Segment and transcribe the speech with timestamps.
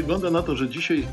[0.00, 1.04] wygląda na to, że dzisiaj y,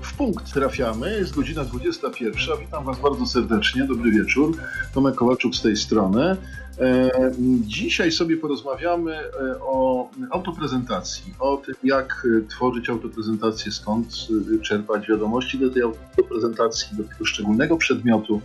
[0.00, 1.10] w punkt trafiamy.
[1.18, 2.58] Jest godzina 21.
[2.60, 3.84] Witam Was bardzo serdecznie.
[3.84, 4.56] Dobry wieczór.
[4.94, 6.36] Tomek Kowaczuk z tej strony.
[6.80, 7.10] E,
[7.60, 9.30] dzisiaj sobie porozmawiamy e,
[9.60, 14.06] o autoprezentacji, o tym, jak e, tworzyć autoprezentację, skąd
[14.62, 18.40] czerpać wiadomości do tej autoprezentacji, do tego szczególnego przedmiotu,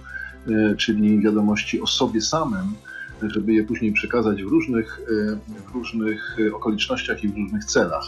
[0.77, 2.73] czyli wiadomości o sobie samym
[3.29, 5.35] żeby je później przekazać w różnych, e,
[5.71, 8.03] w różnych okolicznościach i w różnych celach.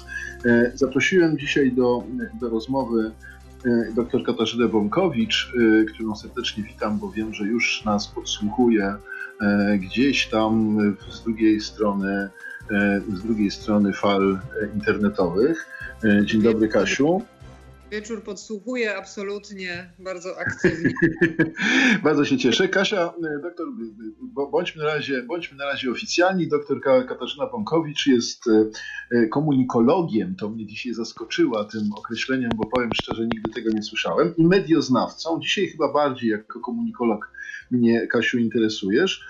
[0.45, 2.03] E, zaprosiłem dzisiaj do,
[2.41, 3.11] do rozmowy
[3.65, 5.53] e, dr Katarzynę Bąkowicz,
[5.93, 8.95] którą serdecznie witam, bo wiem, że już nas podsłuchuje
[9.79, 10.77] gdzieś tam
[11.11, 12.29] z drugiej strony,
[13.13, 14.39] z drugiej strony fal
[14.75, 15.67] internetowych.
[16.25, 17.21] Dzień dobry, Kasiu
[17.93, 20.93] wieczór podsłuchuję absolutnie bardzo aktywnie.
[22.03, 22.67] bardzo się cieszę.
[22.67, 23.67] Kasia, e, doktor,
[24.51, 26.47] bądźmy na razie, bądźmy na razie oficjalni.
[26.47, 28.69] Doktorka Katarzyna Pąkowicz jest e,
[29.11, 30.35] e, komunikologiem.
[30.35, 34.33] To mnie dzisiaj zaskoczyła tym określeniem, bo powiem szczerze, nigdy tego nie słyszałem.
[34.37, 35.39] I medioznawcą.
[35.39, 37.31] Dzisiaj chyba bardziej jako komunikolog
[37.71, 39.25] mnie, Kasiu, interesujesz.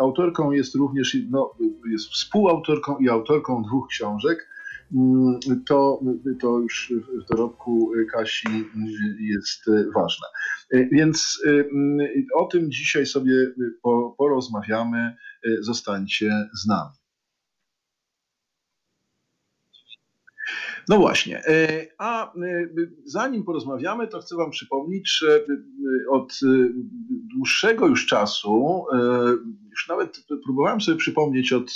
[0.00, 1.54] Autorką jest również, no,
[1.90, 4.48] jest współautorką i autorką dwóch książek.
[4.92, 6.00] Mm, to,
[6.40, 6.92] to już
[7.24, 8.48] w dorobku Kasi
[9.20, 10.26] jest ważne.
[10.92, 13.34] Więc mm, o tym dzisiaj sobie
[14.18, 15.16] porozmawiamy.
[15.60, 16.90] Zostańcie z nami.
[20.88, 21.42] No właśnie,
[21.98, 22.32] a
[23.04, 25.44] zanim porozmawiamy, to chcę Wam przypomnieć, że
[26.10, 26.40] od
[27.34, 28.84] dłuższego już czasu,
[29.70, 31.70] już nawet próbowałem sobie przypomnieć od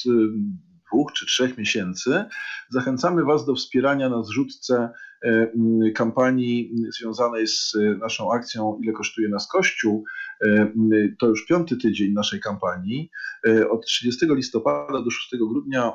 [0.89, 2.25] dwóch czy trzech miesięcy.
[2.69, 4.91] Zachęcamy Was do wspierania na zrzutce
[5.25, 5.50] e,
[5.95, 10.05] kampanii związanej z naszą akcją Ile kosztuje nas Kościół.
[10.42, 10.72] E,
[11.19, 13.11] to już piąty tydzień naszej kampanii.
[13.48, 15.92] E, od 30 listopada do 6 grudnia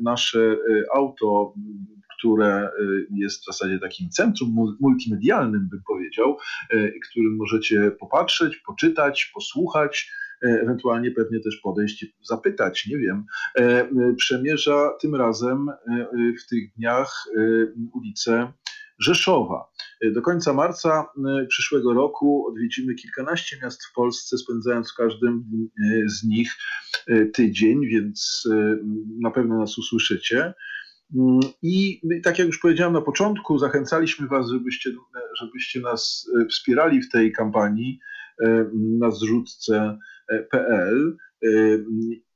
[0.00, 0.56] nasze
[0.94, 1.54] auto
[2.18, 2.70] które
[3.10, 6.38] jest w zasadzie takim centrum multimedialnym, bym powiedział,
[7.10, 13.24] którym możecie popatrzeć, poczytać, posłuchać, E, ewentualnie pewnie też podejść zapytać, nie wiem.
[13.58, 16.06] E, przemierza tym razem e,
[16.42, 17.24] w tych dniach
[17.94, 18.52] ulicę
[18.98, 19.70] Rzeszowa.
[20.12, 21.06] Do końca marca
[21.48, 25.44] przyszłego roku odwiedzimy kilkanaście miast w Polsce, spędzając w każdym
[26.06, 26.52] z nich
[27.34, 28.48] tydzień, więc
[29.20, 30.54] na pewno nas usłyszycie.
[31.62, 34.90] I tak jak już powiedziałem na początku, zachęcaliśmy Was, żebyście,
[35.40, 38.00] żebyście nas wspierali w tej kampanii
[38.98, 39.98] na zrzutce
[40.50, 41.16] pl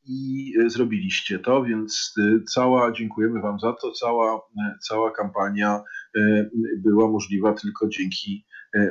[0.07, 4.41] i zrobiliście to, więc y, cała, dziękujemy Wam za to, cała,
[4.89, 5.83] cała kampania
[6.79, 8.47] była możliwa tylko dzięki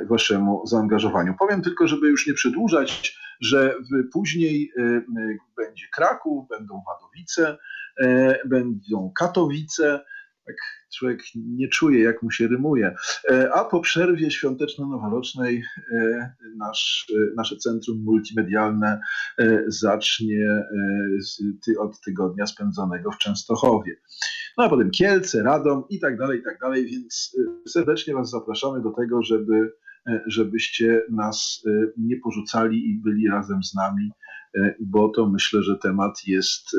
[0.08, 1.34] Waszemu zaangażowaniu.
[1.38, 3.74] Powiem tylko, żeby już nie przedłużać, że
[4.12, 4.72] później
[5.56, 7.58] będzie Kraków, będą Wadowice,
[8.48, 10.04] będą Katowice,
[10.98, 12.94] człowiek nie czuje, jak mu się rymuje.
[13.30, 15.62] E, a po przerwie świąteczno-noworocznej
[15.92, 19.00] e, nasz, e, nasze centrum multimedialne
[19.66, 20.64] zacznie
[21.78, 23.96] od tygodnia spędzonego w Częstochowie.
[24.58, 27.36] No a potem Kielce, Radom i tak dalej, i tak dalej, więc
[27.68, 29.72] serdecznie Was zapraszamy do tego, żeby,
[30.26, 31.62] żebyście nas
[31.96, 34.10] nie porzucali i byli razem z nami,
[34.80, 36.76] bo to myślę, że temat jest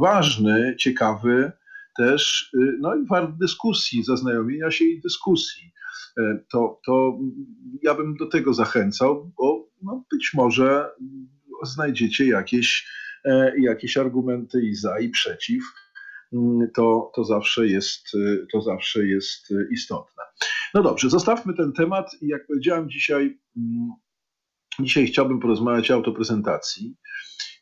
[0.00, 1.52] ważny, ciekawy,
[1.96, 5.72] też y, no, wart dyskusji, zaznajomienia się i dyskusji.
[6.18, 7.18] E, to, to
[7.82, 10.90] ja bym do tego zachęcał, bo no, być może
[11.62, 12.88] znajdziecie jakieś,
[13.24, 15.64] e, jakieś argumenty i za, i przeciw.
[16.32, 20.22] Mm, to, to, zawsze jest, y, to zawsze jest istotne.
[20.74, 23.90] No dobrze, zostawmy ten temat jak powiedziałem dzisiaj, mm,
[24.80, 26.96] dzisiaj chciałbym porozmawiać o autoprezentacji.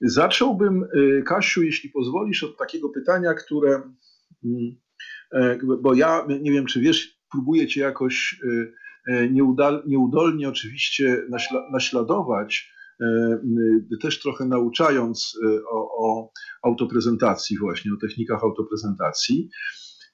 [0.01, 3.83] Zacząłbym, y, Kasiu, jeśli pozwolisz, od takiego pytania, które
[5.83, 9.31] bo ja nie wiem, czy wiesz, próbuję cię jakoś e, e,
[9.87, 11.27] nieudolnie oczywiście
[11.73, 12.73] naśladować,
[14.01, 15.39] też trochę nauczając
[15.71, 16.31] o, o
[16.63, 19.49] autoprezentacji właśnie, o technikach autoprezentacji.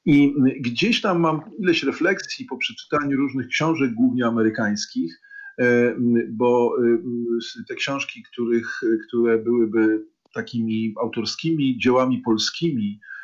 [0.05, 5.21] I gdzieś tam mam ileś refleksji po przeczytaniu różnych książek, głównie amerykańskich,
[6.31, 6.77] bo
[7.69, 10.05] te książki, których, które byłyby
[10.35, 13.18] takimi autorskimi dziełami polskimi, E,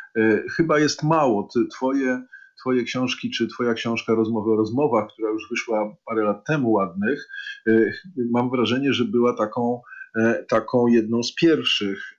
[0.56, 1.48] chyba jest mało.
[1.70, 2.22] Twoje,
[2.60, 7.28] twoje książki, czy twoja książka Rozmowy o rozmowach, która już wyszła parę lat temu ładnych,
[7.68, 7.92] e,
[8.30, 9.80] mam wrażenie, że była taką
[10.16, 12.18] e, taką jedną z pierwszych,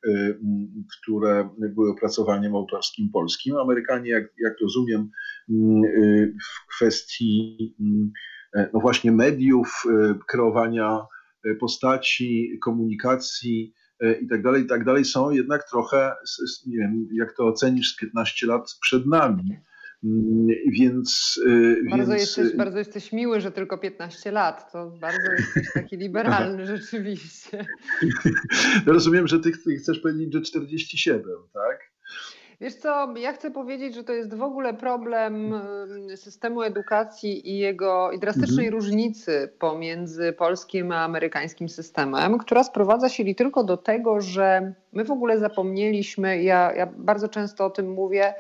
[0.92, 3.58] które były opracowaniem autorskim polskim.
[3.58, 5.10] Amerykanie, jak, jak rozumiem,
[6.44, 7.58] w kwestii
[8.74, 9.84] no właśnie mediów,
[10.28, 11.06] kreowania
[11.60, 13.85] postaci, komunikacji, E,
[14.22, 16.12] i tak dalej, i tak dalej, są jednak trochę,
[16.66, 19.58] nie wiem, jak to ocenisz, z 15 lat przed nami.
[20.04, 21.40] Mm, więc.
[21.90, 22.22] Bardzo, więc...
[22.22, 24.72] Jesteś, bardzo jesteś miły, że tylko 15 lat.
[24.72, 27.66] To bardzo jesteś taki liberalny rzeczywiście.
[28.86, 29.52] Rozumiem, że ty
[29.82, 31.85] chcesz powiedzieć, że 47, tak?
[32.62, 35.62] Wiesz co, ja chcę powiedzieć, że to jest w ogóle problem
[36.16, 38.74] systemu edukacji i jego i drastycznej mhm.
[38.74, 45.06] różnicy pomiędzy polskim a amerykańskim systemem, która sprowadza się li tylko do tego, że my
[45.06, 48.34] w ogóle zapomnieliśmy, ja, ja bardzo często o tym mówię,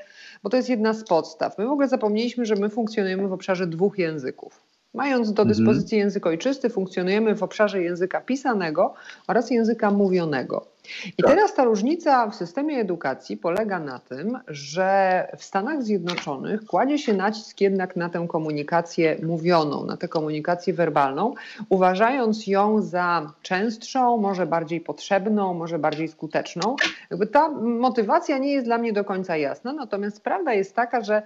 [0.44, 1.57] bo to jest jedna z podstaw.
[1.57, 4.62] My w ogóle zapomnieliśmy, że my funkcjonujemy w obszarze dwóch języków.
[4.94, 5.47] Mając do mhm.
[5.47, 8.94] dyspozycji język ojczysty, funkcjonujemy w obszarze języka pisanego
[9.27, 10.75] oraz języka mówionego.
[11.17, 11.31] I tak.
[11.31, 17.13] teraz ta różnica w systemie edukacji polega na tym, że w Stanach Zjednoczonych kładzie się
[17.13, 21.33] nacisk jednak na tę komunikację mówioną, na tę komunikację werbalną,
[21.69, 26.75] uważając ją za częstszą, może bardziej potrzebną, może bardziej skuteczną.
[27.09, 31.21] Jakby ta motywacja nie jest dla mnie do końca jasna, natomiast prawda jest taka, że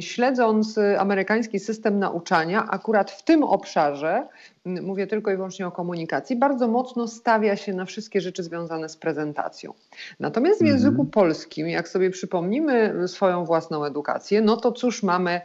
[0.00, 4.26] śledząc amerykański system nauczania, akurat w tym obszarze
[4.68, 8.96] mówię tylko i wyłącznie o komunikacji, bardzo mocno stawia się na wszystkie rzeczy związane z
[8.96, 9.72] prezentacją.
[10.20, 10.76] Natomiast w mhm.
[10.76, 15.40] języku polskim, jak sobie przypomnimy swoją własną edukację, no to cóż mamy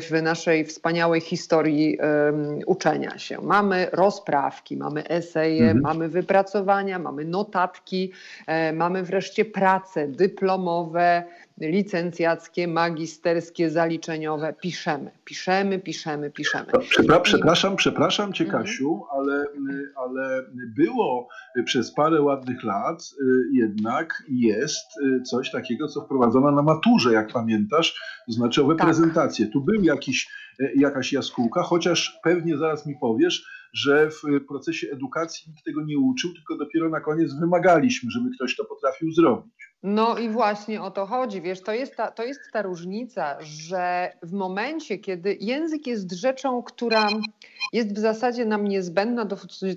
[0.00, 3.40] w naszej wspaniałej historii um, uczenia się?
[3.40, 5.80] Mamy rozprawki, mamy eseje, mhm.
[5.80, 8.12] mamy wypracowania, mamy notatki,
[8.46, 11.24] e, mamy wreszcie prace dyplomowe,
[11.70, 14.54] licencjackie, magisterskie, zaliczeniowe.
[14.62, 16.66] Piszemy, piszemy, piszemy, piszemy.
[16.88, 18.62] Przepra przepraszam, przepraszam Cię mhm.
[18.62, 19.46] Kasiu, ale,
[19.96, 21.28] ale było
[21.64, 27.32] przez parę ładnych lat y, jednak jest y, coś takiego, co wprowadzono na maturze, jak
[27.32, 28.86] pamiętasz, to znaczy owe tak.
[28.86, 29.46] prezentacje.
[29.46, 30.28] Tu był jakiś,
[30.60, 35.98] y, jakaś jaskółka, chociaż pewnie zaraz mi powiesz, że w procesie edukacji nikt tego nie
[35.98, 39.71] uczył, tylko dopiero na koniec wymagaliśmy, żeby ktoś to potrafił zrobić.
[39.82, 41.40] No i właśnie o to chodzi.
[41.40, 46.62] Wiesz, to jest, ta, to jest ta różnica, że w momencie, kiedy język jest rzeczą,
[46.62, 47.08] która
[47.72, 49.36] jest w zasadzie nam niezbędna do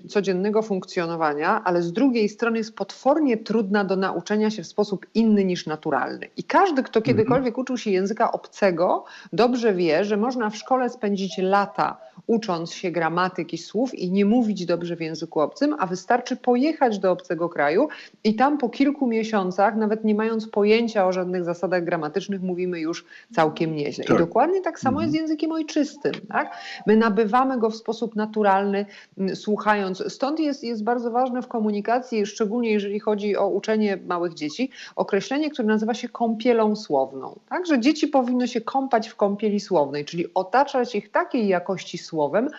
[0.10, 5.46] codziennego funkcjonowania, ale z drugiej strony jest potwornie trudna do nauczenia się w sposób inny
[5.46, 6.28] niż naturalny.
[6.38, 7.04] I każdy, kto mhm.
[7.04, 11.98] kiedykolwiek uczył się języka obcego, dobrze wie, że można w szkole spędzić lata
[12.28, 17.12] ucząc się gramatyki słów i nie mówić dobrze w języku obcym, a wystarczy pojechać do
[17.12, 17.88] obcego kraju
[18.24, 23.06] i tam po kilku miesiącach, nawet nie mając pojęcia o żadnych zasadach gramatycznych, mówimy już
[23.36, 24.04] całkiem nieźle.
[24.04, 24.16] Tak.
[24.16, 25.24] I dokładnie tak samo jest z mhm.
[25.24, 26.14] językiem ojczystym.
[26.30, 26.58] Tak?
[26.88, 28.86] My nabywamy go w sposób naturalny,
[29.34, 30.14] słuchając.
[30.14, 35.50] Stąd jest, jest bardzo ważne w komunikacji, szczególnie jeżeli chodzi o uczenie małych dzieci, określenie,
[35.50, 37.40] które nazywa się kąpielą słowną.
[37.50, 37.66] Tak?
[37.66, 42.50] Że dzieci powinno się kąpać w kąpieli słownej, czyli otaczać ich takiej jakości słowem,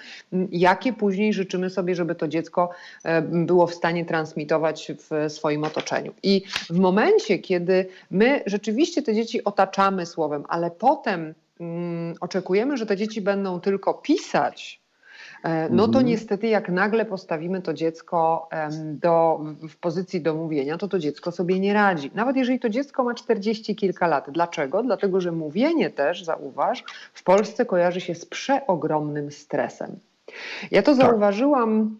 [0.50, 2.70] jakie później życzymy sobie, żeby to dziecko
[3.04, 6.12] e, było w stanie transmitować w swoim otoczeniu.
[6.22, 12.87] I w momencie, kiedy my rzeczywiście te dzieci otaczamy słowem, ale potem mm, oczekujemy, że
[12.87, 14.81] te dzieci będą tylko pisać,
[15.44, 16.06] e, no to mhm.
[16.06, 18.49] niestety jak nagle postawimy to dziecko
[18.84, 22.11] do, w pozycji do mówienia, to to dziecko sobie nie radzi.
[22.14, 24.31] Nawet jeżeli to dziecko ma 40 kilka lat.
[24.31, 24.82] Dlaczego?
[24.82, 26.84] Dlatego, że mówienie też, zauważ,
[27.14, 29.99] w Polsce kojarzy się z przeogromnym stresem.
[30.70, 31.06] Ja to tak.
[31.06, 31.99] zauważyłam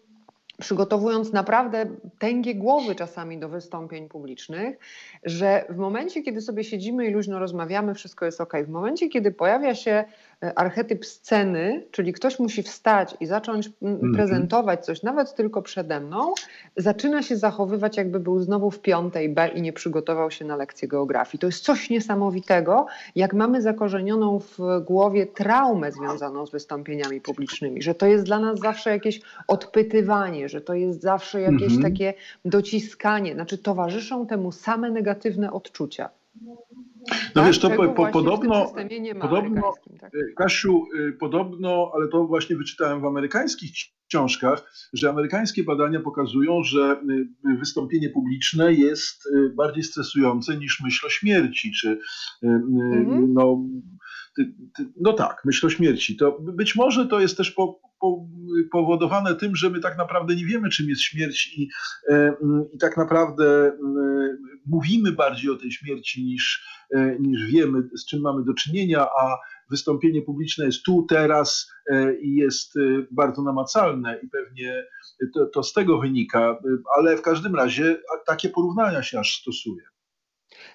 [0.61, 1.87] przygotowując naprawdę
[2.19, 4.79] tęgie głowy czasami do wystąpień publicznych,
[5.23, 8.53] że w momencie, kiedy sobie siedzimy i luźno rozmawiamy, wszystko jest ok.
[8.67, 10.05] W momencie, kiedy pojawia się
[10.41, 16.33] archetyp sceny, czyli ktoś musi wstać i zacząć mm, prezentować coś, nawet tylko przede mną,
[16.77, 20.89] zaczyna się zachowywać, jakby był znowu w piątej B i nie przygotował się na lekcję
[20.89, 21.39] geografii.
[21.39, 27.95] To jest coś niesamowitego, jak mamy zakorzenioną w głowie traumę związaną z wystąpieniami publicznymi, że
[27.95, 31.83] to jest dla nas zawsze jakieś odpytywanie, że to jest zawsze jakieś mhm.
[31.83, 32.15] takie
[32.45, 36.11] dociskanie, znaczy towarzyszą temu same negatywne odczucia.
[37.11, 38.73] No tak, wiesz, to po, po, podobno,
[39.21, 40.15] podobno tak.
[40.15, 43.71] E, Kasiu, e, podobno, ale to właśnie wyczytałem w amerykańskich
[44.09, 51.11] książkach, że amerykańskie badania pokazują, że e, wystąpienie publiczne jest bardziej stresujące niż myśl o
[51.11, 51.99] śmierci, czy
[52.43, 53.33] mhm.
[53.35, 53.65] no,
[55.01, 56.17] no tak, myśl o śmierci.
[56.17, 58.27] To być może to jest też po, po,
[58.73, 61.69] powodowane tym, że my tak naprawdę nie wiemy, czym jest śmierć i,
[62.73, 63.73] i tak naprawdę
[64.67, 69.39] mówimy bardziej o tej śmierci niż, e, niż wiemy, z czym mamy do czynienia, a
[69.71, 74.85] wystąpienie publiczne jest tu, teraz e, i jest e, bardzo namacalne i pewnie
[75.35, 76.59] to, to z tego wynika,
[76.99, 79.83] ale w każdym razie takie porównania się aż stosuje.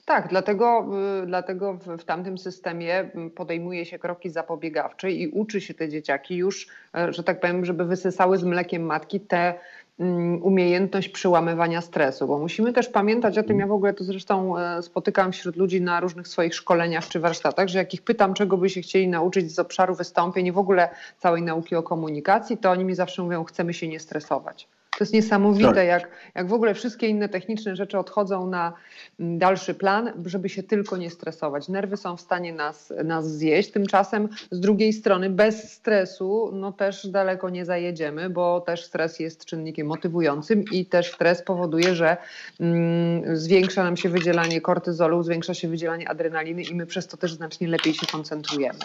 [0.05, 0.85] Tak, dlatego,
[1.23, 6.67] y, dlatego w, tamtym systemie podejmuje się kroki zapobiegawcze i uczy się te dzieciaki już,
[7.09, 9.53] że tak powiem, żeby wysysały z mlekiem matki te
[9.99, 14.57] mm, umiejętność przełamywania stresu, bo musimy też pamiętać o tym, ja w ogóle to zresztą
[14.57, 18.57] e, spotykam wśród ludzi na różnych swoich szkoleniach czy warsztatach, że jak ich pytam, czego
[18.57, 22.71] by się chcieli nauczyć z obszaru wystąpień i w ogóle całej nauki o komunikacji, to
[22.71, 24.67] oni mi zawsze mówią, chcemy się nie stresować.
[25.01, 25.87] To jest niesamowite, tak.
[25.87, 28.73] jak, jak w ogóle wszystkie inne techniczne rzeczy odchodzą na
[29.19, 31.67] mm, dalszy plan, żeby się tylko nie stresować.
[31.67, 37.07] Nerwy są w stanie nas, nas zjeść, tymczasem z drugiej strony bez stresu no też
[37.07, 42.17] daleko nie zajedziemy, bo też stres jest czynnikiem motywującym i też stres powoduje, że
[42.59, 47.33] mm, zwiększa nam się wydzielanie kortyzolu, zwiększa się wydzielanie adrenaliny i my przez to też
[47.33, 48.79] znacznie lepiej się koncentrujemy.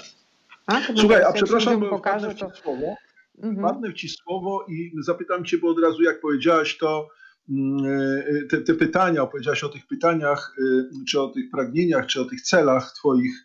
[0.67, 0.81] A?
[0.97, 2.51] Słuchaj, a przepraszam, pokażę, to...
[2.51, 2.97] słowo.
[3.43, 3.63] Mhm.
[3.63, 7.09] Padnę ci słowo i zapytam cię, bo od razu jak powiedziałaś to,
[7.49, 12.21] mm, e, te, te pytania, opowiedziałaś o tych pytaniach, e, czy o tych pragnieniach, czy
[12.21, 13.45] o tych celach twoich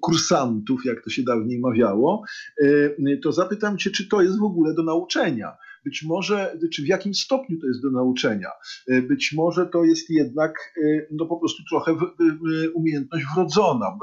[0.00, 2.22] kursantów, jak to się dawniej mawiało,
[2.64, 6.86] e, to zapytam cię, czy to jest w ogóle do nauczenia być może, czy w
[6.86, 8.50] jakim stopniu to jest do nauczenia.
[8.88, 11.96] E, być może to jest jednak e, no po prostu trochę
[12.74, 13.98] umiejętność wrodzona,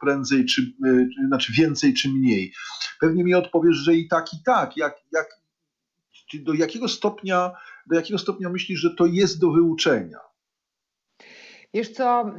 [0.00, 2.52] prędzej czy, e, znaczy więcej czy mniej.
[3.00, 4.76] Pewnie mi odpowiesz, że i tak, i tak.
[4.76, 5.40] Jak, jak,
[6.34, 7.52] do jakiego stopnia,
[7.86, 10.18] do jakiego stopnia myślisz, że to jest do wyuczenia?
[11.74, 12.34] Wiesz co,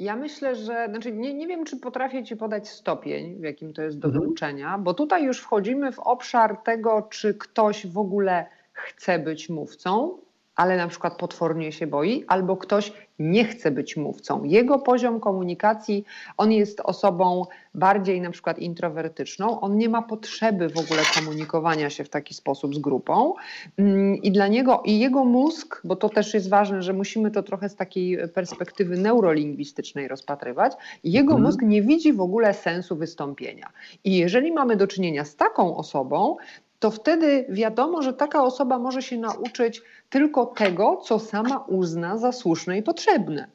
[0.00, 3.82] ja myślę, że, znaczy nie, nie wiem, czy potrafię Ci podać stopień, w jakim to
[3.82, 4.24] jest do mhm.
[4.24, 10.18] wyuczenia, bo tutaj już wchodzimy w obszar tego, czy ktoś w ogóle chce być mówcą,
[10.56, 14.44] ale na przykład potwornie się boi, albo ktoś nie chce być mówcą.
[14.44, 16.04] Jego poziom komunikacji,
[16.36, 22.04] on jest osobą bardziej na przykład introwertyczną, on nie ma potrzeby w ogóle komunikowania się
[22.04, 23.34] w taki sposób z grupą
[23.76, 27.42] mm, i dla niego, i jego mózg, bo to też jest ważne, że musimy to
[27.42, 30.72] trochę z takiej perspektywy neurolingwistycznej rozpatrywać,
[31.04, 31.42] jego mhm.
[31.42, 33.70] mózg nie widzi w ogóle sensu wystąpienia.
[34.04, 36.36] I jeżeli mamy do czynienia z taką osobą,
[36.80, 42.32] to wtedy wiadomo, że taka osoba może się nauczyć tylko tego, co sama uzna za
[42.32, 43.48] słuszne i potrzebne.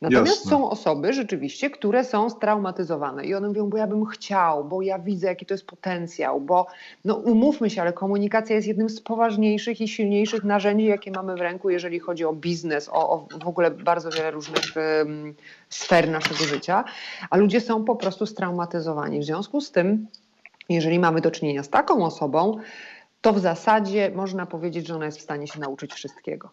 [0.00, 0.50] Natomiast Jasne.
[0.50, 4.98] są osoby rzeczywiście, które są straumatyzowane i one mówią, bo ja bym chciał, bo ja
[4.98, 6.66] widzę, jaki to jest potencjał, bo
[7.04, 11.40] no umówmy się, ale komunikacja jest jednym z poważniejszych i silniejszych narzędzi, jakie mamy w
[11.40, 15.34] ręku, jeżeli chodzi o biznes, o, o w ogóle bardzo wiele różnych um,
[15.68, 16.84] sfer naszego życia,
[17.30, 19.20] a ludzie są po prostu straumatyzowani.
[19.20, 20.06] W związku z tym
[20.74, 22.56] jeżeli mamy do czynienia z taką osobą,
[23.20, 26.50] to w zasadzie można powiedzieć, że ona jest w stanie się nauczyć wszystkiego.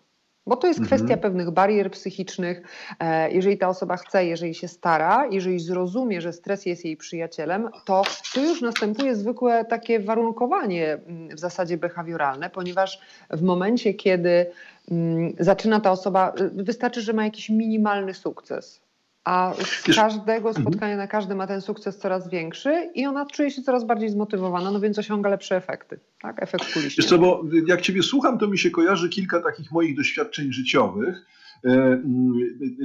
[0.48, 1.20] Bo to jest kwestia mhm.
[1.20, 2.62] pewnych barier psychicznych.
[3.00, 7.70] E, jeżeli ta osoba chce, jeżeli się stara, jeżeli zrozumie, że stres jest jej przyjacielem,
[7.86, 14.52] to tu już następuje zwykłe takie warunkowanie mm, w zasadzie behawioralne, ponieważ w momencie, kiedy
[14.92, 18.87] mm, zaczyna ta osoba, y, wystarczy, że ma jakiś minimalny sukces
[19.28, 20.66] a z każdego mhm.
[20.66, 24.72] spotkania na każdy ma ten sukces coraz większy i ona czuje się coraz bardziej zmotywowana,
[24.72, 26.00] no więc osiąga lepsze efekty.
[26.22, 26.44] Tak?
[26.44, 27.02] Efekt kuliśny.
[27.04, 31.26] Wiesz co, bo jak Ciebie słucham, to mi się kojarzy kilka takich moich doświadczeń życiowych.
[31.66, 32.34] E, mm,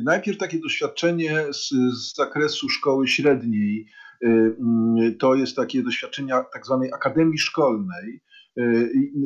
[0.05, 3.87] najpierw takie doświadczenie z, z zakresu szkoły średniej.
[4.23, 8.21] E, mm, to jest takie doświadczenia tak zwanej akademii szkolnej,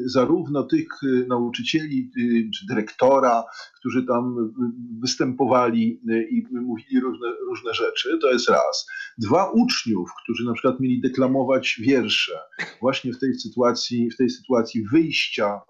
[0.04, 3.44] zarówno tych e, nauczycieli e, czy dyrektora,
[3.78, 4.52] którzy tam
[5.02, 8.86] występowali i mówili różne, różne rzeczy, to jest raz.
[9.18, 12.32] Dwa uczniów, którzy na przykład mieli deklamować wiersze
[12.80, 15.60] właśnie w tej sytuacji, w tej sytuacji wyjścia,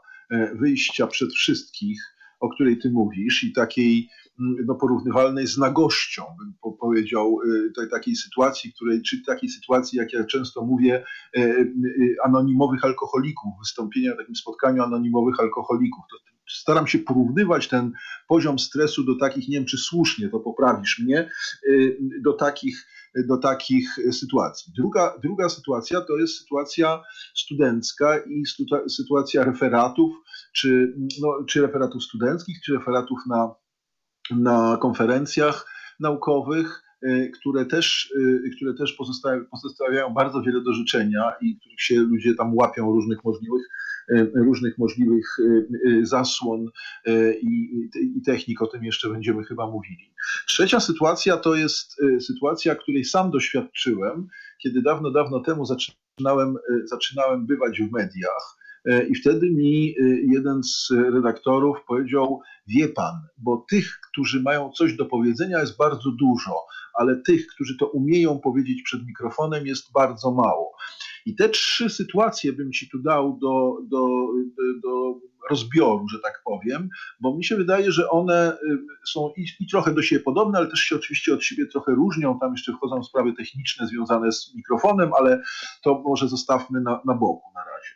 [0.55, 2.01] wyjścia przed wszystkich,
[2.41, 7.39] o której ty mówisz i takiej no, porównywalnej z nagością, bym powiedział,
[7.83, 11.05] y, takiej sytuacji, której, czy takiej sytuacji, jak ja często mówię,
[11.37, 16.05] y, y, anonimowych alkoholików, wystąpienia na takim spotkaniu anonimowych alkoholików.
[16.11, 16.17] To
[16.49, 17.93] staram się porównywać ten
[18.29, 21.31] poziom stresu do takich, nie wiem czy słusznie, to poprawisz mnie,
[22.21, 22.87] do takich,
[23.29, 24.73] do takich sytuacji.
[24.77, 27.03] Druga, druga sytuacja to jest sytuacja
[27.35, 28.43] studencka i
[28.89, 30.17] sytuacja referatów,
[30.53, 33.55] czy, no, czy referatów studenckich, czy referatów na
[34.31, 35.67] na konferencjach
[36.01, 38.99] naukowych, y, które też, y, które też
[39.51, 43.63] pozostawiają, bardzo wiele do życzenia i których się ludzie tam łapią różnych możliwych
[44.11, 45.37] y, różnych możliwych
[46.03, 46.67] zasłon
[47.43, 50.13] i, i technik, o tym jeszcze będziemy chyba mówili.
[50.47, 54.29] Trzecia sytuacja to jest sytuacja, której sam doświadczyłem,
[54.63, 58.57] kiedy dawno, dawno temu zaczynałem, zaczynałem bywać w mediach
[59.09, 64.97] I wtedy mi e, jeden z redaktorów powiedział: Wie pan, bo tych, którzy mają coś
[64.97, 66.55] do powiedzenia, jest bardzo dużo,
[66.95, 70.73] ale tych, którzy to umieją powiedzieć przed mikrofonem, jest bardzo mało.
[71.27, 74.07] I te trzy sytuacje bym ci tu dał do, do,
[74.83, 76.89] do rozbioru, że tak powiem,
[77.21, 78.59] bo mi się wydaje, że one e,
[79.07, 82.39] są i, i, trochę do siebie podobne, ale też się oczywiście od siebie trochę różnią.
[82.39, 85.43] Tam jeszcze wchodzą sprawy techniczne związane z mikrofonem, ale
[85.83, 87.96] to może zostawmy na, na boku na razie.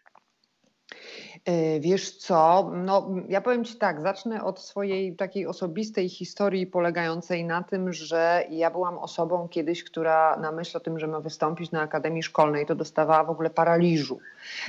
[1.44, 7.44] E, wiesz co, no ja powiem Ci tak, zacznę od swojej takiej osobistej historii polegającej
[7.44, 11.70] na tym, że ja byłam osobą kiedyś, która na myśl o tym, że ma wystąpić
[11.70, 14.18] na Akademii Szkolnej, to dostawała w ogóle paraliżu.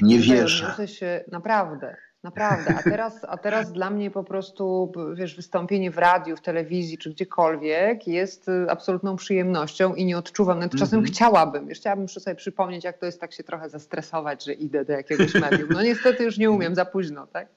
[0.01, 0.87] Nie wierzę.
[0.87, 1.97] Się, naprawdę.
[2.23, 6.97] Naprawdę, a teraz, a teraz dla mnie po prostu, wiesz, wystąpienie w radiu, w telewizji
[6.97, 11.13] czy gdziekolwiek jest y, absolutną przyjemnością i nie odczuwam, nawet czasem mm -hmm.
[11.13, 14.93] chciałabym, wiesz, chciałabym sobie przypomnieć, jak to jest tak się trochę zestresować, że idę do
[14.93, 15.69] jakiegoś medium.
[15.69, 17.47] No niestety już nie umiem, za późno, tak?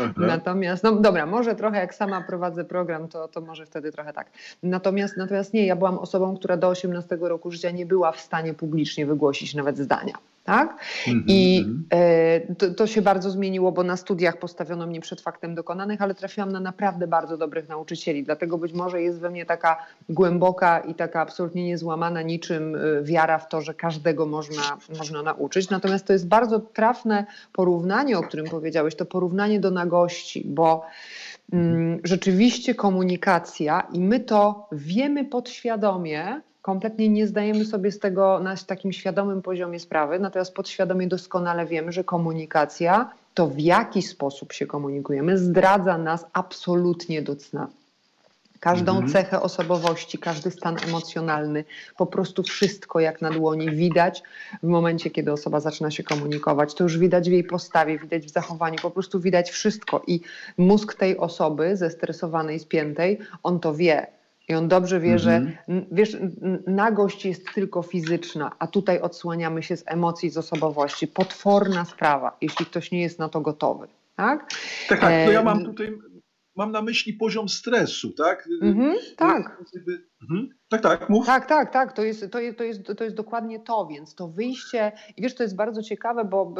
[0.00, 0.12] Aha.
[0.16, 4.30] Natomiast, no dobra, może trochę jak sama prowadzę program, to, to może wtedy trochę tak.
[4.62, 8.54] Natomiast, natomiast nie, ja byłam osobą, która do 18 roku życia nie była w stanie
[8.54, 10.14] publicznie wygłosić nawet zdania.
[10.46, 10.78] Tak?
[11.06, 11.24] Mm -hmm.
[11.26, 11.84] I mhm.
[11.90, 16.14] e, to, to, się bardzo zmieniło, bo na studiach postawiono mnie przed faktem dokonanych, ale
[16.14, 18.24] trafiłam na naprawdę bardzo dobrych nauczycieli.
[18.24, 19.76] Dlatego być może jest we mnie taka
[20.08, 24.62] głęboka i taka absolutnie niezłamana niczym e, wiara w to, że każdego można,
[24.98, 25.70] można nauczyć.
[25.70, 30.86] Natomiast to jest bardzo trafne porównanie, o którym powiedziałeś, to porównanie do nagości, bo
[31.52, 38.56] mm, rzeczywiście komunikacja i my to wiemy podświadomie, kompletnie nie zdajemy sobie z tego na
[38.56, 44.66] takim świadomym poziomie sprawy, natomiast podświadomie doskonale wiemy, że komunikacja, to w jaki sposób się
[44.66, 47.68] komunikujemy, zdradza nas absolutnie do cna.
[48.60, 49.12] Każdą mhm.
[49.12, 51.64] cechę osobowości, każdy stan emocjonalny,
[51.96, 54.22] po prostu wszystko jak na dłoni widać
[54.62, 56.74] w momencie, kiedy osoba zaczyna się komunikować.
[56.74, 60.02] To już widać w jej postawie, widać w zachowaniu, po prostu widać wszystko.
[60.06, 60.20] I
[60.58, 64.15] mózg tej osoby zestresowanej, spiętej, on to wie.
[64.48, 65.86] I on dobrze wie, że mhm.
[65.92, 66.16] wiesz,
[66.66, 71.08] nagość jest tylko fizyczna, a tutaj odsłaniamy się z emocji, z osobowości.
[71.08, 73.88] Potworna sprawa, jeśli ktoś nie jest na to gotowy.
[74.16, 74.50] Tak,
[74.88, 75.98] tak, tak to ja mam tutaj
[76.56, 78.48] mam na myśli poziom stresu, tak?
[78.62, 79.62] Mhm, tak.
[80.22, 80.48] Mhm.
[80.68, 81.26] Tak, tak, mów.
[81.26, 81.92] Tak, tak, tak.
[81.92, 85.34] To jest, to, jest, to, jest, to jest dokładnie to, więc to wyjście, i wiesz,
[85.34, 86.54] to jest bardzo ciekawe, bo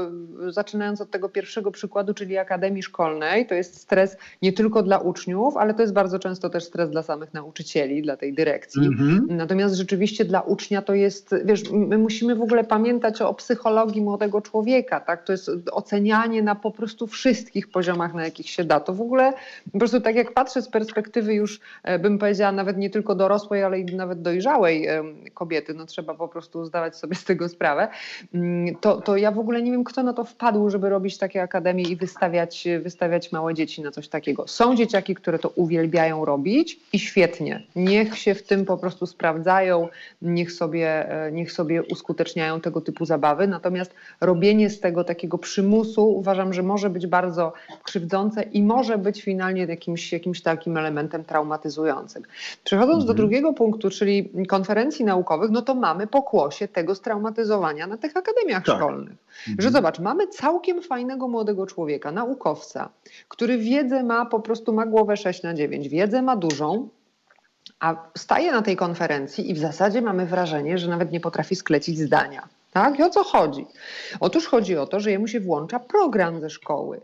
[0.49, 5.57] zaczynając od tego pierwszego przykładu, czyli Akademii Szkolnej, to jest stres nie tylko dla uczniów,
[5.57, 8.87] ale to jest bardzo często też stres dla samych nauczycieli, dla tej dyrekcji.
[8.87, 9.27] Mhm.
[9.31, 14.41] Natomiast rzeczywiście dla ucznia to jest, wiesz, my musimy w ogóle pamiętać o psychologii młodego
[14.41, 15.25] człowieka, tak?
[15.25, 18.81] To jest ocenianie na po prostu wszystkich poziomach, na jakich się da.
[18.81, 19.33] To w ogóle
[19.73, 23.15] po prostu tak jak patrzę z perspektywy już, e, bym powiedziała, nawet nie tylko
[23.47, 24.89] dorosłej, ale i nawet dojrzałej
[25.35, 27.89] kobiety, no trzeba po prostu zdawać sobie z tego sprawę,
[28.35, 31.43] mm, to, to ja w ogóle nie wiem, kto na to wpadł, żeby robić takie
[31.43, 34.49] akademie i wystawiać, wystawiać małe dzieci na coś takiego.
[34.49, 37.63] Są dzieciaki, które to uwielbiają robić i świetnie.
[37.77, 39.89] Niech się w tym po prostu sprawdzają,
[40.23, 43.47] niech sobie, e, niech sobie uskuteczniają tego typu zabawy.
[43.47, 49.23] Natomiast robienie z tego takiego przymusu uważam, że może być bardzo krzywdzące i może być
[49.23, 52.23] finalnie jakimś, jakimś takim elementem traumatyzującym.
[52.65, 53.07] Przechodząc mhm.
[53.07, 58.65] do drugiego punktu, czyli konferencji naukowych, no to mamy pokłosie tego straumatyzowania na tych akademiach
[58.65, 58.77] tak.
[58.77, 59.17] szkolnych.
[59.49, 59.57] Mhm.
[59.59, 62.89] Że zobacz, mamy całkiem fajnego młodego człowieka, naukowca,
[63.29, 66.89] który wiedzę ma, po prostu ma głowę 6 na 9, wiedzę ma dużą,
[67.81, 71.99] a staje na tej konferencji i w zasadzie mamy wrażenie, że nawet nie potrafi sklecić
[71.99, 72.49] zdania.
[72.73, 72.99] Tak?
[72.99, 73.67] I o co chodzi?
[74.21, 77.01] Otóż chodzi o to, że jemu się włącza program ze szkoły.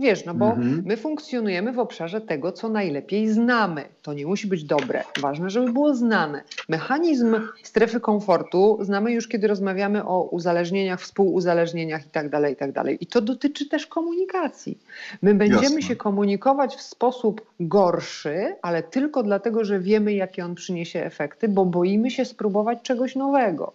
[0.00, 0.82] Wiesz, no bo mhm.
[0.86, 3.84] my funkcjonujemy w obszarze tego, co najlepiej znamy.
[4.02, 5.04] To nie musi być dobre.
[5.20, 6.42] Ważne, żeby było znane.
[6.68, 12.72] Mechanizm strefy komfortu znamy już, kiedy rozmawiamy o uzależnieniach, współuzależnieniach itd., tak itd.
[12.72, 14.78] Tak I to dotyczy też komunikacji.
[15.22, 15.82] My będziemy Jasne.
[15.82, 21.64] się komunikować w sposób gorszy, ale tylko dlatego, że wiemy, jakie on przyniesie efekty, bo
[21.64, 23.72] boimy się spróbować czegoś nowego.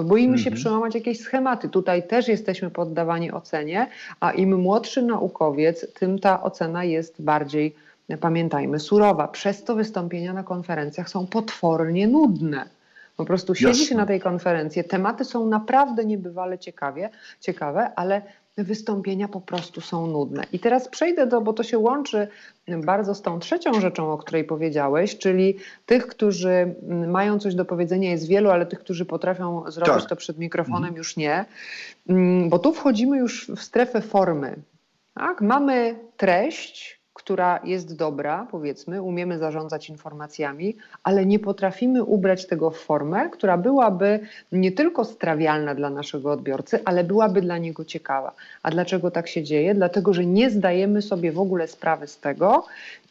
[0.00, 0.56] No boimy się mhm.
[0.56, 1.68] przełamać jakieś schematy.
[1.68, 3.88] Tutaj też jesteśmy poddawani ocenie,
[4.20, 7.74] a im młodszy naukowiec, tym ta ocena jest bardziej,
[8.20, 9.28] pamiętajmy, surowa.
[9.28, 12.68] Przez to wystąpienia na konferencjach są potwornie nudne.
[13.16, 17.10] Po prostu siedzi się na tej konferencji, tematy są naprawdę niebywale ciekawie,
[17.40, 18.22] ciekawe, ale
[18.58, 20.44] wystąpienia po prostu są nudne.
[20.52, 22.28] I teraz przejdę do, bo to się łączy
[22.68, 26.74] bardzo z tą trzecią rzeczą, o której powiedziałeś, czyli tych, którzy
[27.06, 30.08] mają coś do powiedzenia jest wielu, ale tych, którzy potrafią zrobić tak.
[30.08, 30.96] to przed mikrofonem mhm.
[30.96, 31.44] już nie.
[32.08, 34.56] Mm, bo tu wchodzimy już w strefę formy.
[35.14, 35.40] Tak?
[35.40, 42.78] Mamy treść, która jest dobra, powiedzmy, umiemy zarządzać informacjami, ale nie potrafimy ubrać tego w
[42.78, 44.20] formę, która byłaby
[44.52, 48.32] nie tylko strawialna dla naszego odbiorcy, ale byłaby dla niego ciekawa.
[48.62, 49.74] A dlaczego tak się dzieje?
[49.74, 52.64] Dlatego, że nie zdajemy sobie w ogóle sprawy z tego,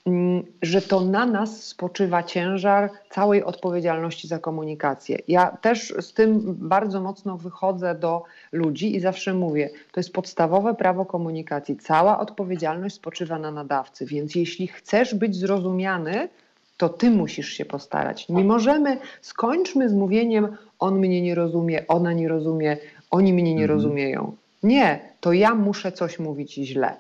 [0.10, 5.18] Mm, że to na nas spoczywa ciężar całej odpowiedzialności za komunikację.
[5.28, 10.74] Ja też z tym bardzo mocno wychodzę do ludzi i zawsze mówię, to jest podstawowe
[10.74, 11.78] prawo komunikacji.
[11.78, 16.30] Cała odpowiedzialność spoczywa na nadawcy, więc jeśli chcesz być zrozumiany,
[16.78, 18.30] to ty musisz się postarać.
[18.30, 22.78] Nie możemy, skończmy z mówieniem, on mnie nie rozumie, ona nie rozumie,
[23.12, 23.70] oni mnie nie mhm.
[23.70, 24.36] rozumieją.
[24.64, 26.98] Nie, to ja muszę coś mówić źle.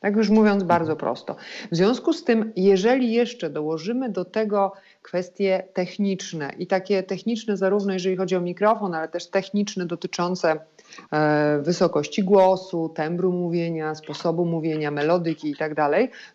[0.00, 1.36] Tak już mówiąc bardzo prosto.
[1.72, 7.92] W związku z tym, jeżeli jeszcze dołożymy do tego kwestie techniczne i takie techniczne zarówno
[7.92, 10.60] jeżeli chodzi o mikrofon, ale też techniczne dotyczące
[11.60, 15.74] wysokości głosu, tembru mówienia, sposobu mówienia, melodyki i tak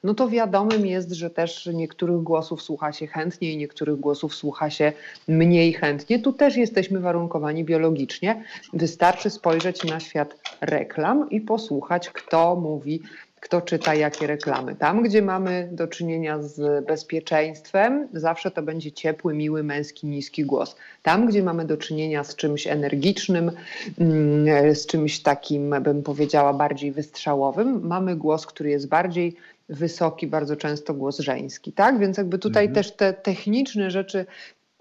[0.04, 4.94] no to wiadomym jest, że też niektórych głosów słucha się chętniej, niektórych głosów słucha się
[5.28, 6.20] mniej chętnie.
[6.20, 8.44] Tu też jesteśmy warunkowani biologicznie.
[8.74, 13.02] Wystarczy spojrzeć na świat reklam i posłuchać, kto mówi
[13.44, 14.76] kto czyta jakie reklamy.
[14.76, 20.76] Tam, gdzie mamy do czynienia z bezpieczeństwem, zawsze to będzie ciepły, miły, męski, niski głos.
[21.02, 23.52] Tam, gdzie mamy do czynienia z czymś energicznym,
[24.00, 29.36] mm, z czymś takim, bym powiedziała, bardziej wystrzałowym, mamy głos, który jest bardziej
[29.70, 31.72] wysoki, bardzo często głos żeński.
[31.72, 32.00] Tak?
[32.00, 32.76] Więc jakby tutaj mhm.
[32.76, 34.26] też te techniczne rzeczy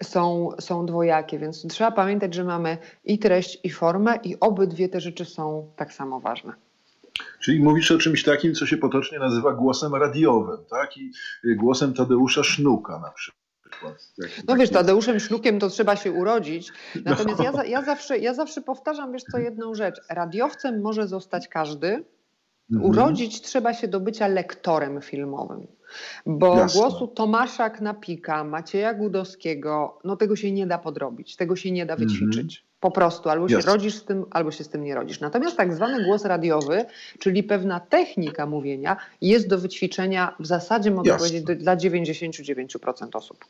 [0.02, 5.00] są, są dwojakie, więc trzeba pamiętać, że mamy i treść, i formę, i obydwie te
[5.00, 6.52] rzeczy są tak samo ważne.
[7.40, 10.96] Czyli mówisz o czymś takim, co się potocznie nazywa głosem radiowym, tak?
[10.96, 11.10] I
[11.44, 13.42] y, głosem Tadeusza Sznuka na przykład.
[14.48, 16.72] No wiesz, Tadeuszem Sznukiem to trzeba się urodzić.
[17.04, 17.44] Natomiast no.
[17.44, 20.00] ja, ja, zawsze, ja zawsze powtarzam, wiesz co, jedną rzecz.
[20.10, 22.04] Radiowcem może zostać każdy.
[22.72, 22.90] Mhm.
[22.90, 25.66] Urodzić trzeba się do bycia lektorem filmowym.
[26.26, 26.80] Bo Jasne.
[26.80, 31.94] głosu Tomasza Knapika, Macieja Gudowskiego, no tego się nie da podrobić, tego się nie da
[31.94, 32.08] mhm.
[32.08, 32.66] wyćwiczyć.
[32.82, 35.20] Po prostu albo się rodzisz z tym, albo się z tym nie rodzisz.
[35.20, 36.84] Natomiast tak zwany głos radiowy,
[37.18, 41.28] czyli pewna technika mówienia, jest do wyćwiczenia w zasadzie, mogę Jasne.
[41.28, 43.44] powiedzieć, dla 99% osób.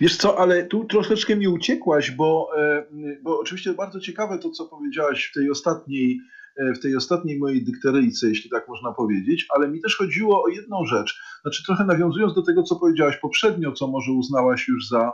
[0.00, 2.86] Wiesz co, ale tu troszeczkę mi uciekłaś, bo, e,
[3.22, 6.20] bo oczywiście bardzo ciekawe to, co powiedziałaś w tej ostatniej
[6.56, 10.48] e, w tej ostatniej mojej dykteryjce, jeśli tak można powiedzieć, ale mi też chodziło o
[10.48, 11.20] jedną rzecz.
[11.42, 15.12] Znaczy, trochę nawiązując do tego, co powiedziałaś poprzednio, co może uznałaś już za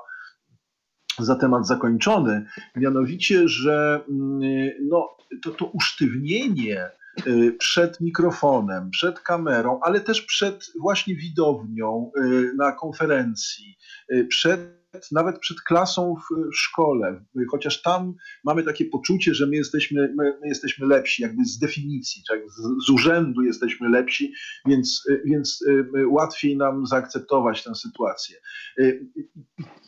[1.18, 4.40] za temat zakończony, mianowicie, że mm,
[4.88, 5.09] no,
[5.42, 6.90] to, to usztywnienie
[7.26, 13.78] y, przed mikrofonem, przed kamerą, ale też przed właśnie widownią y, na konferencji,
[14.12, 14.77] y, przed
[15.12, 20.48] nawet przed klasą w szkole, chociaż tam mamy takie poczucie, że my jesteśmy, my, my
[20.48, 24.33] jesteśmy lepsi, jakby z definicji, tak, z, z, urzędu jesteśmy lepsi,
[24.66, 25.64] więc, więc
[26.11, 28.37] łatwiej nam zaakceptować tę sytuację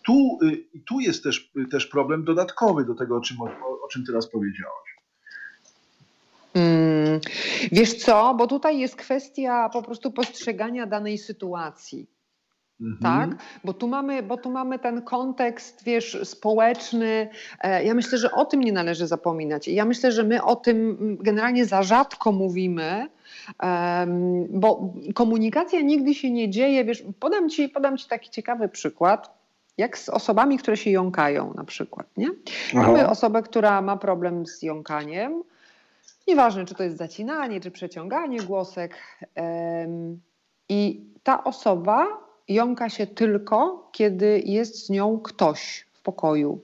[0.04, 3.44] tu, y, tu jest też, też problem dodatkowy do tego, o czym, o,
[3.84, 4.90] o czym teraz powiedziałaś.
[6.52, 7.20] Hmm.
[7.72, 12.06] Wiesz co, bo tutaj jest kwestia po prostu postrzegania danej sytuacji.
[12.80, 12.98] Mhm.
[13.02, 17.28] Tak, bo tu, mamy, bo tu mamy ten kontekst, wiesz, społeczny.
[17.60, 19.68] E, ja myślę, że o tym nie należy zapominać.
[19.68, 23.06] I ja myślę, że my o tym generalnie za rzadko mówimy,
[24.48, 26.84] bo komunikacja nigdy się nie dzieje.
[26.84, 29.40] Wiesz, podam ci, podam ci taki ciekawy przykład
[29.78, 32.06] jak z osobami, które się jąkają na przykład.
[32.16, 32.30] Nie?
[32.74, 35.42] Mamy osobę, która ma problem z jąkaniem.
[36.28, 38.94] Nieważne, czy to jest zacinanie, czy przeciąganie głosek.
[40.68, 46.60] I ta osoba jąka się tylko, kiedy jest z nią ktoś w pokoju.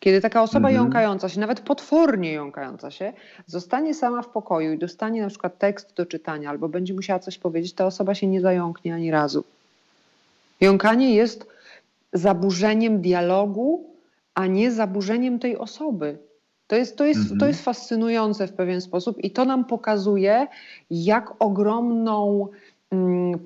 [0.00, 0.84] Kiedy taka osoba mhm.
[0.84, 3.12] jąkająca się, nawet potwornie jąkająca się,
[3.46, 7.38] zostanie sama w pokoju i dostanie na przykład tekst do czytania albo będzie musiała coś
[7.38, 9.44] powiedzieć, ta osoba się nie zająknie ani razu.
[10.60, 11.46] Jąkanie jest
[12.12, 13.84] zaburzeniem dialogu,
[14.34, 16.18] a nie zaburzeniem tej osoby.
[16.66, 17.40] To jest, to, jest, mhm.
[17.40, 20.46] to jest fascynujące w pewien sposób i to nam pokazuje,
[20.90, 22.48] jak ogromną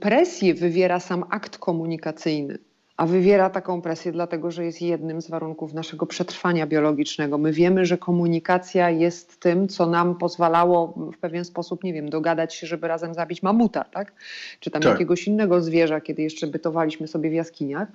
[0.00, 2.58] presję wywiera sam akt komunikacyjny
[3.00, 7.38] a wywiera taką presję, dlatego że jest jednym z warunków naszego przetrwania biologicznego.
[7.38, 12.54] My wiemy, że komunikacja jest tym, co nam pozwalało w pewien sposób, nie wiem, dogadać
[12.54, 14.12] się, żeby razem zabić mamuta, tak?
[14.60, 14.92] Czy tam tak.
[14.92, 17.88] jakiegoś innego zwierza, kiedy jeszcze bytowaliśmy sobie w jaskiniach.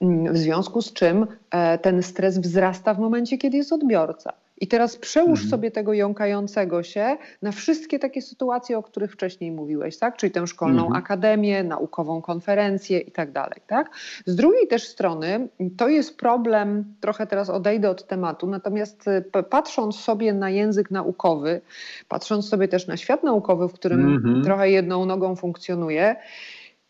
[0.00, 4.32] Mm, w związku z czym e, ten stres wzrasta w momencie, kiedy jest odbiorca.
[4.58, 5.50] I teraz przełóż mhm.
[5.50, 10.16] sobie tego jąkającego się na wszystkie takie sytuacje, o których wcześniej mówiłeś, tak?
[10.16, 11.02] Czyli tę szkolną mhm.
[11.02, 13.90] akademię, naukową konferencję i tak dalej, tak?
[14.26, 19.96] Z drugiej też strony to jest problem, trochę teraz odejdę od tematu, natomiast y, patrząc
[19.96, 21.60] sobie na język naukowy,
[22.08, 24.44] patrząc sobie też na świat naukowy, w którym mhm.
[24.44, 26.16] trochę jedną nogą funkcjonuje,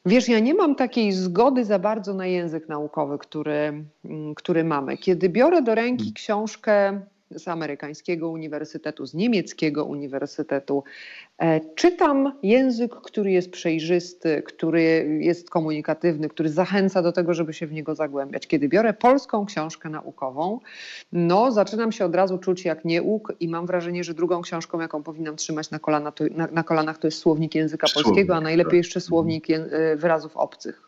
[0.07, 4.97] Wiesz, ja nie mam takiej zgody za bardzo na język naukowy, który, mm, który mamy.
[4.97, 6.15] Kiedy biorę do ręki mm.
[6.15, 10.85] książkę z amerykańskiego uniwersytetu, z niemieckiego uniwersytetu.
[11.39, 17.67] E, czytam język, który jest przejrzysty, który jest komunikatywny, który zachęca do tego, żeby się
[17.67, 18.47] w niego zagłębiać.
[18.47, 20.61] Kiedy biorę polską książkę naukową,
[21.13, 25.03] no zaczynam się od razu czuć jak nieuk i mam wrażenie, że drugą książką, jaką
[25.03, 28.71] powinnam trzymać na, kolana, to, na, na kolanach, to jest słownik języka polskiego, a najlepiej
[28.71, 28.77] tak.
[28.77, 30.86] jeszcze słownik e, wyrazów obcych.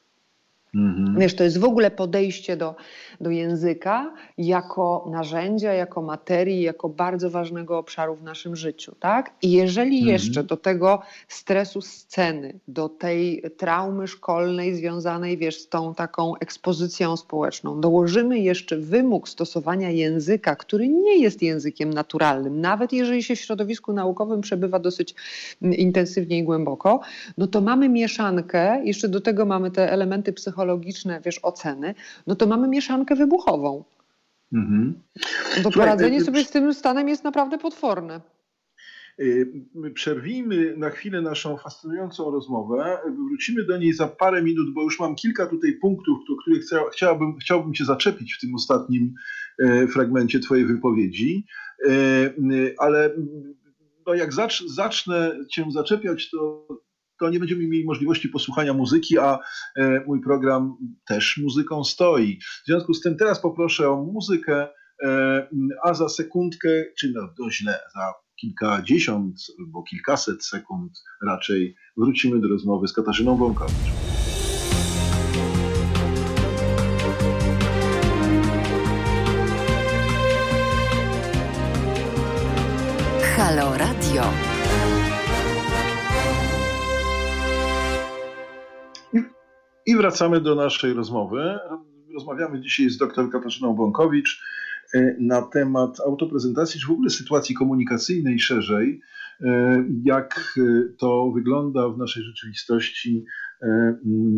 [0.75, 1.19] Mhm.
[1.19, 2.75] Wiesz, to jest w ogóle podejście do,
[3.21, 9.31] do języka jako narzędzia, jako materii, jako bardzo ważnego obszaru w naszym życiu, tak?
[9.43, 10.13] I jeżeli mhm.
[10.13, 17.17] jeszcze do tego stresu sceny, do tej traumy szkolnej związanej, wiesz, z tą taką ekspozycją
[17.17, 23.41] społeczną, dołożymy jeszcze wymóg stosowania języka, który nie jest językiem naturalnym, nawet jeżeli się w
[23.41, 25.15] środowisku naukowym przebywa dosyć
[25.63, 27.01] intensywnie i głęboko,
[27.39, 31.95] no to mamy mieszankę, jeszcze do tego mamy te elementy psychologiczne, psychologiczne, wiesz, oceny,
[32.27, 33.85] no to mamy mieszankę wybuchową.
[34.53, 35.03] Mhm.
[35.63, 38.21] Bo poradzenie sobie z tym stanem jest naprawdę potworne.
[39.21, 39.53] Y,
[39.95, 42.99] przerwijmy na chwilę naszą fascynującą rozmowę.
[43.29, 47.37] Wrócimy do niej za parę minut, bo już mam kilka tutaj punktów, o których chciałbym,
[47.39, 49.15] chciałbym Cię zaczepić w tym ostatnim
[49.59, 51.47] e, fragmencie Twojej wypowiedzi.
[51.89, 51.93] E,
[52.79, 53.11] ale
[54.07, 54.31] no jak
[54.67, 56.67] zacznę Cię zaczepiać, to
[57.21, 59.39] to nie będziemy mieli możliwości posłuchania muzyki, a
[59.77, 60.77] e, mój program
[61.07, 62.39] też muzyką stoi.
[62.41, 64.69] W związku z tym teraz poproszę o muzykę,
[65.05, 65.49] e,
[65.85, 70.93] a za sekundkę, czy no, no źle, za kilkadziesiąt albo kilkaset sekund
[71.27, 74.08] raczej wrócimy do rozmowy z Katarzyną Bąkowicz.
[89.99, 91.59] Wracamy do naszej rozmowy.
[92.15, 94.43] Rozmawiamy dzisiaj z dr Katarzyną Bąkowicz
[94.95, 99.01] e, na temat autoprezentacji, czy w ogóle sytuacji komunikacyjnej szerzej,
[99.41, 100.63] e, jak e,
[100.99, 103.25] to wygląda w naszej rzeczywistości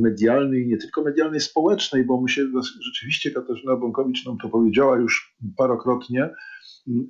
[0.02, 2.46] medialnej, nie tylko medialnej, społecznej, bo my się
[2.80, 6.30] rzeczywiście Katarzyna Bąkowicz nam to powiedziała już parokrotnie,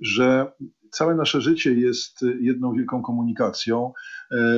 [0.01, 0.53] że
[0.91, 3.93] całe nasze życie jest jedną wielką komunikacją.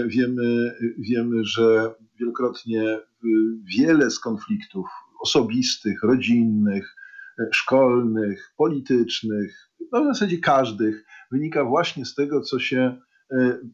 [0.06, 2.98] Wiemy, wiemy że wielokrotnie
[3.64, 4.86] wiele z konfliktów
[5.22, 6.96] osobistych, rodzinnych,
[7.38, 12.98] e, szkolnych, politycznych, no w zasadzie każdych, wynika właśnie z tego, co się e,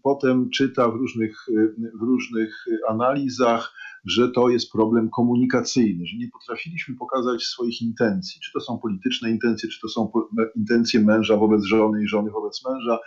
[0.03, 6.29] potem czyta w różnych, e, w różnych analizach, że to jest problem komunikacyjny, że nie
[6.29, 10.12] potrafiliśmy pokazać swoich intencji, czy to są polityczne intencje, czy to są
[10.57, 12.99] intencje męża wobec żony i żony wobec męża,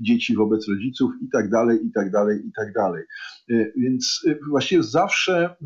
[0.00, 3.04] dzieci wobec rodziców i tak dalej, i tak dalej, i tak dalej.
[3.50, 5.56] E, więc e, właściwie zawsze,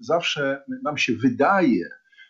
[0.00, 1.88] zawsze nam się wydaje,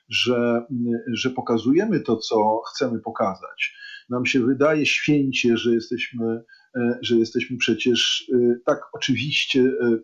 [0.08, 0.66] że,
[1.12, 3.76] że pokazujemy to, co chcemy pokazać.
[4.08, 6.44] Nam się wydaje święcie, że jesteśmy E,
[7.00, 9.98] że jesteśmy przecież e, tak oczywiście e,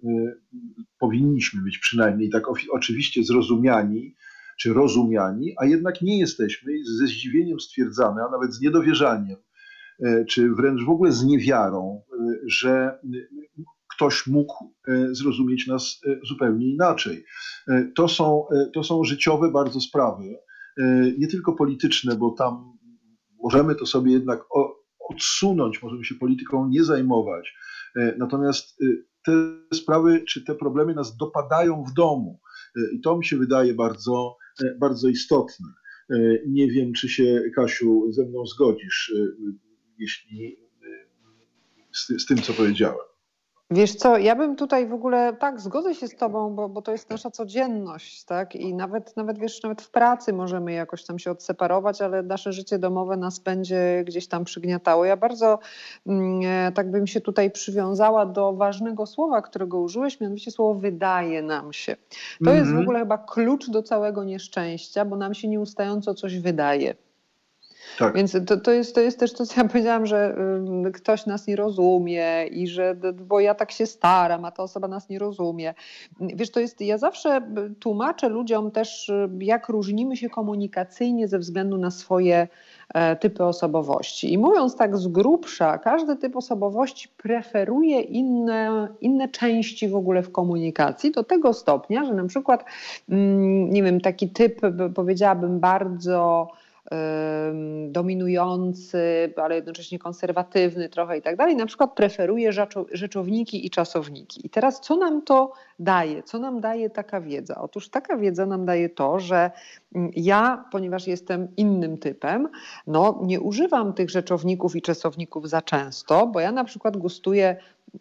[0.98, 4.14] powinniśmy być przynajmniej tak oczywiście zrozumiani
[4.61, 9.37] czy rozumiani, a jednak nie jesteśmy ze zdziwieniem stwierdzamy, a nawet z niedowierzaniem,
[10.28, 12.02] czy wręcz w ogóle z niewiarą,
[12.46, 12.98] że
[13.94, 14.74] ktoś mógł
[15.11, 17.24] zrozumieć nas zupełnie inaczej.
[17.94, 20.37] To są, to są życiowe bardzo sprawy,
[21.18, 22.78] nie tylko polityczne, bo tam
[23.42, 24.40] możemy to sobie jednak
[25.09, 27.55] odsunąć, możemy się polityką nie zajmować.
[27.97, 28.87] E, natomiast e,
[29.25, 29.33] te
[29.77, 32.40] sprawy czy te problemy nas dopadają w domu
[32.77, 34.37] e, i to mi się wydaje bardzo,
[34.79, 35.66] bardzo istotne.
[36.47, 39.14] Nie wiem, czy się, Kasiu, ze mną zgodzisz,
[39.99, 40.57] jeśli
[41.92, 43.08] z, z tym, co powiedziałem.
[43.70, 46.92] Wiesz co, ja bym tutaj w ogóle, tak, zgodzę się z tobą, bo, bo to
[46.92, 51.31] jest nasza codzienność, tak, i nawet, nawet wiesz, nawet w pracy możemy jakoś tam się
[51.31, 55.04] odseparować, ale nasze życie domowe nas będzie gdzieś tam przygniatało.
[55.04, 55.59] Ja bardzo
[56.07, 61.42] mm, e, tak bym się tutaj przywiązała do ważnego słowa, którego użyłeś, mianowicie słowo wydaje
[61.42, 61.96] nam się.
[61.96, 62.59] To mm -hmm.
[62.59, 62.83] jest w mhm.
[62.83, 66.94] ogóle chyba klucz do całego nieszczęścia, bo nam się nieustająco coś wydaje.
[67.98, 68.14] Tak.
[68.14, 70.37] Więc to, to, jest, to jest też to, co ja powiedziałam, że
[70.87, 72.96] y, ktoś nas nie rozumie i że,
[73.28, 75.74] bo ja tak się staram, a ta osoba nas nie rozumie.
[76.20, 77.40] Wiesz, to jest, ja zawsze
[77.80, 82.48] tłumaczę ludziom też, y, jak różnimy się komunikacyjnie ze względu na swoje
[82.94, 84.32] e, typy osobowości.
[84.32, 90.32] I mówiąc tak z grubsza, każdy typ osobowości preferuje inne, inne części w ogóle w
[90.32, 92.64] komunikacji do tego stopnia, że na przykład,
[93.08, 94.61] mm, nie wiem, taki typ,
[94.94, 96.48] powiedziałabym, bardzo
[97.88, 102.53] dominujący, ale jednocześnie konserwatywny trochę i tak dalej, na przykład preferuje
[102.92, 104.46] rzeczowniki i czasowniki.
[104.46, 106.22] I teraz co nam to daje?
[106.22, 107.61] Co nam daje taka wiedza?
[107.61, 109.51] Otóż taka wiedza nam daje to, że
[109.94, 112.48] mm, ja, ponieważ jestem innym typem,
[112.87, 117.57] no nie używam tych rzeczowników i czasowników za często, bo ja na przykład gustuję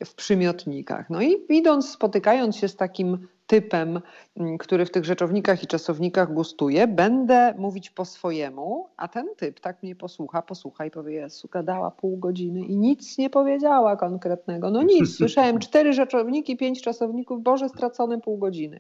[0.06, 1.10] w przymiotnikach.
[1.10, 4.02] No i idąc, spotykając się z takim typem,
[4.38, 9.60] mm, który w tych rzeczownikach i czasownikach gustuje, będę mówić po swojemu, a ten typ
[9.60, 14.72] tak mnie posłucha, posłucha i powie, Jezu, gadała pół godziny i nic nie powiedziała konkretnego.
[14.72, 18.80] No nic, słyszałem cztery rzeczowniki, pięć czasowników, Boże, stracone pół godziny.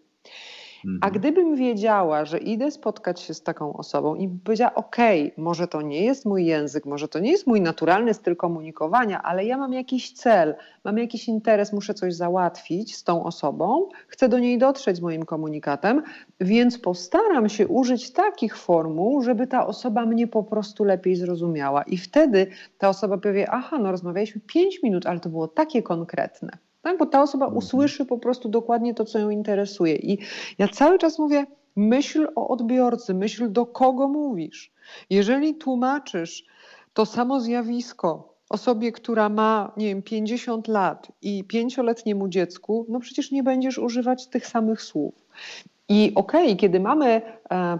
[0.88, 1.13] A mhm.
[1.13, 5.82] gdybym wiedziała, że idę spotkać się z taką osobą i powiedziała, okej, okay, może to
[5.82, 9.73] nie jest mój język, może to nie jest mój naturalny styl komunikowania, ale ja mam
[9.73, 14.97] jakiś cel, mam jakiś interes, muszę coś załatwić z tą osobą, chcę do niej dotrzeć
[14.97, 16.04] z moim komunikatem,
[16.39, 21.84] więc postaram się użyć takich formuł, żeby ta osoba mnie po prostu lepiej zrozumiała.
[21.84, 22.47] I wtedy
[22.78, 26.66] ta osoba powie, aha, no rozmawialiśmy 5 minut, ale to było takie konkretne?
[26.97, 27.58] Bo ta osoba mhm.
[27.58, 29.95] usłyszy po prostu dokładnie to, co ją interesuje.
[29.95, 30.17] I
[30.58, 31.45] ja cały czas mówię,
[31.76, 34.71] myśl o odbiorcy, myśl do kogo mówisz.
[35.10, 36.45] Jeżeli tłumaczysz
[36.93, 43.32] to samo zjawisko osobie, która ma, nie wiem, 50 lat i pięcioletniemu dziecku, no przecież
[43.32, 45.13] nie będziesz używać tych samych słów.
[45.89, 47.21] I okej, okay, kiedy mamy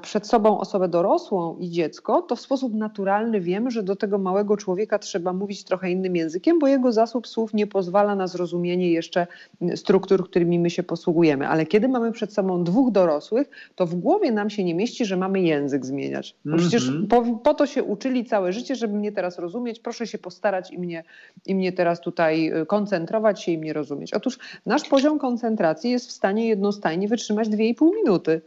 [0.02, 4.58] przed sobą osobę dorosłą i dziecko, to w sposób naturalny wiemy, że do tego małego
[4.58, 9.28] człowieka trzeba mówić trochę innym językiem, bo jego zasób słów nie pozwala na zrozumienie jeszcze
[9.76, 11.48] struktur, którymi my się posługujemy.
[11.48, 15.18] Ale kiedy mamy przed sobą dwóch dorosłych, to w głowie nam się nie mieści, że
[15.18, 16.36] mamy język zmieniać.
[16.46, 17.08] No przecież mm -hmm.
[17.08, 19.80] po, po, to się uczyli całe życie, żeby mnie teraz rozumieć.
[19.80, 21.04] Proszę się postarać i mnie,
[21.46, 24.14] i mnie teraz tutaj e, koncentrować się i mnie rozumieć.
[24.14, 28.42] Otóż nasz poziom koncentracji jest w stanie jednostajnie wytrzymać 2,5 minuty.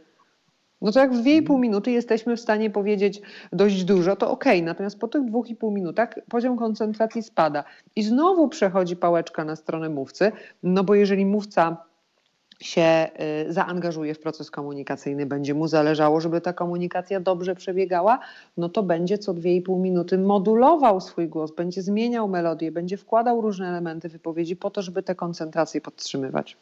[0.81, 1.61] No to jak w 2,5 mhm.
[1.61, 3.21] minuty jesteśmy w stanie powiedzieć
[3.53, 4.45] dość dużo, to ok.
[4.63, 7.63] Natomiast po tych 2,5 minutach poziom koncentracji spada.
[7.95, 10.31] I znowu przechodzi pałeczka na stronę mówcy,
[10.63, 11.77] no bo jeżeli mówca
[12.61, 13.07] się
[13.49, 18.19] y, zaangażuje w proces komunikacyjny, będzie mu zależało, żeby ta komunikacja dobrze przebiegała,
[18.57, 23.69] no to będzie co 2,5 minuty modulował swój głos, będzie zmieniał melodię, będzie wkładał różne
[23.69, 26.57] elementy wypowiedzi po to, żeby tę koncentrację podtrzymywać.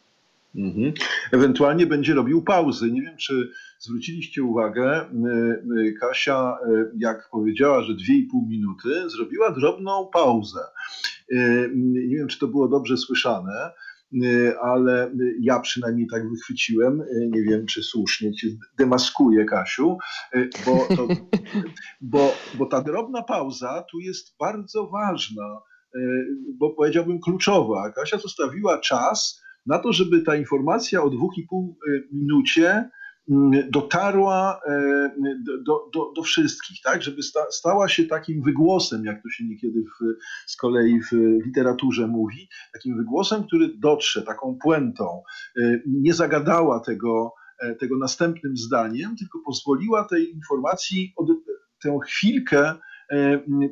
[0.56, 0.94] Mhm.
[1.32, 2.92] Ewentualnie będzie robił pauzy.
[2.92, 5.06] Nie wiem, czy zwróciliście uwagę,
[6.00, 10.60] Kasia, e, jak powiedziała, że 2,5 minuty, zrobiła drobną pauzę.
[11.32, 13.72] E, nie wiem, czy to było dobrze słyszane,
[14.24, 17.04] e, ale ja przynajmniej tak wychwyciłem.
[17.30, 19.98] Nie wiem, czy słusznie cię demaskuję, Kasiu,
[20.66, 21.08] bo, to,
[22.02, 25.60] bo, bo ta drobna pauza tu jest bardzo ważna,
[26.58, 27.92] bo powiedziałbym kluczowa.
[27.92, 31.18] Kasia zostawiła czas na to, żeby ta informacja o 2,5
[31.88, 32.90] y, minucie
[33.30, 35.12] mm, dotarła e,
[35.66, 37.04] do, do, do, wszystkich, tak?
[37.04, 40.06] żeby sta, stała się takim wygłosem, jak to się niekiedy w,
[40.52, 41.12] z kolei w
[41.46, 45.24] literaturze mówi, takim wygłosem, który dotrze, taką puentą,
[45.86, 51.28] nie zagadała tego, e, tego następnym zdaniem, tylko pozwoliła tej informacji od,
[51.82, 52.76] tę chwilkę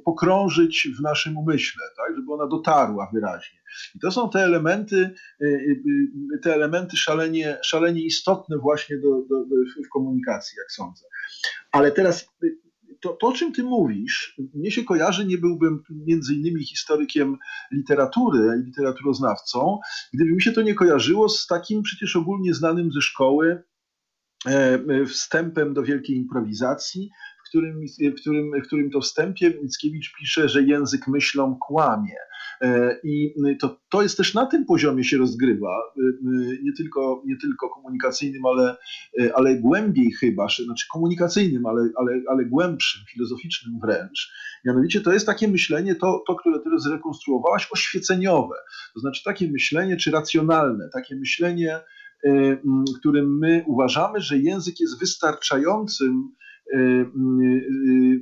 [0.06, 2.16] pokrążyć w naszym umyśle, tak?
[2.16, 3.60] żeby ona dotarła wyraźnie.
[3.96, 9.46] I to są te elementy, y, y, te elementy szalenie, szalenie istotne właśnie do, do,
[9.46, 11.06] do, w komunikacji, jak sądzę.
[11.72, 12.30] Ale teraz
[13.02, 17.38] to, to, o czym ty mówisz, mnie się kojarzy, nie byłbym między innymi historykiem
[17.72, 19.80] literatury, literaturoznawcą,
[20.14, 23.64] gdyby mi się to nie kojarzyło z takim przecież ogólnie znanym ze szkoły
[24.46, 27.10] e, wstępem do wielkiej improwizacji,
[27.48, 27.86] którym,
[28.18, 32.16] w którym, w którym to wstępie Mickiewicz pisze, że język myślą kłamie.
[32.62, 36.02] E, I to, to jest też na tym poziomie się rozgrywa, e,
[36.64, 38.78] nie tylko, nie tylko komunikacyjnym, ale,
[39.22, 44.32] e, ale głębiej chyba, znaczy komunikacyjnym, ale, ale, ale głębszym, filozoficznym wręcz.
[44.66, 48.56] Mianowicie to jest takie myślenie, to, to które ty zrekonstruowałaś, oświeceniowe.
[48.94, 51.80] To znaczy takie myślenie, czy racjonalne, takie myślenie,
[53.00, 56.36] którym my uważamy, że język jest wystarczającym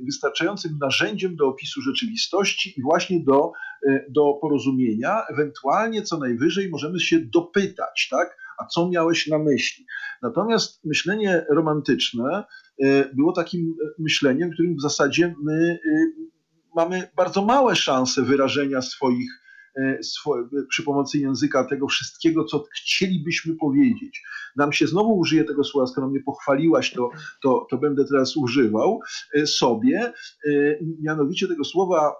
[0.04, 3.52] wystarczającym narzędziem do opisu rzeczywistości i właśnie do,
[3.88, 5.22] y, do porozumienia.
[5.32, 8.36] Ewentualnie co najwyżej możemy się dopytać, tak?
[8.58, 9.86] A co miałeś na myśli?
[10.22, 12.44] Natomiast myślenie romantyczne
[13.14, 15.78] było takim myśleniem, w którym w zasadzie my
[16.76, 19.30] mamy bardzo małe szanse wyrażenia swoich
[20.68, 24.22] przy pomocy języka tego wszystkiego, co chcielibyśmy powiedzieć.
[24.56, 27.10] Nam się znowu użyję tego słowa, skoro mnie pochwaliłaś, to,
[27.42, 29.00] to, to będę teraz używał
[29.34, 30.12] e, sobie,
[30.46, 30.52] e,
[31.02, 32.14] mianowicie tego słowa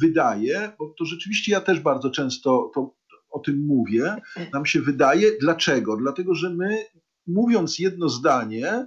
[0.00, 2.94] wydaje, bo to rzeczywiście ja też bardzo często to,
[3.30, 4.16] o tym mówię,
[4.52, 5.30] nam się wydaje.
[5.40, 5.96] Dlaczego?
[5.96, 6.84] Dlatego, że my
[7.26, 8.86] mówiąc jedno zdanie,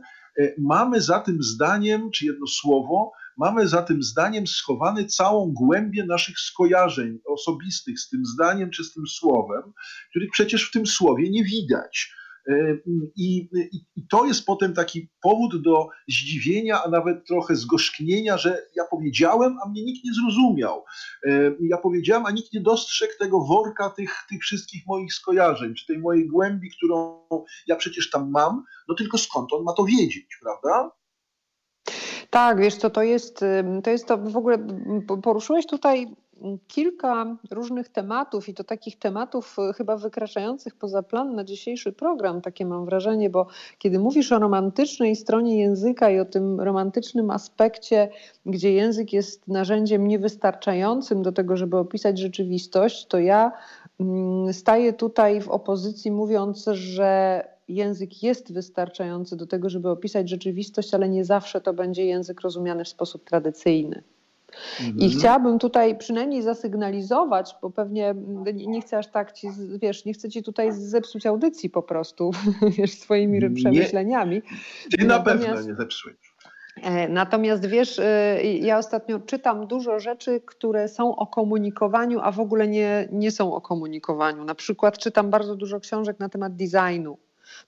[0.58, 6.40] mamy za tym zdaniem, czy jedno słowo, Mamy za tym zdaniem schowany całą głębię naszych
[6.40, 9.74] skojarzeń osobistych z tym zdaniem czy z tym słowem,
[10.10, 12.14] których przecież w tym słowie nie widać.
[12.48, 12.78] E,
[13.16, 18.68] I, i, I, to jest potem taki powód do zdziwienia, a nawet trochę zgorzknienia, że
[18.76, 20.84] ja powiedziałem, a mnie nikt nie zrozumiał.
[21.26, 25.86] E, ja powiedziałem, a nikt nie dostrzegł tego worka tych, tych wszystkich moich skojarzeń, czy
[25.86, 27.28] tej mojej głębi, którą
[27.68, 30.92] ja przecież tam mam, no tylko skąd on ma to wiedzieć, prawda?
[32.34, 33.46] Tak, wiesz co, to jest,
[33.84, 34.58] to jest to w ogóle,
[35.24, 36.08] poruszyłeś tutaj
[36.68, 42.42] kilka różnych tematów i to takich tematów e, chyba wykraczających poza plan na dzisiejszy program,
[42.42, 48.10] takie mam wrażenie, bo kiedy mówisz o romantycznej stronie języka i o tym romantycznym aspekcie,
[48.46, 53.52] gdzie język jest narzędziem niewystarczającym do tego, żeby opisać rzeczywistość, to ja
[54.00, 60.94] mm, staję tutaj w opozycji mówiąc, że język jest wystarczający do tego, żeby opisać rzeczywistość,
[60.94, 64.04] ale nie zawsze to będzie język rozumiany w sposób tradycyjny.
[64.80, 64.98] Mhm.
[64.98, 68.16] I chciałabym tutaj przynajmniej zasygnalizować, bo pewnie
[68.54, 69.48] nie chcę aż tak ci,
[69.82, 72.32] wiesz, nie chcę ci tutaj zepsuć audycji po prostu,
[72.78, 74.42] wiesz, swoimi nie, przemyśleniami.
[74.98, 76.34] Ty na pewno nie zepsujesz.
[76.82, 82.40] E, natomiast wiesz, e, ja ostatnio czytam dużo rzeczy, które są o komunikowaniu, a w
[82.40, 84.44] ogóle nie, nie są o komunikowaniu.
[84.44, 87.18] Na przykład czytam bardzo dużo książek na temat designu.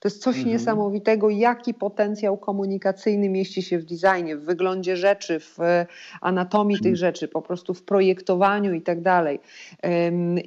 [0.00, 0.52] To jest coś mhm.
[0.52, 5.58] niesamowitego, jaki potencjał komunikacyjny mieści się w designie, w wyglądzie rzeczy, w
[6.20, 9.40] anatomii tych rzeczy, po prostu w projektowaniu i tak dalej.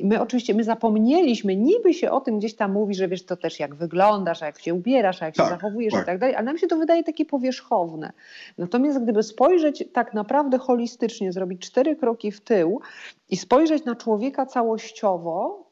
[0.04, 3.60] My oczywiście, my zapomnieliśmy, niby się o tym gdzieś tam mówi, że wiesz, to też
[3.60, 6.04] jak wyglądasz, a jak się ubierasz, a jak tak, się zachowujesz tak.
[6.04, 8.12] i tak dalej, ale nam się to wydaje takie powierzchowne.
[8.58, 12.82] Natomiast gdyby spojrzeć tak naprawdę holistycznie, zrobić cztery kroki w tył
[13.30, 15.69] i spojrzeć na człowieka całościowo,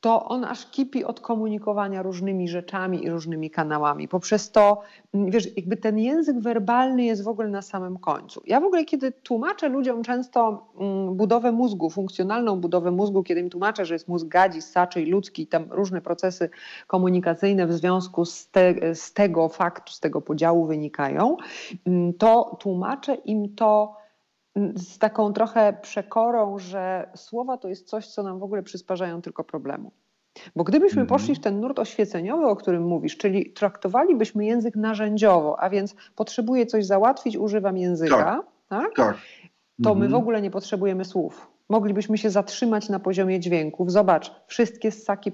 [0.00, 4.08] to on aż kipi od komunikowania różnymi rzeczami i różnymi kanałami.
[4.08, 4.82] Poprzez to,
[5.14, 8.42] mm, wiesz, jakby ten język werbalny jest w ogóle na samym końcu.
[8.46, 13.50] Ja w ogóle, kiedy tłumaczę ludziom często mm, budowę mózgu, funkcjonalną budowę mózgu, kiedy im
[13.50, 16.50] tłumaczę, że jest mózg gadzi, ssaczy i ludzki, tam różne procesy
[16.86, 21.36] komunikacyjne w związku z, te, z tego faktu, z tego podziału wynikają,
[21.86, 24.05] mm, to tłumaczę im to
[24.74, 29.44] z taką trochę przekorą, że słowa to jest coś, co nam w ogóle przysparzają tylko
[29.44, 29.90] problemu.
[30.56, 31.08] Bo gdybyśmy -hmm.
[31.08, 36.66] poszli w ten nurt oświeceniowy, o którym mówisz, czyli traktowalibyśmy język narzędziowo, a więc potrzebuję
[36.66, 38.46] coś załatwić, używam języka, tak?
[38.68, 38.96] tak?
[38.96, 39.16] tak.
[39.82, 39.94] To -hmm.
[39.94, 40.22] my w mhm.
[40.22, 41.46] ogóle nie potrzebujemy słów.
[41.68, 43.92] Moglibyśmy się zatrzymać na poziomie dźwięków.
[43.92, 45.32] Zobacz, wszystkie ssaki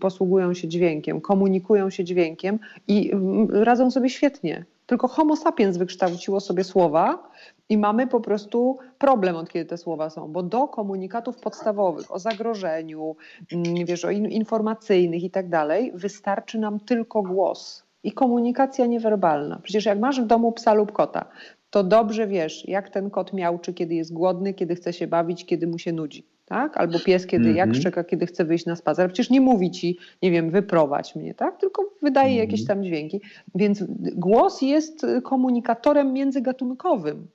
[0.00, 2.58] posługują się dźwiękiem, komunikują się dźwiękiem
[2.88, 4.64] i mm, radzą sobie świetnie.
[4.92, 7.30] Tylko Homo sapiens wykształciło sobie słowa,
[7.68, 12.18] i mamy po prostu problem, od kiedy te słowa są, bo do komunikatów podstawowych o
[12.18, 13.16] zagrożeniu,
[13.52, 19.60] mm, wiesz, o in, informacyjnych i tak dalej, wystarczy nam tylko głos i komunikacja niewerbalna.
[19.62, 21.24] Przecież jak masz w domu psa lub kota,
[21.70, 25.46] to dobrze wiesz, jak ten kot miał, czy kiedy jest głodny, kiedy chce się bawić,
[25.46, 26.26] kiedy mu się nudzi.
[26.52, 26.76] Tak?
[26.76, 27.56] Albo pies, kiedy mm -hmm.
[27.56, 27.80] jak mhm.
[27.80, 29.12] szczeka, kiedy chce wyjść na spacer.
[29.12, 31.60] Przecież nie mówi ci, nie wiem, wyprowadź mnie, tak?
[31.60, 32.40] tylko wydaje mm -hmm.
[32.40, 33.20] jakieś tam dźwięki.
[33.54, 33.84] Więc
[34.14, 37.28] głos jest komunikatorem międzygatunkowym.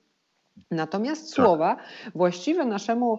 [0.70, 1.44] Natomiast tak.
[1.44, 1.76] słowa
[2.14, 3.18] właściwe naszemu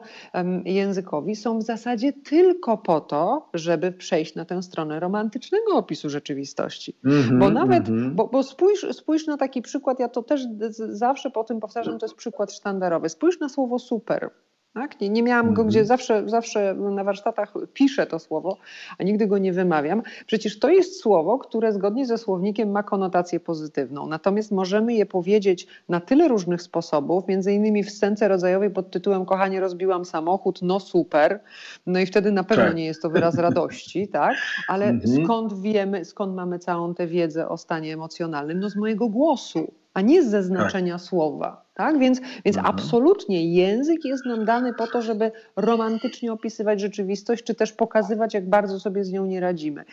[0.65, 6.95] językowi są w zasadzie tylko po to, żeby przejść na tę stronę romantycznego opisu rzeczywistości.
[7.05, 8.15] Mm -hmm, bo nawet, mm -hmm.
[8.15, 10.47] bo, bo spójrz, spójrz na taki przykład, ja to też
[10.89, 13.09] zawsze po tym powtarzam, to jest przykład sztandarowy.
[13.09, 14.29] Spójrz na słowo super.
[14.73, 15.01] Tak?
[15.01, 15.87] Nie, nie miałam go, gdzie mhm.
[15.87, 18.57] zawsze, zawsze na warsztatach piszę to słowo,
[18.97, 20.01] a nigdy go nie wymawiam.
[20.25, 24.07] Przecież to jest słowo, które zgodnie ze słownikiem ma konotację pozytywną.
[24.07, 29.25] Natomiast możemy je powiedzieć na tyle różnych sposobów, między innymi w scence rodzajowej pod tytułem
[29.25, 31.39] Kochanie, rozbiłam samochód, no super.
[31.85, 32.75] No i wtedy na pewno tak.
[32.75, 34.35] nie jest to wyraz radości, tak?
[34.67, 35.23] Ale mhm.
[35.25, 38.59] skąd wiemy, skąd mamy całą tę wiedzę o stanie emocjonalnym?
[38.59, 41.01] No z mojego głosu a nie ze znaczenia tak.
[41.01, 41.68] słowa.
[41.79, 41.99] Tak?
[41.99, 42.75] Więc, więc mhm.
[42.75, 48.49] absolutnie język jest nam dany po to, żeby romantycznie opisywać rzeczywistość, czy też pokazywać, jak
[48.49, 49.85] bardzo sobie z nią nie radzimy.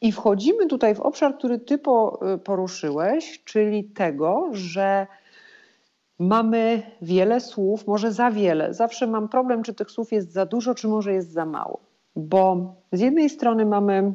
[0.00, 5.06] I wchodzimy tutaj w obszar, który ty y, poruszyłeś, czyli tego, że
[6.18, 8.74] mamy wiele słów, może za wiele.
[8.74, 11.80] Zawsze mam problem, czy tych słów jest za dużo, czy może jest za mało.
[12.16, 14.12] Bo z jednej strony mamy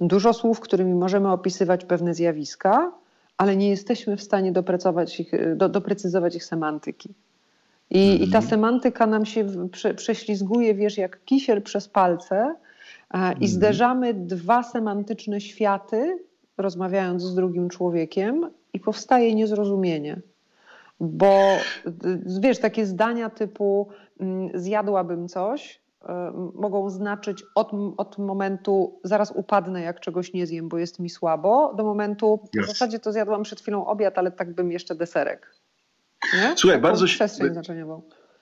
[0.00, 3.01] dużo słów, którymi możemy opisywać pewne zjawiska,
[3.36, 7.14] ale nie jesteśmy w stanie doprecyzować ich, do, doprecyzować ich semantyki.
[7.90, 8.28] I, mhm.
[8.28, 8.50] I, ta mhm.
[8.50, 12.54] semantyka nam się prze, prześlizguje, wiesz, jak kisiel przez palce
[13.10, 13.40] mhm.
[13.40, 16.18] i zderzamy dwa semantyczne światy,
[16.58, 20.20] rozmawiając z drugim człowiekiem i powstaje niezrozumienie.
[21.00, 21.56] Bo
[22.40, 23.88] wiesz, takie zdania typu
[24.20, 25.81] mm, zjadłabym coś, E,
[26.54, 31.74] mogą znaczyć od, od momentu zaraz upadnę, jak czegoś nie zjem, bo jest mi słabo,
[31.76, 35.54] do momentu w zasadzie to zjadłam przed chwilą obiad, ale tak bym jeszcze deserek.
[36.34, 36.54] Nie?
[36.56, 37.24] Słuchaj, Taką bardzo się,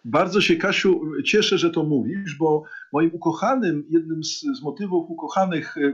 [0.04, 5.76] bardzo się, Kasiu, cieszę, że to mówisz, bo moim ukochanym, jednym z, z motywów ukochanych
[5.76, 5.90] e,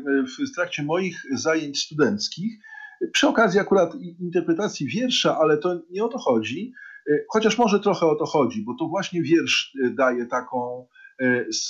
[0.46, 2.58] w trakcie moich zajęć studenckich,
[3.12, 6.72] przy okazji akurat interpretacji wiersza, ale to nie o to chodzi,
[7.10, 11.05] e, chociaż może trochę o to chodzi, bo to właśnie wiersz daje taką E,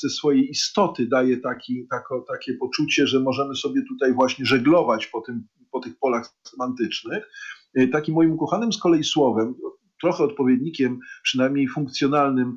[0.01, 5.21] ze swojej istoty daje taki, tako, takie poczucie, że możemy sobie tutaj właśnie żeglować po,
[5.21, 7.31] tym, po tych polach semantycznych.
[7.75, 9.55] E, takim moim ukochanym z kolei słowem,
[10.01, 12.57] trochę odpowiednikiem, przynajmniej funkcjonalnym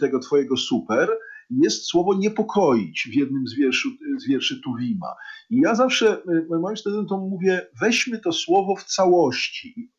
[0.00, 1.08] tego twojego super,
[1.50, 3.88] jest słowo niepokoić w jednym z, wierszu,
[4.18, 5.14] z wierszy Tuwima.
[5.50, 6.22] I ja zawsze
[6.60, 9.90] moim studentom mówię, weźmy to słowo w całości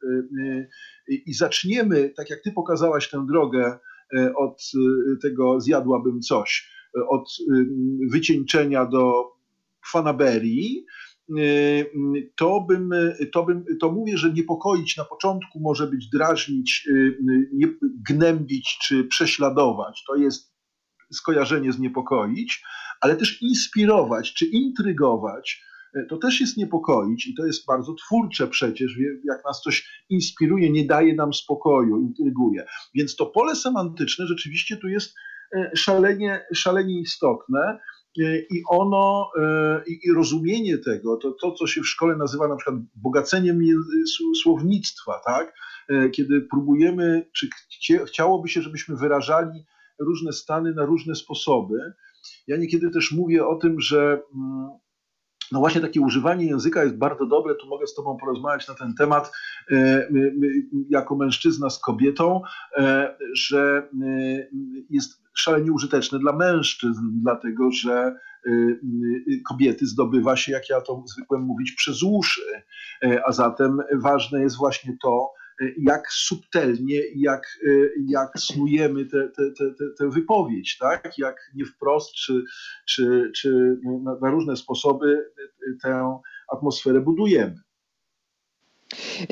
[1.07, 3.79] i zaczniemy, tak jak ty pokazałaś tę drogę
[4.35, 4.71] od
[5.21, 6.69] tego zjadłabym coś,
[7.09, 7.29] od
[8.11, 9.31] wycieńczenia do
[9.91, 10.85] fanaberii,
[12.35, 12.89] to bym,
[13.31, 16.89] to bym, to mówię, że niepokoić na początku może być drażnić,
[18.09, 20.03] gnębić czy prześladować.
[20.07, 20.53] To jest
[21.11, 22.63] skojarzenie z niepokoić,
[23.01, 25.63] ale też inspirować czy intrygować.
[26.09, 30.85] To też jest niepokoić i to jest bardzo twórcze przecież, jak nas coś inspiruje, nie
[30.85, 32.65] daje nam spokoju, intryguje.
[32.95, 35.15] Więc to pole semantyczne rzeczywiście tu jest
[35.55, 37.79] e, szalenie, szalenie istotne.
[38.19, 42.55] E, i ono, e, i rozumienie tego, to, to co się w szkole nazywa na
[42.55, 43.59] przykład bogaceniem
[44.43, 45.53] słownictwa, tak?
[46.11, 47.49] Kiedy próbujemy, czy
[48.05, 49.65] chciałoby się, żebyśmy wyrażali
[49.99, 51.93] różne stany na różne sposoby.
[52.47, 54.69] Ja niekiedy też mówię o tym, że mm,
[55.51, 57.55] no właśnie takie używanie języka jest bardzo dobre.
[57.55, 59.31] Tu mogę z Tobą porozmawiać na ten temat
[60.89, 62.41] jako mężczyzna z kobietą,
[63.33, 63.89] że
[64.89, 68.15] jest szalenie użyteczne dla mężczyzn, dlatego że
[68.47, 68.79] y,
[69.49, 72.41] kobiety zdobywa się, jak ja to zwykłem mówić, przez uszy.
[73.03, 75.40] E, a zatem ważne jest właśnie to, e,
[75.77, 77.71] jak subtelnie, jak, e,
[78.07, 79.05] jak snujemy
[79.97, 81.17] tę wypowiedź, tak?
[81.17, 82.43] jak nie wprost, czy,
[82.85, 85.31] czy, czy na, na różne sposoby
[85.81, 87.55] tę atmosferę budujemy.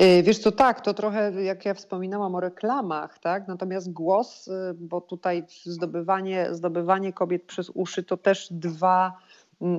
[0.00, 3.48] Y, wiesz co, tak, to trochę jak ja wspominałam o reklamach, tak?
[3.48, 9.12] Natomiast głos, y, bo tutaj zdobywanie, zdobywanie kobiet przez uszy to też dwa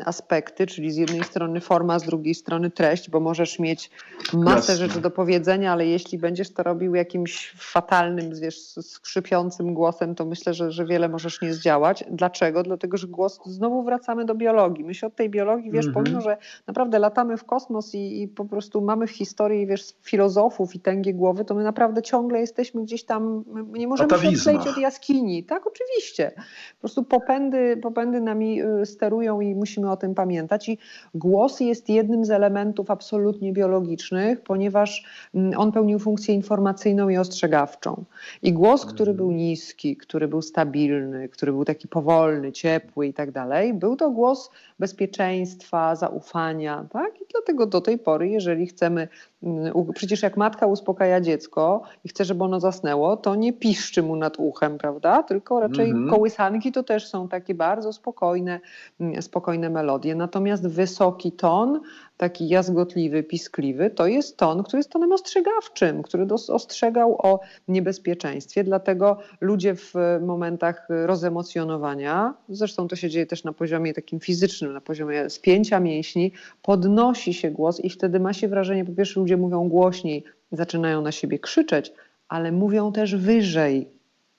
[0.06, 3.90] aspekty, czyli z jednej strony forma, z drugiej strony treść, bo możesz mieć
[4.34, 4.76] masę Jasne.
[4.76, 10.54] rzeczy do powiedzenia, ale jeśli będziesz to robił jakimś fatalnym, wiesz, skrzypiącym głosem, to myślę,
[10.54, 12.04] że, że wiele możesz nie zdziałać.
[12.12, 12.64] Dlaczego?
[12.64, 14.84] Dlatego, że głos, znowu wracamy do biologii.
[14.86, 16.04] My się od tej biologii, wiesz, mhm.
[16.04, 20.76] pomimo, że naprawdę latamy w kosmos i, i, po prostu mamy w historii, wiesz, filozofów
[20.76, 24.68] i tęgie głowy, to my naprawdę ciągle jesteśmy gdzieś tam, my nie możemy się odkleić
[24.68, 25.44] od jaskini.
[25.44, 26.32] Tak, oczywiście.
[26.36, 30.70] Po prostu popędy, popędy nami y, sterują i musimy musimy o tym pamiętać.
[30.70, 30.78] I
[31.16, 35.04] głos jest jednym z elementów absolutnie biologicznych, ponieważ
[35.36, 38.04] mm, on pełnił funkcję informacyjną i ostrzegawczą.
[38.42, 43.32] I głos, który był niski, który był stabilny, który był taki powolny, ciepły i tak
[43.32, 44.50] dalej, był to głos
[44.82, 46.86] bezpieczeństwa, zaufania.
[46.90, 47.22] Tak?
[47.22, 49.08] I dlatego do tej pory, jeżeli chcemy
[49.44, 54.16] Mm, przecież jak matka uspokaja dziecko i chce, żeby ono zasnęło, to nie piszczy mu
[54.16, 55.24] nad uchem, prawda?
[55.24, 56.10] Tylko raczej -hmm.
[56.10, 58.60] kołysanki to też są takie bardzo spokojne,
[59.00, 60.16] mm, spokojne melodie.
[60.16, 61.80] Natomiast wysoki ton
[62.22, 68.64] taki jazgotliwy, piskliwy, to jest ton, który jest tonem ostrzegawczym, który ostrzegał o niebezpieczeństwie.
[68.64, 74.82] Dlatego ludzie w momentach rozemocjonowania, zresztą to się dzieje też na poziomie takim fizycznym, na
[74.82, 79.70] poziomie spięcia mięśni, podnosi się głos i wtedy ma się wrażenie, po pierwsze ludzie mówią
[79.70, 81.94] głośniej, zaczynają na siebie krzyczeć,
[82.28, 83.90] ale mówią też wyżej.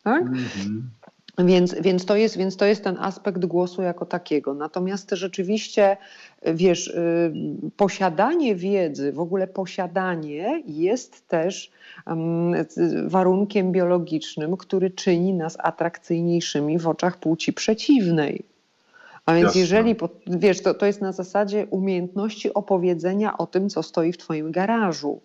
[0.03, 0.23] Tak?
[0.23, 0.81] Mm -hmm.
[1.39, 4.55] Więc, więc, to jest, więc to jest ten aspekt głosu jako takiego.
[4.55, 5.97] Natomiast rzeczywiście,
[6.43, 7.33] wiesz, y,
[7.77, 11.71] posiadanie wiedzy, w ogóle posiadanie jest też
[13.07, 18.45] warunkiem biologicznym, który czyni nas atrakcyjniejszymi w oczach płci przeciwnej.
[19.27, 19.61] A więc Jasne.
[19.61, 24.53] jeżeli, wiesz, to, to jest na zasadzie umiejętności opowiedzenia o tym, co stoi w twoim
[24.53, 25.21] garażu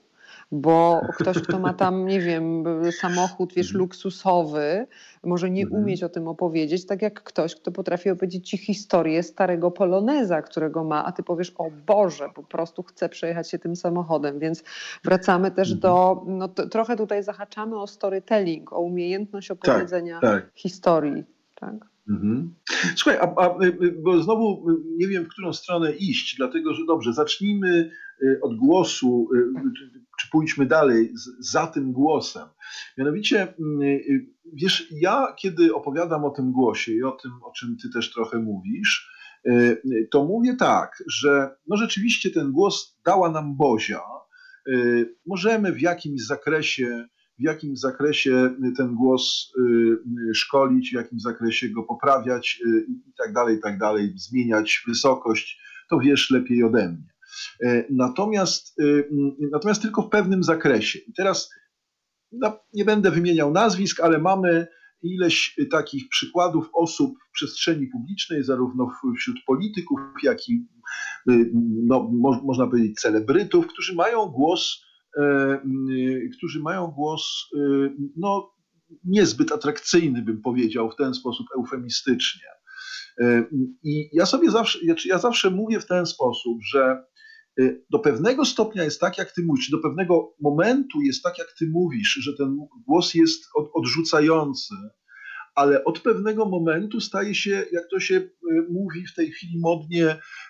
[0.51, 3.79] bo ktoś, kto ma tam, nie wiem, samochód, wiesz, mhm.
[3.79, 4.87] luksusowy,
[5.23, 5.83] może nie mhm.
[5.83, 10.83] umieć o tym opowiedzieć, tak jak ktoś, kto potrafi opowiedzieć ci historię starego poloneza, którego
[10.83, 14.63] ma, a ty powiesz, o Boże, po prostu chcę przejechać się tym samochodem, więc
[15.03, 15.79] wracamy też mhm.
[15.79, 20.51] do, no trochę tutaj zahaczamy o storytelling, o umiejętność tak, opowiedzenia tak, tak.
[20.55, 21.23] historii,
[21.55, 21.73] tak?
[22.09, 22.53] Mhm.
[22.95, 23.59] Słuchaj, a, a,
[24.03, 24.65] bo znowu
[24.97, 27.91] nie wiem, w którą stronę iść, dlatego że dobrze, zacznijmy
[28.21, 29.51] y, od głosu, y,
[30.17, 32.47] czy pójdźmy dalej za tym głosem.
[32.97, 37.77] Mianowicie, mm, y, wiesz, ja kiedy opowiadam o tym głosie i o tym, o czym
[37.77, 39.09] ty też trochę mówisz,
[39.47, 44.01] y, to mówię tak, że no rzeczywiście ten głos dała nam Bozia.
[44.67, 47.07] Y, możemy w jakimś zakresie
[47.39, 49.53] w jakim zakresie ten głos
[50.33, 55.99] szkolić, w jakim zakresie go poprawiać i tak dalej, i tak dalej, zmieniać wysokość, to
[55.99, 57.16] wiesz lepiej ode mnie.
[57.63, 59.09] E, natomiast, y,
[59.51, 60.99] natomiast tylko w pewnym zakresie.
[60.99, 61.49] I teraz
[62.31, 64.67] no, nie będę wymieniał nazwisk, ale mamy
[65.01, 70.67] ileś takich przykładów osób w przestrzeni publicznej, zarówno wśród polityków, jak i
[71.29, 71.51] y,
[71.85, 74.85] no, mo można powiedzieć celebrytów, którzy mają głos,
[75.17, 75.59] e,
[75.91, 77.49] y, którzy mają głos
[78.15, 78.51] no,
[79.03, 82.47] niezbyt atrakcyjny, bym powiedział w ten sposób eufemistycznie.
[83.83, 87.03] I ja sobie zawsze, ja zawsze mówię w ten sposób, że
[87.89, 91.69] do pewnego stopnia jest tak, jak ty mówisz, do pewnego momentu jest tak, jak ty
[91.69, 93.43] mówisz, że ten głos jest
[93.73, 94.75] odrzucający,
[95.57, 98.29] ale od pewnego momentu staje się, jak to się e,
[98.69, 100.07] mówi w tej chwili modnie,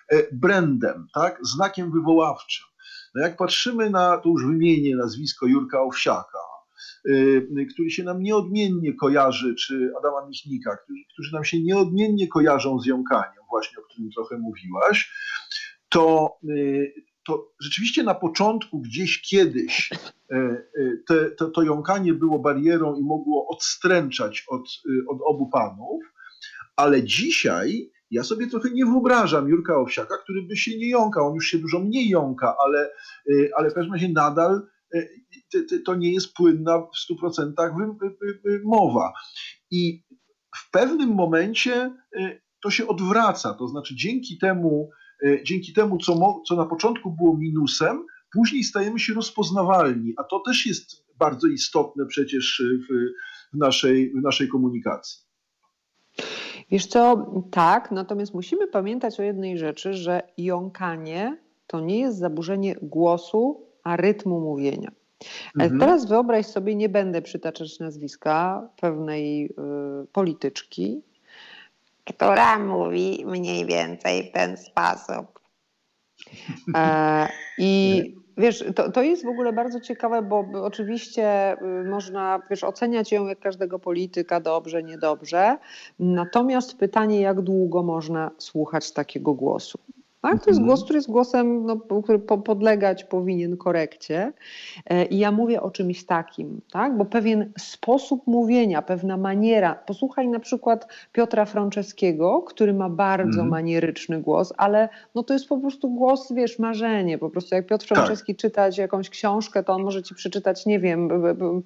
[0.08, 1.38] e, brandem, tak?
[1.42, 2.66] znakiem wywoławczym.
[3.14, 6.38] No jak patrzymy na, to już wymienię nazwisko Jurka Owsiaka,
[7.08, 12.80] e, który się nam nieodmiennie kojarzy, czy Adama Michnika, którzy, którzy nam się nieodmiennie kojarzą
[12.80, 15.12] z jąkaniem, właśnie o którym trochę mówiłaś,
[15.88, 16.38] to,
[17.26, 19.90] to rzeczywiście na początku, gdzieś kiedyś,
[20.30, 20.64] e, e,
[21.06, 24.62] te, to, to jąkanie było barierą i mogło odstręczać od,
[25.08, 26.02] od obu panów,
[26.76, 31.26] ale dzisiaj ja sobie trochę nie wyobrażam Jurka Owsiaka, który by się nie jąkał.
[31.26, 32.90] On już się dużo mniej jąka, ale,
[33.56, 34.62] ale w każdym razie nadal
[35.84, 36.90] to nie jest płynna w
[37.24, 37.52] 100%
[38.64, 39.12] mowa.
[39.70, 40.02] I
[40.56, 41.94] w pewnym momencie
[42.62, 43.54] to się odwraca.
[43.54, 44.90] To znaczy, dzięki temu,
[45.44, 50.66] dzięki temu, co, co na początku było minusem, później stajemy się rozpoznawalni, a to też
[50.66, 52.92] jest bardzo istotne przecież w,
[53.54, 55.28] w, naszej, w naszej komunikacji.
[56.70, 62.76] Wiesz co, tak, natomiast musimy pamiętać o jednej rzeczy, że jąkanie to nie jest zaburzenie
[62.82, 64.92] głosu, a rytmu mówienia.
[65.60, 65.80] E, mhm.
[65.80, 71.02] Teraz wyobraź sobie, nie będę przytaczać nazwiska pewnej y, polityczki,
[72.14, 75.38] która mówi mniej więcej w ten sposób.
[76.74, 77.28] E,
[77.58, 78.02] I
[78.36, 83.26] wiesz, to, to jest w ogóle bardzo ciekawe, bo oczywiście y, można wiesz, oceniać ją
[83.26, 85.58] jak każdego polityka dobrze, niedobrze.
[85.98, 89.78] Natomiast pytanie, jak długo można słuchać takiego głosu.
[90.22, 90.44] Tak?
[90.44, 90.66] To jest mhm.
[90.66, 94.32] głos, który jest głosem, no, który podlegać powinien korekcie.
[94.86, 96.96] E, I ja mówię o czymś takim, tak?
[96.96, 99.74] bo pewien sposób mówienia, pewna maniera.
[99.74, 103.48] Posłuchaj na przykład Piotra Franceskiego, który ma bardzo mm.
[103.48, 107.18] manieryczny głos, ale no, to jest po prostu głos, wiesz, marzenie.
[107.18, 107.98] Po prostu jak Piotr tak.
[107.98, 108.40] Franceski tak.
[108.40, 111.08] czytać jakąś książkę, to on może ci przeczytać, nie wiem,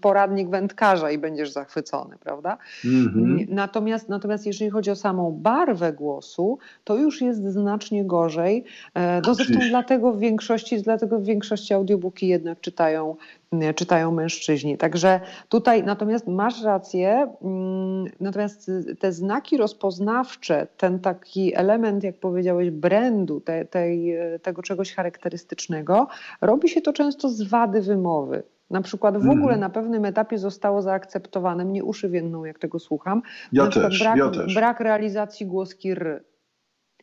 [0.01, 2.59] poradnik wędkarza i będziesz zachwycony, prawda?
[2.85, 3.47] Mm.
[3.49, 8.65] Natomiast, natomiast jeżeli chodzi o samą barwę głosu, to już jest znacznie gorzej gorzej.
[8.95, 13.17] E, no zresztą dlatego w większości, dlatego w większości audiobooki jednak czytają,
[13.75, 14.79] czytają mężczyźni.
[14.79, 22.71] Także tutaj natomiast masz rację, mm, natomiast te znaki rozpoznawcze, ten taki element, jak powiedziałeś,
[22.71, 26.09] brandu, te, tej, tego czegoś charakterystycznego,
[26.41, 28.43] robi się to często z wady wymowy.
[28.71, 29.61] Na przykład w ogóle mhm.
[29.61, 33.23] na pewnym etapie zostało zaakceptowane, mnie uszy więdną, jak tego słucham,
[33.53, 34.55] ja też, brak, ja też.
[34.55, 36.25] brak realizacji głoski r.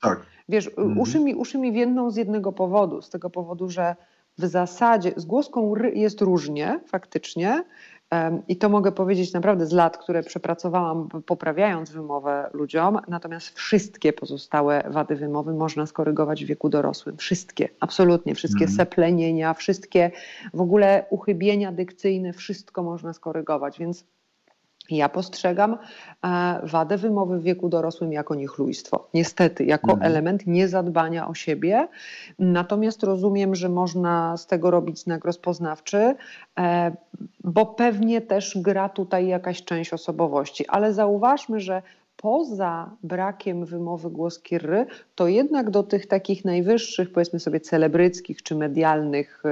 [0.02, 0.20] Tak.
[0.50, 1.00] Wiesz, mhm.
[1.00, 3.95] uszy, mi, uszy mi więdną z jednego powodu, z tego powodu, że
[4.38, 7.64] w zasadzie z głoską ry jest różnie faktycznie
[8.12, 14.14] um, i to mogę powiedzieć naprawdę z lat, które przepracowałam poprawiając wymowę ludziom, natomiast wszystkie
[14.14, 17.18] pozostałe wady wymowy można skorygować w wieku dorosłym.
[17.18, 18.78] Wszystkie, absolutnie, wszystkie mhm.
[18.78, 20.12] seplenienia, wszystkie
[20.54, 24.06] w ogóle uchybienia dykcyjne, wszystko można skorygować, więc
[24.98, 25.78] ja postrzegam
[26.26, 29.10] e, wadę wymowy w wieku dorosłym jako niechlujstwo.
[29.14, 30.12] Niestety, jako mhm.
[30.12, 31.88] element niezadbania o siebie.
[32.40, 36.16] Natomiast rozumiem, że można z tego robić znak rozpoznawczy,
[36.60, 36.92] e,
[37.44, 40.68] bo pewnie też gra tutaj jakaś część osobowości.
[40.68, 41.82] Ale zauważmy, że
[42.22, 48.56] poza brakiem wymowy głoski ry, to jednak do tych takich najwyższych, powiedzmy sobie, celebryckich czy
[48.56, 49.44] medialnych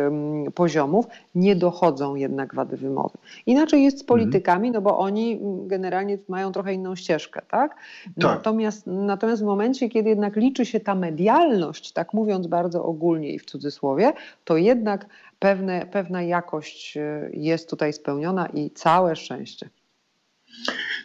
[0.55, 1.05] poziomów
[1.35, 3.17] nie dochodzą jednak wady wymowy.
[3.45, 4.07] Inaczej jest z mhm.
[4.07, 7.75] politykami, no bo oni generalnie mają trochę inną ścieżkę, tak?
[7.75, 7.77] tak?
[8.17, 13.39] Natomiast, natomiast w momencie, kiedy jednak liczy się ta medialność, tak mówiąc bardzo ogólnie i
[13.39, 14.13] w cudzysłowie,
[14.45, 15.05] to jednak
[15.39, 19.69] pewne, pewna jakość e, jest tutaj spełniona i całe szczęście.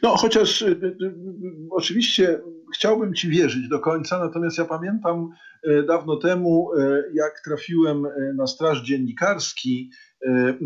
[0.03, 1.15] No, chociaż y, y, y,
[1.71, 2.41] oczywiście
[2.75, 5.29] chciałbym Ci wierzyć do końca, natomiast ja pamiętam
[5.87, 6.71] dawno temu,
[7.15, 9.91] jak trafiłem na straż dziennikarski,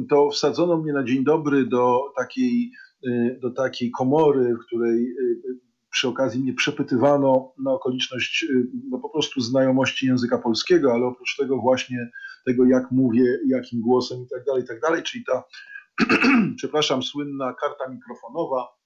[0.08, 2.70] to wsadzono mnie na dzień dobry do takiej,
[3.42, 5.14] do takiej komory, w której
[5.90, 8.46] przy okazji mnie przepytywano na okoliczność
[8.90, 12.10] no po prostu znajomości języka polskiego, ale oprócz tego właśnie
[12.46, 15.44] tego, jak mówię, jakim głosem i tak dalej, i tak dalej, czyli ta,
[16.56, 18.76] przepraszam, słynna karta mikrofonowa,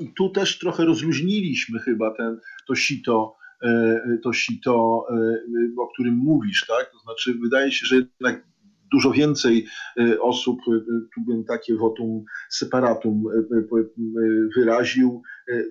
[0.00, 5.36] i tu też trochę rozluźniliśmy chyba ten, to sito, e, to sito, e,
[5.78, 6.90] o którym mówisz, tak?
[6.92, 8.46] To znaczy, wydaje się, że jednak
[8.92, 9.66] dużo więcej
[9.98, 10.60] e, osób,
[11.14, 13.24] tu bym takie votum separatum
[14.56, 15.22] wyraził,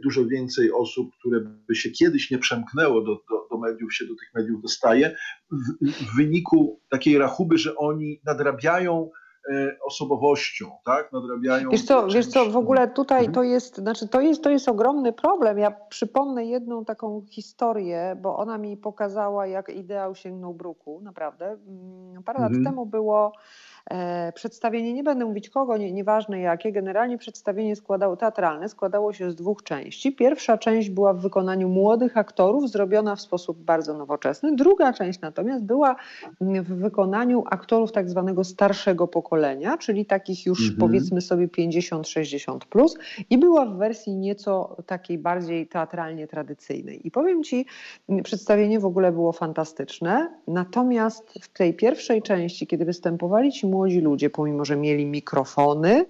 [0.04, 4.16] dużo więcej osób, które by się kiedyś nie przemknęło do, do, do mediów, się do
[4.16, 5.16] tych mediów dostaje,
[5.52, 9.23] w, w wyniku takiej rachuby, że oni nadrabiają e,
[9.86, 11.12] osobowością, tak?
[11.14, 11.70] Nadrabiają.
[11.70, 13.34] Wiesz co, wiesz co, w ogóle tutaj mhm.
[13.34, 15.58] to jest, znaczy to jest, to jest ogromny problem.
[15.58, 21.46] Ja przypomnę jedną taką historię, bo ona mi pokazała, jak ideał sięgnął bruku, naprawdę.
[21.46, 22.54] Mm, parę mhm.
[22.54, 23.73] lat temu było E,
[24.34, 29.36] przedstawienie, nie będę mówić kogo, nie, nieważne jakie, generalnie przedstawienie składało, teatralne składało się z
[29.36, 30.12] dwóch części.
[30.12, 34.56] Pierwsza część była w wykonaniu młodych aktorów, zrobiona w sposób bardzo nowoczesny.
[34.56, 35.96] Druga część natomiast była
[36.42, 40.80] w wykonaniu aktorów tak zwanego starszego pokolenia, czyli takich już mhm.
[40.80, 42.98] powiedzmy sobie 50-60 plus
[43.30, 47.08] i była w wersji nieco takiej bardziej teatralnie tradycyjnej.
[47.08, 47.66] I powiem Ci,
[48.24, 54.30] przedstawienie w ogóle było fantastyczne, natomiast w tej pierwszej części, kiedy występowali ci młodzi ludzie,
[54.30, 56.06] pomimo że mieli mikrofony,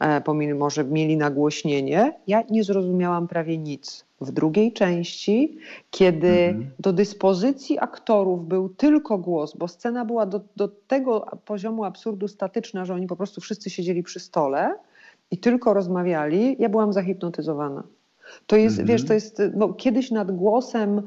[0.00, 4.06] e, pomimo że mieli nagłośnienie, ja nie zrozumiałam prawie nic.
[4.20, 5.58] W drugiej części,
[5.90, 6.70] kiedy mhm.
[6.78, 12.84] do dyspozycji aktorów był tylko głos, bo scena była do, do tego poziomu absurdu statyczna,
[12.84, 14.74] że oni po prostu wszyscy siedzieli przy stole
[15.30, 17.82] i tylko rozmawiali, ja byłam zahipnotyzowana.
[18.46, 18.88] To jest, mhm.
[18.88, 21.02] wiesz, to jest, no, kiedyś nad głosem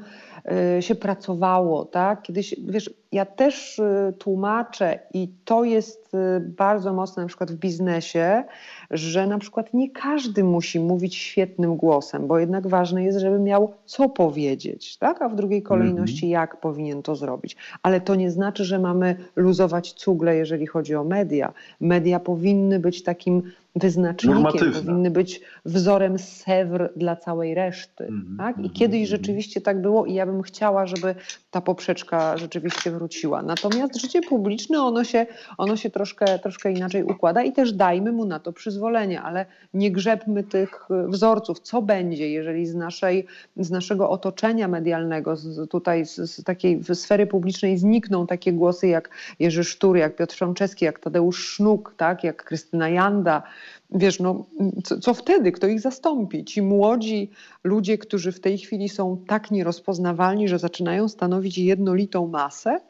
[0.78, 2.22] y, się pracowało, tak?
[2.22, 7.56] Kiedyś, wiesz, ja też y, tłumaczę i to jest y, bardzo mocne na przykład w
[7.56, 8.44] biznesie,
[8.90, 13.72] że na przykład nie każdy musi mówić świetnym głosem, bo jednak ważne jest, żeby miał
[13.84, 15.22] co powiedzieć, tak?
[15.22, 16.40] a w drugiej kolejności mm -hmm.
[16.40, 17.56] jak powinien to zrobić.
[17.82, 21.52] Ale to nie znaczy, że mamy luzować cugle, jeżeli chodzi o media.
[21.80, 23.42] Media powinny być takim
[23.76, 28.04] wyznacznikiem, powinny być wzorem Sewr dla całej reszty.
[28.04, 28.38] Mm -hmm.
[28.38, 28.56] tak?
[28.56, 29.20] I mhm, kiedyś mhm.
[29.20, 31.14] rzeczywiście tak było i ja bym chciała, żeby
[31.50, 33.42] ta poprzeczka rzeczywiście wróciła.
[33.42, 35.26] Natomiast życie publiczne, ono się,
[35.58, 38.79] ono się troszkę, troszkę inaczej układa i też dajmy mu na to przyzwolenie,
[39.22, 41.60] ale nie grzebmy tych wzorców.
[41.60, 43.26] Co będzie, jeżeli z, naszej,
[43.56, 49.10] z naszego otoczenia medialnego, z, tutaj z, z takiej sfery publicznej znikną takie głosy jak
[49.38, 53.42] Jerzy Sztur, jak Piotr Frączewski, jak Tadeusz Sznuk, tak, jak Krystyna Janda,
[53.90, 54.46] wiesz, no,
[54.84, 55.52] co, co, wtedy?
[55.52, 56.44] Kto ich zastąpi?
[56.44, 57.30] Ci młodzi
[57.64, 62.80] ludzie, którzy w tej chwili są tak nierozpoznawalni, że zaczynają stanowić jednolitą masę?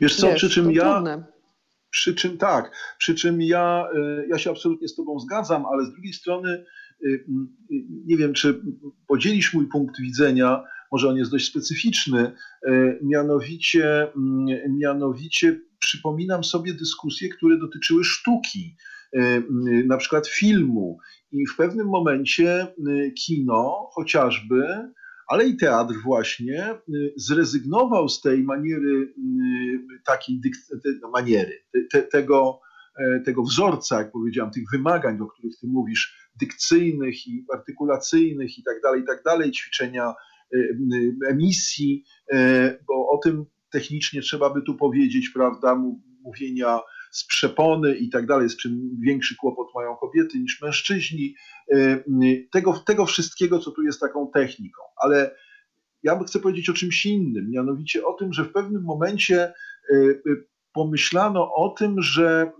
[0.00, 0.92] Wiesz co, wiesz, przy czym ja...
[0.92, 1.22] Trudne.
[1.90, 5.92] Przy czym tak, przy czym ja, e, ja się absolutnie z Tobą zgadzam, ale z
[5.92, 6.64] drugiej strony
[7.04, 7.08] e,
[8.06, 8.62] nie wiem, czy
[9.06, 12.32] podzielisz mój punkt widzenia, może on jest dość specyficzny,
[13.02, 14.08] mianowicie,
[14.68, 18.76] mianowicie przypominam sobie dyskusje, które dotyczyły sztuki
[19.16, 19.20] Y,
[19.68, 20.98] y, na przykład filmu.
[21.32, 24.92] I w pewnym momencie y, kino chociażby,
[25.30, 26.74] ale i teatr właśnie,
[27.16, 29.14] zrezygnował z tej maniery,
[30.04, 30.40] takiej
[31.02, 32.60] no, maniery, te, tego,
[32.98, 38.62] e, tego wzorca, jak powiedziałam, tych wymagań, o których ty mówisz, dykcyjnych i artykulacyjnych i
[38.62, 40.14] tak dalej, i tak dalej, ćwiczenia
[41.28, 45.82] emisji, e, bo o tym technicznie trzeba by tu powiedzieć, prawda,
[46.22, 51.34] mówienia z przepony i tak dalej, z czym większy kłopot mają kobiety niż mężczyźni,
[51.72, 52.02] e,
[52.52, 54.82] tego, tego wszystkiego, co tu jest taką techniką.
[54.96, 55.36] Ale
[56.02, 59.52] ja chcę powiedzieć o czymś innym, mianowicie o tym, że w pewnym momencie e,
[59.94, 60.36] e,
[60.72, 62.52] pomyślano o tym, że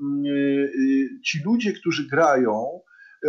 [1.24, 2.80] ci ludzie, którzy grają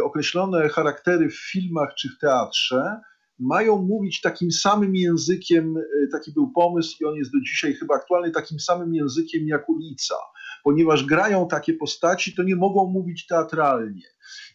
[0.03, 3.01] określone charaktery w filmach czy w teatrze,
[3.39, 5.75] mają mówić takim samym językiem,
[6.11, 10.15] taki był pomysł i on jest do dzisiaj chyba aktualny, takim samym językiem jak ulica
[10.63, 14.03] ponieważ grają takie postaci, to nie mogą mówić teatralnie.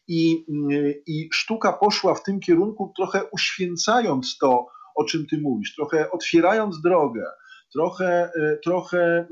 [0.09, 0.45] I,
[1.07, 4.67] I sztuka poszła w tym kierunku, trochę uświęcając to,
[4.97, 7.25] o czym ty mówisz, trochę otwierając drogę,
[7.77, 9.29] trochę, e, trochę mm,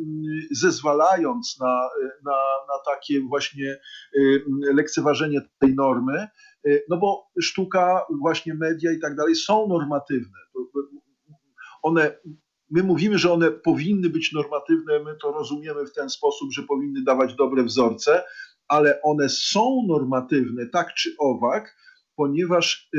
[0.50, 1.88] zezwalając na,
[2.24, 2.36] na,
[2.68, 4.20] na takie właśnie e,
[4.74, 6.28] lekceważenie tej normy,
[6.66, 10.38] e, no bo sztuka, właśnie media i tak dalej są normatywne.
[11.82, 12.18] One
[12.70, 17.02] My mówimy, że one powinny być normatywne, my to rozumiemy w ten sposób, że powinny
[17.02, 18.22] dawać dobre wzorce,
[18.68, 21.76] ale one są normatywne tak czy owak,
[22.16, 22.90] ponieważ,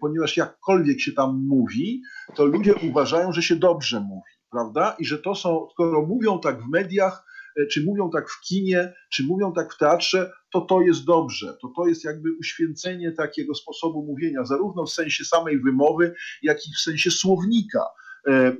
[0.00, 2.02] ponieważ jakkolwiek się tam mówi,
[2.36, 4.96] to ludzie uważają, że się dobrze mówi, prawda?
[4.98, 7.24] I że to są, skoro mówią tak w mediach,
[7.58, 11.56] y, czy mówią tak w kinie, czy mówią tak w teatrze, to to jest dobrze.
[11.62, 16.72] To to jest jakby uświęcenie takiego sposobu mówienia, zarówno w sensie samej wymowy, jak i
[16.74, 17.84] w sensie słownika.
[18.26, 18.54] E, e,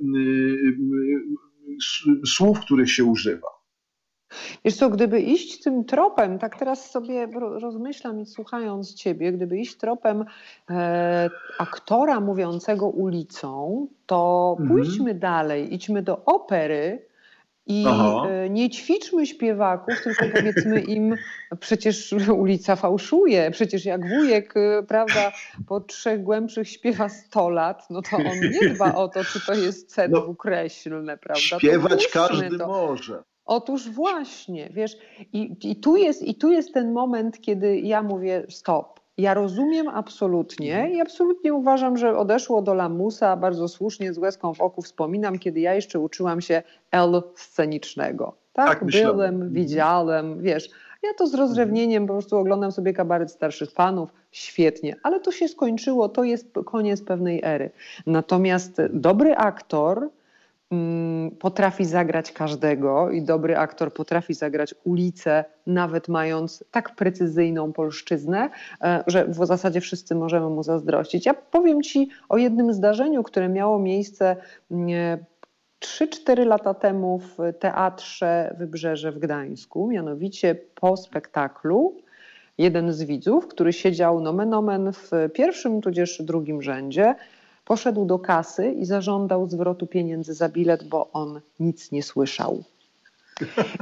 [2.25, 3.60] słów, których się używa.
[4.65, 9.77] Wiesz co, gdyby iść tym tropem, tak teraz sobie rozmyślam i słuchając Ciebie, gdyby iść
[9.77, 10.25] tropem
[10.69, 11.29] e,
[11.59, 14.69] aktora mówiącego ulicą, to mhm.
[14.69, 17.11] pójdźmy dalej, idźmy do opery,
[17.67, 18.27] i Aha.
[18.29, 21.15] E, nie ćwiczmy śpiewaków, tylko powiedzmy im,
[21.59, 25.31] przecież ulica fałszuje, przecież jak wujek, e, prawda,
[25.67, 29.53] po trzech głębszych śpiewa 100 lat, no to on nie dba o to, czy to
[29.53, 31.59] jest C no, dwukreślne, prawda?
[31.59, 32.67] Śpiewać każdy to.
[32.67, 33.23] może.
[33.45, 34.97] Otóż właśnie, wiesz,
[35.33, 39.01] i, i, tu jest, i tu jest ten moment, kiedy ja mówię stop.
[39.17, 40.93] Ja rozumiem absolutnie mhm.
[40.93, 45.59] i absolutnie uważam, że odeszło do lamusa, bardzo słusznie z łezką w oku wspominam, kiedy
[45.59, 48.35] ja jeszcze uczyłam się L scenicznego.
[48.53, 49.53] Tak, tak byłem, mhm.
[49.53, 50.69] widziałem, wiesz.
[51.03, 55.47] Ja to z rozrzewnieniem po prostu oglądam sobie kabaret starszych panów, świetnie, ale to się
[55.47, 57.71] skończyło, to jest koniec pewnej ery.
[58.07, 60.09] Natomiast dobry aktor
[61.39, 68.49] potrafi zagrać każdego i dobry aktor potrafi zagrać ulicę, nawet mając tak precyzyjną polszczyznę,
[68.81, 71.25] e, że w zasadzie wszyscy możemy mu zazdrościć.
[71.25, 74.35] Ja powiem Ci o jednym zdarzeniu, które miało miejsce
[74.71, 81.95] 3-4 mm, lata temu w Teatrze Wybrzeże w Gdańsku, mianowicie po spektaklu
[82.57, 87.15] jeden z widzów, który siedział nomen omen w pierwszym tudzież drugim rzędzie,
[87.65, 92.63] Poszedł do kasy i zażądał zwrotu pieniędzy za bilet, bo on nic nie słyszał.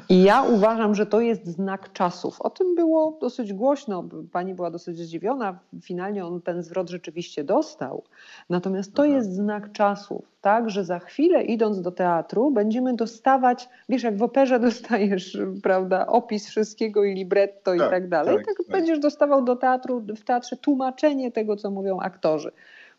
[0.09, 2.41] I ja uważam, że to jest znak czasów.
[2.41, 4.03] O tym było dosyć głośno.
[4.31, 5.59] Pani była dosyć zdziwiona.
[5.81, 8.03] Finalnie on ten zwrot rzeczywiście dostał.
[8.49, 9.11] Natomiast to Aha.
[9.11, 14.23] jest znak czasów, tak, że za chwilę idąc do teatru będziemy dostawać, wiesz, jak w
[14.23, 18.37] operze dostajesz, prawda, opis wszystkiego i libretto tak, i tak dalej.
[18.37, 22.51] Tak, tak, tak będziesz dostawał do teatru, w teatrze tłumaczenie tego, co mówią aktorzy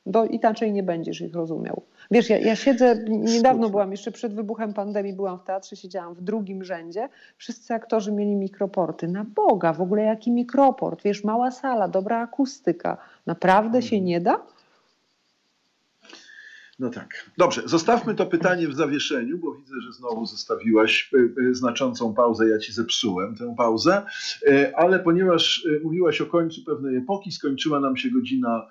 [0.07, 1.83] bo inaczej nie będziesz ich rozumiał.
[2.11, 6.21] Wiesz, ja, ja siedzę, niedawno byłam, jeszcze przed wybuchem pandemii byłam w teatrze, siedziałam w
[6.21, 9.09] drugim rzędzie, wszyscy aktorzy mieli mikroporty.
[9.09, 11.03] Na Boga, w ogóle jaki mikroport?
[11.03, 12.99] Wiesz, mała sala, dobra akustyka.
[13.27, 14.41] Naprawdę się nie da?
[16.79, 17.31] No tak.
[17.39, 22.49] Dobrze, zostawmy to pytanie w zawieszeniu, bo widzę, że znowu zostawiłaś y, y, znaczącą pauzę.
[22.49, 24.03] Ja ci zepsułem tę pauzę,
[24.49, 28.67] y, ale ponieważ mówiłaś o końcu pewnej epoki, skończyła nam się godzina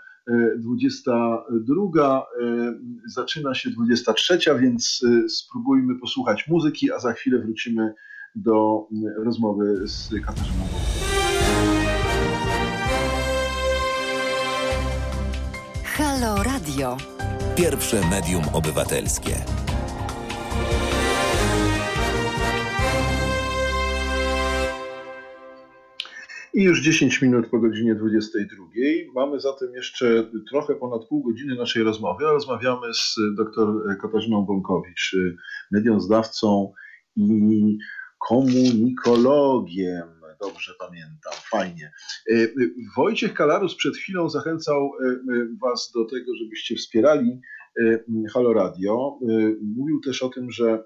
[0.58, 2.74] 22, e,
[3.08, 7.94] zaczyna się 23, więc e, spróbujmy posłuchać muzyki, a za chwilę wrócimy
[8.36, 10.64] do e, rozmowy z Katarzyną.
[15.84, 16.98] Halo Radio.
[17.56, 19.69] Pierwsze medium obywatelskie.
[26.54, 28.66] I już 10 minut po godzinie 22.
[29.16, 35.16] Mamy zatem jeszcze trochę ponad pół godziny naszej rozmowy, rozmawiamy z dr Katarzyną Bąkowicz,
[35.72, 36.74] mediązdawcą
[37.16, 37.78] i
[38.28, 40.08] komunikologiem.
[40.42, 41.92] Dobrze pamiętam, fajnie.
[42.98, 44.92] Wojciech Kalarus przed chwilą zachęcał
[45.62, 47.42] Was do tego, żebyście wspierali
[48.34, 49.20] Halo Radio.
[49.78, 50.84] Mówił też o tym, że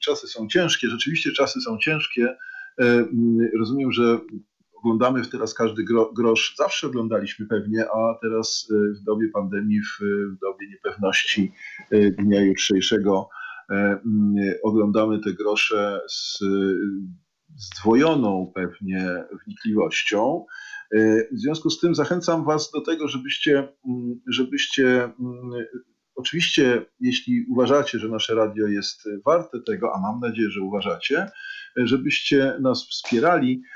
[0.00, 0.88] czasy są ciężkie.
[0.88, 2.36] Rzeczywiście czasy są ciężkie.
[3.58, 4.20] Rozumiem, że
[4.86, 5.84] oglądamy teraz każdy
[6.16, 9.98] grosz, zawsze oglądaliśmy pewnie, a teraz y, w dobie pandemii, w,
[10.36, 11.52] w dobie niepewności
[11.92, 13.28] y, dnia jutrzejszego
[13.70, 16.38] e, mm, oglądamy te grosze z
[17.56, 20.46] zdwojoną pewnie wnikliwością.
[20.94, 20.98] E,
[21.32, 25.50] w związku z tym zachęcam Was do tego, żebyście, mm, żebyście mm,
[26.14, 31.30] oczywiście, jeśli uważacie, że nasze radio jest warte tego, a mam nadzieję, że uważacie,
[31.76, 33.62] żebyście nas wspierali,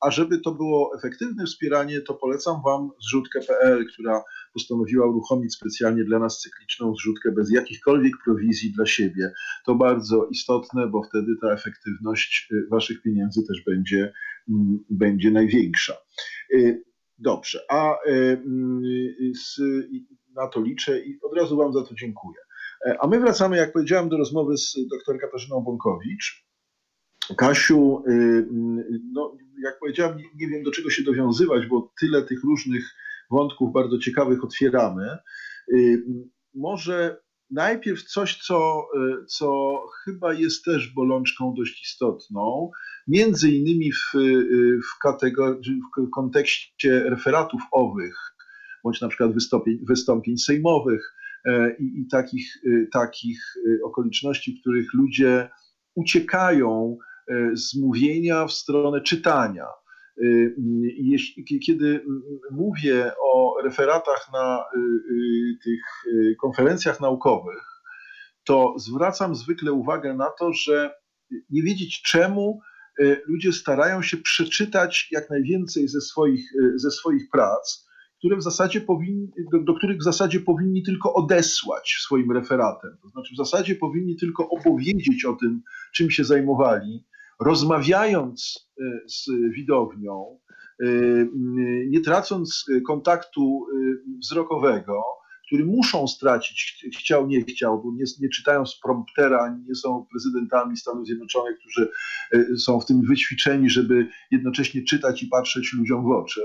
[0.00, 4.22] a żeby to było efektywne wspieranie, to polecam Wam zrzutkę.pl, która
[4.54, 9.32] postanowiła uruchomić specjalnie dla nas cykliczną zrzutkę bez jakichkolwiek prowizji dla siebie.
[9.66, 14.12] To bardzo istotne, bo wtedy ta efektywność e, Waszych pieniędzy też będzie,
[14.48, 15.94] mm, będzie największa.
[16.54, 16.78] E,
[17.18, 18.82] dobrze, a mm,
[20.34, 22.38] na to liczę i od razu Wam za to dziękuję.
[23.00, 26.48] A my wracamy, jak powiedziałem, do rozmowy z dr Katarzyną Bąkowicz.
[27.36, 28.02] Kasiu,
[29.12, 32.84] no, jak powiedziałem, nie, wiem do czego się dowiązywać, bo tyle tych różnych
[33.30, 35.18] wątków bardzo ciekawych otwieramy.
[35.72, 36.04] Y,
[36.54, 38.86] może najpierw coś, co,
[39.22, 42.70] y, co chyba jest też bolączką dość istotną,
[43.08, 48.16] między innymi w, y, w, kategorii, w kontekście referatów owych,
[48.84, 51.14] bądź na przykład wystąpień, wystąpień sejmowych
[51.78, 52.54] i, i takich,
[52.92, 53.54] takich
[53.84, 55.50] okoliczności, w których ludzie
[55.94, 57.07] uciekają E,
[57.54, 59.66] z mówienia w stronę czytania.
[60.22, 62.04] E, kiedy
[62.50, 64.80] mówię o referatach na e,
[65.64, 65.82] tych
[66.40, 67.64] konferencjach naukowych,
[68.44, 70.94] to zwracam zwykle uwagę na to, że
[71.50, 72.60] nie wiedzieć czemu
[73.26, 79.28] ludzie starają się przeczytać jak najwięcej ze swoich, ze swoich prac, które w zasadzie powinni,
[79.52, 82.96] do, do, których w zasadzie powinni tylko odesłać swoim referatem.
[83.02, 85.62] To znaczy w zasadzie powinni tylko opowiedzieć o tym,
[85.94, 87.04] czym się zajmowali,
[87.40, 90.38] rozmawiając e, z widownią,
[90.80, 90.86] e,
[91.86, 95.02] nie tracąc kontaktu e, wzrokowego,
[95.46, 100.76] który muszą stracić, chciał, nie chciał, bo nie, nie czytają z promptera, nie są prezydentami
[100.76, 101.90] Stanów Zjednoczonych, którzy
[102.58, 106.40] są w tym wyćwiczeni, żeby jednocześnie czytać i patrzeć ludziom w oczy.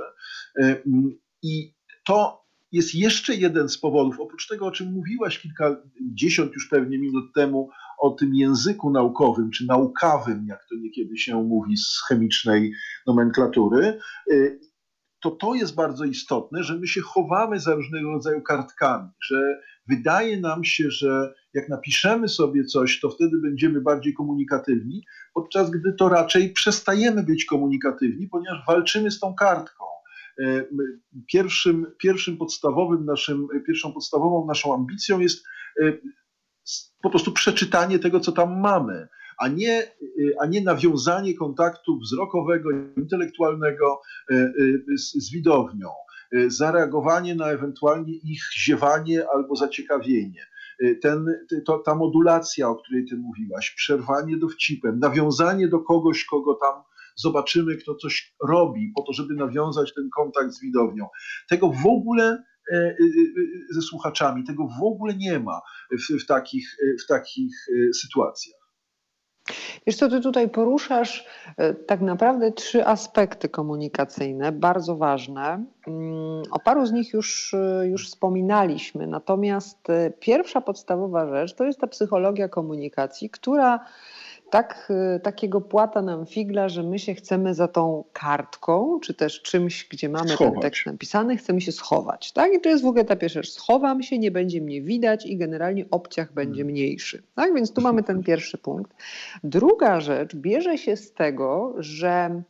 [1.44, 1.74] I
[2.06, 2.43] to
[2.74, 7.70] jest jeszcze jeden z powodów, oprócz tego, o czym mówiłaś kilkadziesiąt już pewnie minut temu,
[8.00, 12.74] o tym języku naukowym, czy naukawym, jak to niekiedy się mówi z chemicznej
[13.08, 14.00] nomenklatury,
[14.32, 14.60] y,
[15.22, 20.40] to to jest bardzo istotne, że my się chowamy za różnego rodzaju kartkami, że wydaje
[20.40, 26.10] nam się, że jak napiszemy sobie coś, to wtedy będziemy bardziej komunikatywni, podczas gdy to
[26.10, 29.93] raczej przestajemy być komunikatywni, ponieważ walczymy z tą kartką.
[30.40, 30.70] Y,
[31.32, 35.46] pierwszym, pierwszym podstawowym naszym, pierwszą podstawową naszą ambicją jest
[35.82, 36.02] y,
[37.02, 39.08] po prostu przeczytanie tego, co tam mamy,
[39.38, 39.84] a nie,
[40.20, 44.02] y, a nie nawiązanie kontaktu wzrokowego, intelektualnego
[44.98, 45.90] z, z widownią,
[46.48, 50.48] zareagowanie na ewentualnie ich ziewanie albo zaciekawienie.
[51.02, 51.26] Ten,
[51.66, 56.84] to, ta modulacja, o której ty mówiłaś, przerwanie dowcipem, nawiązanie do kogoś, kogo tam
[57.16, 61.08] zobaczymy, kto coś robi, po to, żeby nawiązać ten kontakt z widownią.
[61.50, 62.96] Tego w ogóle E, e, e,
[63.74, 64.44] ze słuchaczami.
[64.44, 65.62] Tego w ogóle nie ma
[65.92, 67.68] w, w, takich, w takich
[68.02, 68.64] sytuacjach.
[69.88, 71.26] Wiesz co, ty tutaj poruszasz
[71.88, 75.66] tak naprawdę trzy aspekty komunikacyjne, bardzo ważne.
[75.88, 79.88] Mm, o paru z nich już, już wspominaliśmy, natomiast
[80.20, 83.86] pierwsza podstawowa rzecz to jest ta psychologia komunikacji, która
[84.54, 89.42] tak, y, takiego płata nam figla, że my się chcemy za tą kartką, czy też
[89.42, 90.54] czymś, gdzie mamy schować.
[90.54, 92.32] ten tekst napisany, chcemy się schować.
[92.32, 92.54] Tak?
[92.54, 93.52] I to jest w ogóle ta pierwsza rzecz.
[93.52, 96.72] Schowam się, nie będzie mnie widać i generalnie obciach będzie hmm.
[96.72, 97.24] mniejszy.
[97.36, 97.54] Tak?
[97.54, 98.92] Więc tu mamy ten pierwszy punkt.
[99.44, 102.42] Druga rzecz bierze się z tego, że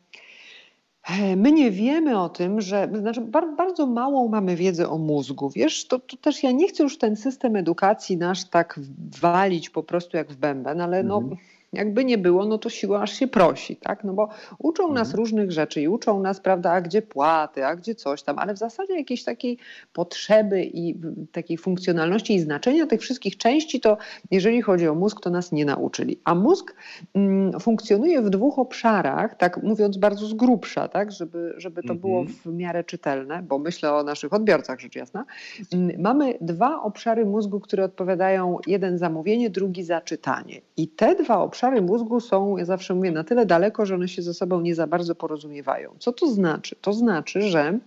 [1.09, 3.21] e, My nie wiemy o tym, że znaczy
[3.57, 5.49] bardzo małą mamy wiedzę o mózgu.
[5.49, 8.79] Wiesz, to, to, też ja nie chcę już ten system edukacji nasz tak
[9.21, 11.37] walić po prostu jak w bęben, ale no, mhm
[11.73, 14.03] jakby nie było, no to siła aż się prosi, tak?
[14.03, 15.17] No bo uczą nas mhm.
[15.17, 18.57] różnych rzeczy i uczą nas, prawda, a gdzie płaty, a gdzie coś tam, ale w
[18.57, 19.57] zasadzie jakiejś takiej
[19.93, 20.95] potrzeby i
[21.31, 23.97] takiej funkcjonalności i znaczenia tych wszystkich części, to
[24.31, 26.19] jeżeli chodzi o mózg, to nas nie nauczyli.
[26.23, 26.75] A mózg
[27.13, 32.19] mm, funkcjonuje w dwóch obszarach, tak mówiąc bardzo z grubsza, tak, żeby, żeby to było
[32.19, 32.37] mhm.
[32.45, 35.25] w miarę czytelne, bo myślę o naszych odbiorcach, rzecz jasna.
[35.73, 40.61] Mm, mamy dwa obszary mózgu, które odpowiadają jeden za mówienie, drugi za czytanie.
[40.77, 44.07] I te dwa obszary obszary mózgu są, ja zawsze mówię, na tyle daleko, że one
[44.07, 45.95] się ze sobą nie za bardzo porozumiewają.
[45.99, 46.75] Co to znaczy?
[46.81, 47.79] To znaczy, że,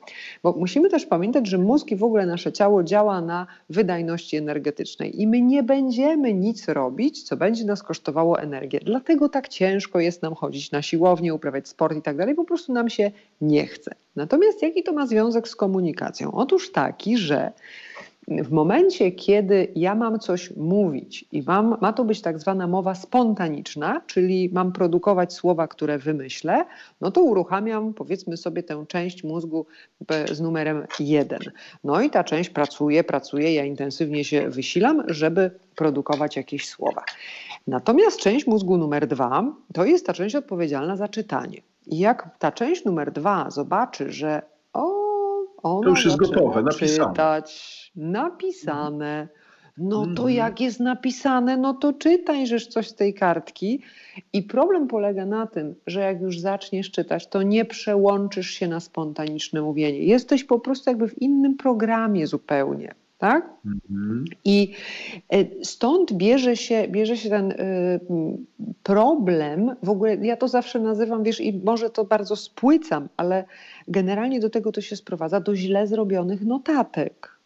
[0.43, 5.23] bo musimy też pamiętać, że mózg i w ogóle nasze ciało działa na wydajności energetycznej
[5.23, 8.81] i my nie będziemy nic robić, co będzie nas kosztowało energię.
[8.83, 12.73] Dlatego tak ciężko jest nam chodzić na siłownię, uprawiać sport i tak dalej, po prostu
[12.73, 13.11] nam się
[13.41, 13.95] nie chce.
[14.17, 16.33] Natomiast jaki to ma związek z komunikacją?
[16.33, 17.53] Otóż taki, że
[18.29, 22.95] w momencie, kiedy ja mam coś mówić i mam, ma to być tak zwana mowa
[22.95, 26.65] spontaniczna, czyli mam produkować słowa, które wymyślę,
[27.01, 29.67] no to uruchamiam powiedzmy sobie tę część mózgu
[30.33, 31.41] z numerem jeden.
[31.85, 37.03] No i ta część pracuje, pracuje, ja intensywnie się wysilam, żeby produkować jakieś słowa.
[37.67, 41.61] Natomiast część mózgu numer dwa to jest ta część odpowiedzialna za czytanie.
[41.87, 44.43] I jak ta część numer dwa zobaczy, że
[45.67, 47.09] ona to już jest gotowe, napisane.
[47.09, 49.29] czytać, napisane.
[49.79, 50.31] No to mhm.
[50.31, 53.83] jak jest napisane, no to czytaj żeż coś z tej kartki.
[54.33, 58.81] I problem polega na tym, że jak już zaczniesz czytać, to nie przełączysz się na
[58.81, 59.99] spontaniczne mówienie.
[59.99, 62.95] Jesteś po prostu jakby w innym programie zupełnie.
[63.19, 63.51] Tak?
[63.67, 64.25] Mhm.
[64.45, 64.73] I
[65.33, 67.57] e, stąd bierze się, bierze się ten y,
[68.83, 73.45] problem, w ogóle ja to zawsze nazywam, wiesz, i może to bardzo spłycam, ale
[73.89, 77.37] generalnie do tego to się sprowadza, do źle zrobionych notatek.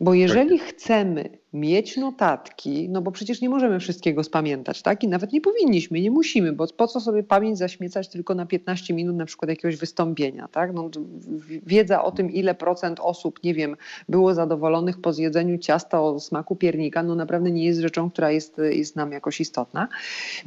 [0.00, 0.68] Bo jeżeli tak.
[0.68, 5.04] chcemy mieć notatki, no bo przecież nie możemy wszystkiego spamiętać, tak?
[5.04, 8.94] I nawet nie powinniśmy, nie musimy, bo po co sobie pamięć zaśmiecać tylko na 15
[8.94, 10.72] minut na przykład jakiegoś wystąpienia, tak?
[10.74, 10.90] No,
[11.66, 13.76] wiedza o tym, ile procent osób, nie wiem,
[14.08, 18.60] było zadowolonych po zjedzeniu ciasta o smaku piernika, no naprawdę nie jest rzeczą, która jest,
[18.70, 19.88] jest nam jakoś istotna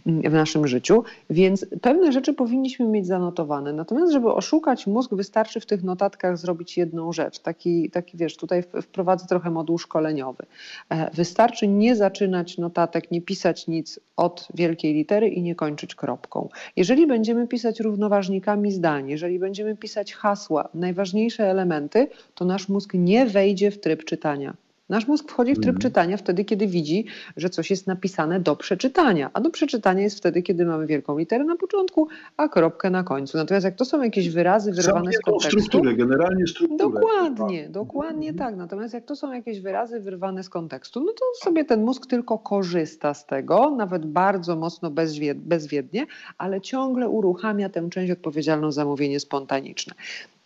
[0.06, 3.74] w naszym życiu, więc pewne rzeczy powinniśmy mieć zanotowane.
[3.74, 7.40] Natomiast, żeby oszukać mózg, wystarczy w tych notatkach zrobić jedną rzecz.
[7.40, 10.46] Taki, taki wiesz, tutaj wprowadzę trochę moduł szkoleniowy
[10.90, 16.50] e, Wystarczy nie zaczynać notatek, nie pisać nic od wielkiej litery i nie kończyć kropką.
[16.76, 23.26] Jeżeli będziemy pisać równoważnikami zdań, jeżeli będziemy pisać hasła, najważniejsze elementy, to nasz mózg nie
[23.26, 24.54] wejdzie w tryb czytania.
[24.90, 25.82] Nasz mózg wchodzi w tryb mhm.
[25.82, 27.06] czytania wtedy, kiedy widzi,
[27.38, 29.30] że coś jest napisane do przeczytania.
[29.34, 33.38] A do przeczytania jest wtedy, kiedy mamy wielką literę na początku, a kropkę na końcu.
[33.38, 35.60] Natomiast jak to są jakieś wyrazy wyrwane z kontekstu...
[35.60, 36.78] strukturę, generalnie strukturę.
[36.78, 37.72] Dokładnie, tak.
[37.72, 38.56] dokładnie tak.
[38.56, 42.38] Natomiast jak to są jakieś wyrazy wyrwane z kontekstu, no to sobie ten mózg tylko
[42.38, 44.92] korzysta z tego, nawet bardzo mocno
[45.36, 46.06] bezwiednie,
[46.38, 49.94] ale ciągle uruchamia tę część odpowiedzialną za mówienie spontaniczne.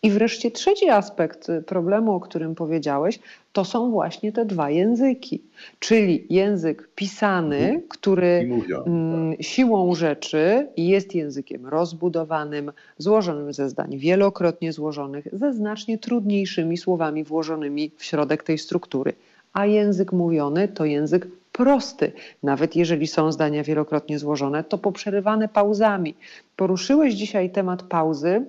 [0.03, 3.19] I wreszcie trzeci aspekt problemu, o którym powiedziałeś,
[3.53, 5.41] to są właśnie te dwa języki.
[5.79, 7.81] Czyli język pisany, mhm.
[7.89, 8.49] który
[8.85, 9.45] mm, tak.
[9.45, 17.91] siłą rzeczy jest językiem rozbudowanym, złożonym ze zdań wielokrotnie złożonych, ze znacznie trudniejszymi słowami włożonymi
[17.97, 19.13] w środek tej struktury.
[19.53, 22.11] A język mówiony to język prosty.
[22.43, 26.15] Nawet jeżeli są zdania wielokrotnie złożone, to poprzerywane pauzami.
[26.55, 28.45] Poruszyłeś dzisiaj temat pauzy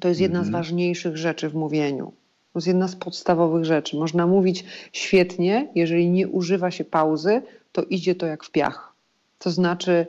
[0.00, 0.62] to jest jedna z mhm.
[0.62, 2.12] ważniejszych rzeczy w mówieniu.
[2.52, 3.96] To jest jedna z podstawowych rzeczy.
[3.96, 7.42] Można mówić świetnie, jeżeli nie używa się pauzy,
[7.72, 8.92] to idzie to jak w piach.
[9.38, 10.06] To znaczy,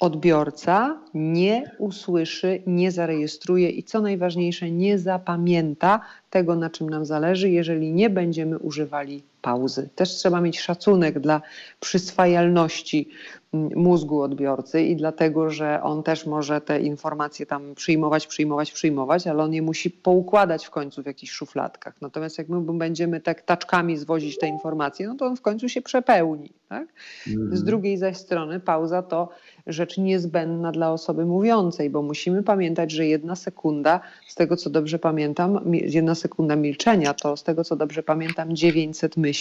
[0.00, 6.00] odbiorca nie usłyszy, nie zarejestruje i co najważniejsze, nie zapamięta
[6.30, 9.88] tego, na czym nam zależy, jeżeli nie będziemy używali pauzy.
[9.94, 11.42] Też trzeba mieć szacunek dla
[11.80, 13.08] przyswajalności
[13.54, 19.26] mm, mózgu odbiorcy i dlatego, że on też może te informacje tam przyjmować, przyjmować, przyjmować,
[19.26, 21.94] ale on je musi poukładać w końcu w jakichś szufladkach.
[22.00, 25.82] Natomiast jak my będziemy tak taczkami zwozić te informacje, no to on w końcu się
[25.82, 26.52] przepełni.
[26.68, 26.88] Tak?
[27.26, 27.64] Z mhm.
[27.64, 29.28] drugiej zaś strony pauza to
[29.66, 34.98] rzecz niezbędna dla osoby mówiącej, bo musimy pamiętać, że jedna sekunda, z tego co dobrze
[34.98, 39.33] pamiętam, jedna sekunda milczenia to z tego co dobrze pamiętam 900 myśli.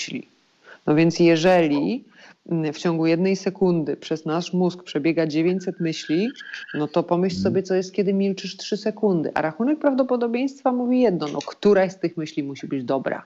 [0.87, 2.03] No więc jeżeli
[2.49, 6.29] mm, w ciągu jednej sekundy przez nasz mózg przebiega 900 myśli,
[6.73, 9.31] no to pomyśl sobie, co jest, kiedy milczysz 3 sekundy.
[9.33, 13.25] A rachunek prawdopodobieństwa mówi jedno, no któraś z tych myśli musi być dobra.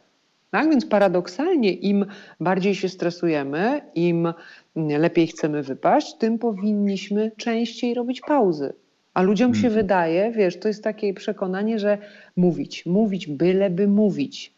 [0.51, 2.05] Tak więc paradoksalnie, im
[2.39, 4.33] bardziej się stresujemy, im
[4.75, 8.73] lepiej chcemy wypaść, tym powinniśmy częściej robić pauzy.
[9.13, 9.73] A ludziom się mhm.
[9.73, 11.97] wydaje, wiesz, to jest takie przekonanie, że
[12.35, 14.56] mówić, mówić, byleby mówić.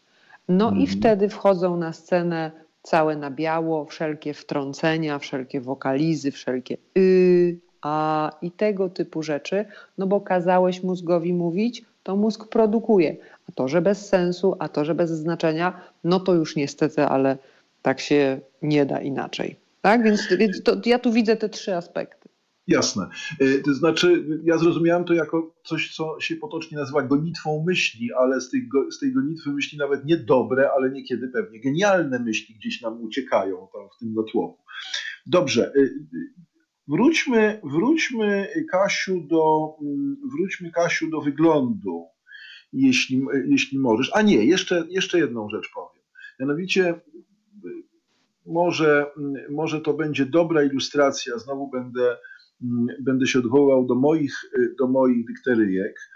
[0.50, 0.86] No i mhm.
[0.86, 2.50] wtedy wchodzą na scenę
[2.82, 9.64] całe na biało, wszelkie wtrącenia, wszelkie wokalizy, wszelkie y, a i tego typu rzeczy,
[9.98, 13.16] no bo kazałeś mózgowi mówić, to mózg produkuje.
[13.48, 17.38] A to, że bez sensu, a to, że bez znaczenia, no to już niestety, ale
[17.82, 19.56] tak się nie da inaczej.
[19.82, 20.02] Tak?
[20.02, 22.28] Więc, więc to, ja tu widzę te trzy aspekty.
[22.70, 23.06] Jasne.
[23.40, 28.40] E, to znaczy, ja zrozumiałem to jako coś, co się potocznie nazywa gonitwą myśli, ale
[28.40, 32.82] z tej, z tej gonitwy myśli nawet nie dobre, ale niekiedy pewnie genialne myśli gdzieś
[32.82, 34.64] nam uciekają tam w tym dotłoku.
[35.26, 35.66] Dobrze.
[35.66, 35.88] E,
[36.88, 42.06] wróćmy, wróćmy, Kasiu, do, mm, wróćmy, Kasiu, do wyglądu,
[42.72, 44.10] jeśli, jeśli możesz.
[44.14, 46.04] A nie, jeszcze, jeszcze jedną rzecz powiem.
[46.40, 47.00] Mianowicie
[48.46, 49.06] może,
[49.50, 52.16] może to będzie dobra ilustracja, znowu będę,
[53.00, 54.34] będę się odwołał do moich,
[54.78, 56.10] do moich dykteryjek.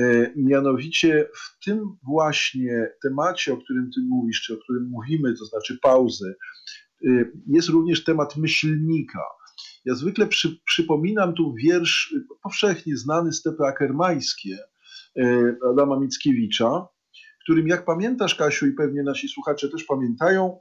[0.00, 5.44] E, mianowicie w tym właśnie temacie, o którym ty mówisz, czy o którym mówimy, to
[5.44, 6.34] znaczy pauzy,
[7.06, 9.22] e, jest również temat myślnika.
[9.84, 14.58] Ja zwykle przy, przypominam tu wiersz powszechnie znany Stepy Akermańskie
[15.70, 16.88] Adama Mickiewicza,
[17.44, 20.60] którym jak pamiętasz Kasiu i pewnie nasi słuchacze też pamiętają,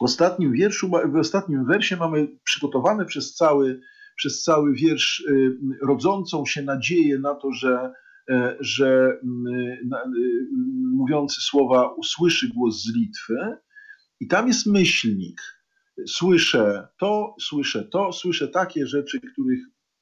[0.00, 3.80] w ostatnim wierszu, w ostatnim wersie mamy przygotowane przez cały,
[4.16, 7.92] przez cały wiersz y, rodzącą się nadzieję na to, że,
[8.30, 9.86] e, że y,
[10.96, 13.56] mówiący słowa usłyszy głos z Litwy.
[14.20, 15.40] I tam jest myślnik.
[16.06, 19.60] Słyszę to, słyszę to, słyszę takie rzeczy, których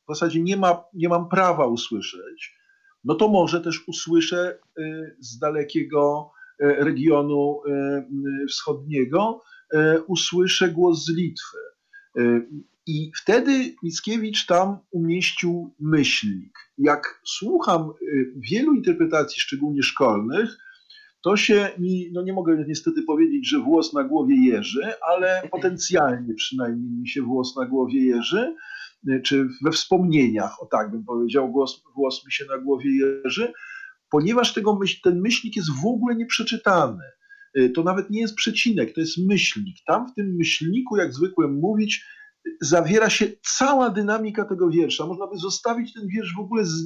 [0.08, 2.56] w zasadzie nie, ma, nie mam prawa usłyszeć.
[3.04, 6.30] No to może też usłyszę y, z dalekiego
[6.60, 7.60] e, regionu
[8.48, 9.42] wschodniego
[9.74, 11.58] E, usłyszę głos z Litwy.
[12.90, 16.52] I wtedy Mickiewicz tam umieścił myślnik.
[16.78, 17.92] Jak słucham e,
[18.36, 20.58] wielu interpretacji, szczególnie szkolnych,
[21.22, 26.34] to się mi, no nie mogę niestety powiedzieć, że włos na głowie jeży, ale potencjalnie
[26.34, 28.54] przynajmniej mi się włos na głowie jeży,
[29.24, 31.52] czy we wspomnieniach, o tak bym powiedział,
[31.96, 33.52] włos, mi się na głowie jeży,
[34.10, 37.04] ponieważ tego myśl, ten myślnik jest w ogóle nieprzeczytany.
[37.58, 39.76] Y, to nawet nie jest przecinek, to jest myślnik.
[39.86, 42.04] Tam w tym myślniku, jak zwykle mówić,
[42.60, 45.06] zawiera się cała dynamika tego wiersza.
[45.06, 46.82] Można by zostawić ten wiersz w ogóle, z,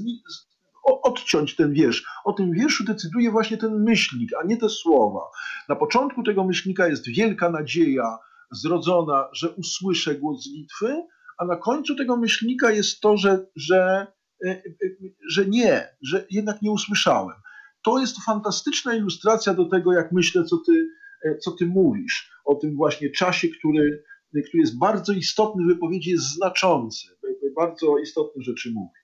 [0.85, 2.05] odciąć ten wiersz.
[2.24, 5.20] O tym wierszu decyduje właśnie ten myślnik, a nie te słowa.
[5.69, 8.19] Na początku tego myślnika jest wielka nadzieja
[8.53, 11.03] zrodzona, że usłyszę głos Litwy,
[11.39, 14.07] a na końcu tego myślnika jest to, że, że,
[14.45, 14.49] y,
[14.82, 17.35] y, że nie, że jednak nie usłyszałem
[17.85, 20.89] to jest fantastyczna ilustracja do tego, jak myślę, co ty,
[21.41, 24.05] co ty mówisz, o tym właśnie czasie, który,
[24.43, 27.09] który jest bardzo istotny w wypowiedzi, jest znaczący,
[27.56, 29.01] bardzo istotne rzeczy mówi.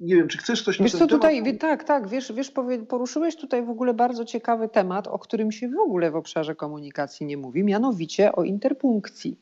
[0.00, 1.60] Nie wiem, czy chcesz coś wiesz, na ten co tutaj, temat?
[1.60, 2.52] Tak, tak, wiesz, wiesz,
[2.88, 7.26] poruszyłeś tutaj w ogóle bardzo ciekawy temat, o którym się w ogóle w obszarze komunikacji
[7.26, 9.40] nie mówi, mianowicie o interpunkcji.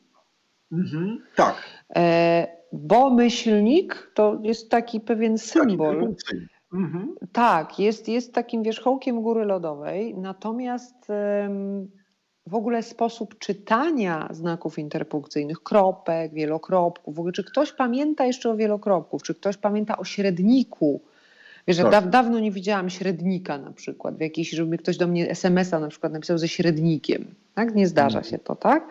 [0.71, 1.55] Mhm, tak.
[1.95, 6.15] E, bo myślnik to jest taki pewien symbol.
[6.15, 7.15] Taki mhm.
[7.31, 11.11] Tak, jest, jest takim wierzchołkiem góry lodowej, natomiast
[12.47, 18.55] w ogóle sposób czytania znaków interpunkcyjnych, kropek, wielokropków, w ogóle czy ktoś pamięta jeszcze o
[18.55, 21.01] wielokropku, czy ktoś pamięta o średniku,
[21.67, 21.91] Wiesz, tak.
[21.91, 25.87] da, dawno nie widziałam średnika na przykład, w jakiś, żeby ktoś do mnie SMS-a na
[25.87, 27.25] przykład napisał ze średnikiem.
[27.55, 27.75] Tak?
[27.75, 28.31] Nie zdarza mhm.
[28.31, 28.87] się to, tak?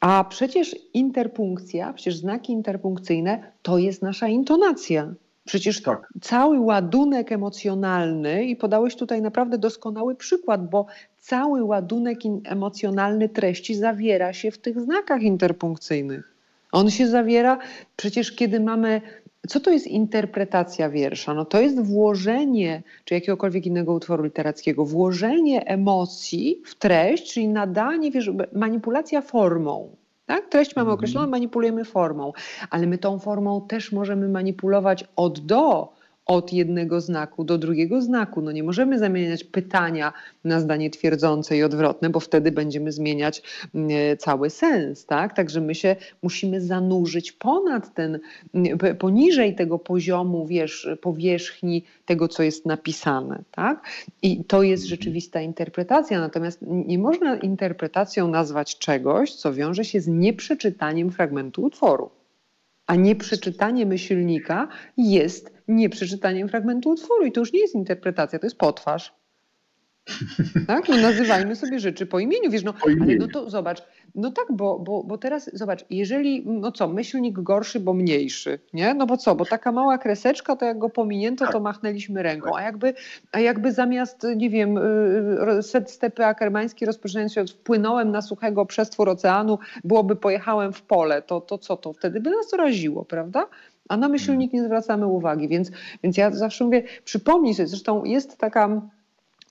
[0.00, 5.14] A przecież interpunkcja, przecież znaki interpunkcyjne to jest nasza intonacja.
[5.44, 6.08] Przecież tak.
[6.20, 10.86] cały ładunek emocjonalny, i podałeś tutaj naprawdę doskonały przykład, bo
[11.26, 16.34] cały ładunek emocjonalny treści zawiera się w tych znakach interpunkcyjnych.
[16.72, 17.58] On się zawiera
[17.96, 19.00] przecież, kiedy mamy.
[19.48, 21.34] Co to jest interpretacja wiersza?
[21.34, 28.10] No to jest włożenie, czy jakiegokolwiek innego utworu literackiego, włożenie emocji w treść, czyli nadanie,
[28.10, 29.96] wiesz, manipulacja formą.
[30.26, 30.48] Tak?
[30.48, 30.94] Treść mamy mhm.
[30.94, 32.32] określoną, manipulujemy formą,
[32.70, 35.95] ale my tą formą też możemy manipulować od do,
[36.26, 38.42] od jednego znaku do drugiego znaku.
[38.42, 40.12] No nie możemy zamieniać pytania
[40.44, 43.42] na zdanie twierdzące i odwrotne, bo wtedy będziemy zmieniać
[43.74, 45.36] mm, e, cały sens, tak?
[45.36, 48.18] Także my się musimy zanurzyć ponad ten,
[48.54, 53.86] mm, poniżej tego poziomu, wiesz, powierzchni tego, co jest napisane, tak?
[54.22, 54.88] I to jest mhm.
[54.88, 62.10] rzeczywista interpretacja, natomiast nie można interpretacją nazwać czegoś, co wiąże się z nieprzeczytaniem fragmentu utworu.
[62.86, 68.58] A nieprzeczytanie myślnika jest nieprzeczytaniem fragmentu utworu i to już nie jest interpretacja, to jest
[68.58, 69.14] potwarz.
[70.66, 70.88] Tak?
[70.88, 73.82] No nazywajmy sobie rzeczy po imieniu, wiesz, no, ale no to zobacz,
[74.14, 78.94] no tak, bo, bo, bo teraz zobacz, jeżeli, no co, myślnik gorszy, bo mniejszy, nie?
[78.94, 81.62] No bo co, bo taka mała kreseczka, to jak go pominięto, to tak.
[81.62, 82.94] machnęliśmy ręką, a jakby,
[83.32, 84.78] a jakby zamiast, nie wiem,
[85.58, 90.82] y, set stepy akermańskie rozpoczynając się od wpłynąłem na suchego przestwór oceanu, byłoby pojechałem w
[90.82, 93.46] pole, to, to co, to wtedy by nas raziło, prawda?
[93.88, 95.70] A na myślnik nie zwracamy uwagi, więc,
[96.02, 98.80] więc ja zawsze mówię, przypomnij sobie, zresztą jest taka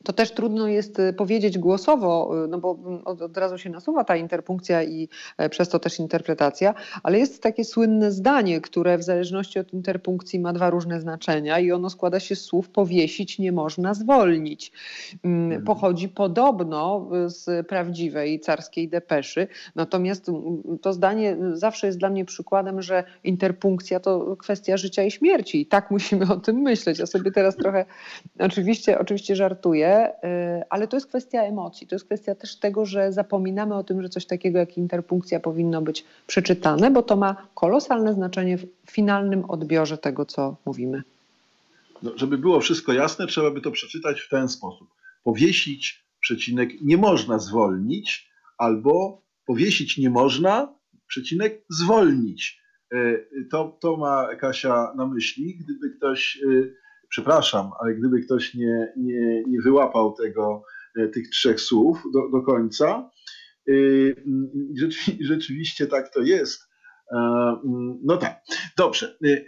[0.05, 3.69] to też trudno jest y, powiedzieć głosowo, y, no bo mm, od, od, razu się
[3.69, 6.73] nasuwa ta interpunkcja i e, przez to też interpretacja,
[7.03, 11.71] ale jest takie słynne zdanie, które w zależności od interpunkcji ma dwa różne znaczenia i
[11.71, 14.71] ono składa się z słów powiesić nie można zwolnić.
[15.23, 15.63] Mm, mhm.
[15.63, 22.25] Pochodzi podobno y, z prawdziwej carskiej depeszy, natomiast mm, to zdanie zawsze jest dla mnie
[22.25, 26.99] przykładem, że interpunkcja to kwestia życia i śmierci i tak musimy o tym myśleć.
[26.99, 27.85] Ja sobie teraz trochę
[28.39, 31.87] oczywiście, oczywiście żartuję, Y, ale to jest kwestia emocji.
[31.87, 35.81] To jest kwestia też tego, że zapominamy o tym, że coś takiego jak interpunkcja powinno
[35.81, 41.03] być przeczytane, bo to ma kolosalne znaczenie w finalnym odbiorze tego, co mówimy.
[42.03, 44.87] No, żeby było wszystko jasne, trzeba by to przeczytać w ten sposób.
[45.23, 50.73] Powiesić przecinek nie można zwolnić, albo powiesić nie można,
[51.07, 52.61] przecinek zwolnić.
[52.93, 55.55] Y, to, to ma Kasia na myśli.
[55.55, 56.75] Gdyby ktoś y,
[57.15, 60.63] przepraszam, ale gdyby ktoś nie, nie, nie wyłapał tego,
[60.97, 63.09] e, tych trzech słów do, do końca,
[63.69, 64.15] y,
[65.19, 66.61] rzeczywiście tak to jest.
[67.11, 67.17] E,
[68.03, 68.41] no tak,
[68.77, 69.17] dobrze.
[69.25, 69.45] Y,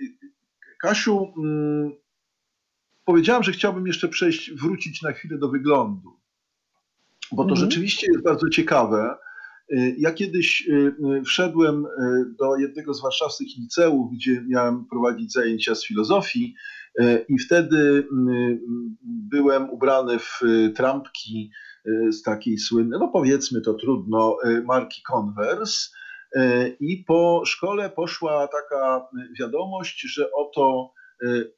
[0.82, 1.92] Kasiu, mm,
[3.06, 6.20] powiedziałam, że chciałbym jeszcze przejść, wrócić na chwilę do wyglądu,
[7.32, 7.70] bo to mhm.
[7.70, 9.18] rzeczywiście jest bardzo ciekawe.
[9.72, 10.70] Y, ja kiedyś
[11.26, 11.86] wszedłem
[12.40, 16.56] do jednego z warszawskich liceów, gdzie miałem prowadzić zajęcia z filozofii
[17.30, 18.08] I wtedy
[19.04, 21.52] byłem ubrany w e, trampki
[21.86, 25.90] e, z takiej słynnej, no powiedzmy to trudno, marki Converse.
[26.80, 29.08] I po szkole poszła taka
[29.40, 30.94] wiadomość, że oto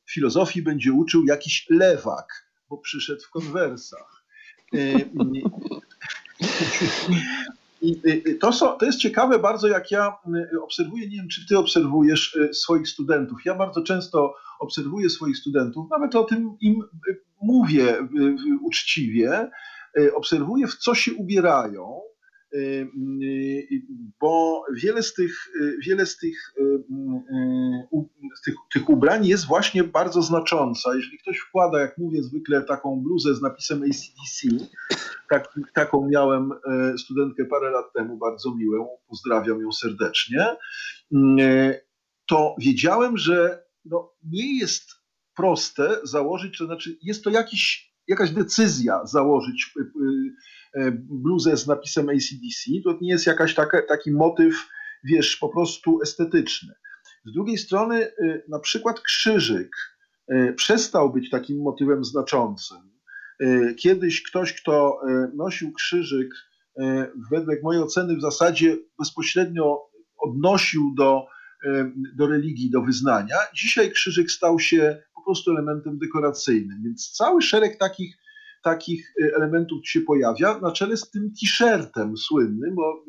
[0.09, 4.23] filozofii będzie uczył jakiś lewak, bo przyszedł w konwersach.
[7.81, 8.01] I
[8.41, 10.15] to, są, to jest ciekawe bardzo, jak ja
[10.63, 13.37] obserwuję, nie wiem, czy ty obserwujesz swoich studentów.
[13.45, 16.83] Ja bardzo często obserwuję swoich studentów, nawet o tym im
[17.41, 18.07] mówię
[18.61, 19.51] uczciwie,
[20.15, 22.01] obserwuję, w co się ubierają,
[24.19, 25.51] bo wiele z tych,
[25.87, 26.53] wiele z tych,
[28.35, 30.95] z tych, tych ubrań jest właśnie bardzo znacząca.
[30.95, 34.65] Jeżeli ktoś wkłada, jak mówię zwykle, taką bluzę z napisem ACDC,
[35.29, 40.45] tak, taką miałem e, studentkę parę lat temu, bardzo miłą, pozdrawiam ją serdecznie,
[42.27, 44.91] to wiedziałem, że no, nie jest
[45.35, 49.73] proste założyć, to znaczy jest to jakiś jakaś decyzja założyć
[50.93, 54.67] bluzę z napisem ACDC, to nie jest jakaś taka, taki motyw,
[55.03, 56.73] wiesz, po prostu estetyczny.
[57.25, 58.11] Z drugiej strony,
[58.49, 59.69] na przykład krzyżyk
[60.55, 62.77] przestał być takim motywem znaczącym.
[63.77, 64.99] Kiedyś ktoś, kto
[65.35, 66.33] nosił krzyżyk,
[67.31, 71.25] wedle mojej oceny w zasadzie bezpośrednio odnosił do,
[72.15, 73.35] do religii, do wyznania.
[73.55, 78.15] Dzisiaj krzyżyk stał się po prostu elementem dekoracyjnym, więc cały szereg takich,
[78.63, 83.03] takich e, elementów się pojawia, na czele z tym t-shirtem słynnym, bo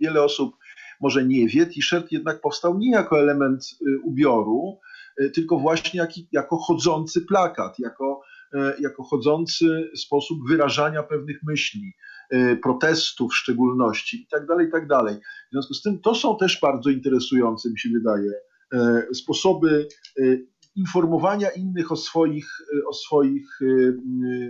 [0.00, 0.56] wiele osób
[1.00, 4.78] może nie wie, t-shirt jednak powstał nie jako element e, ubioru,
[5.18, 8.20] e, tylko właśnie jak, jako chodzący plakat, jako,
[8.80, 11.92] jako chodzący sposób wyrażania pewnych myśli,
[12.34, 14.88] Y, protestów w szczególności i tak dalej, i tak.
[14.88, 18.30] W związku z tym to są też bardzo interesujące, mi się wydaje,
[19.10, 19.88] y, sposoby
[20.18, 20.46] y,
[20.76, 22.48] informowania innych o swoich,
[22.88, 23.60] o swoich,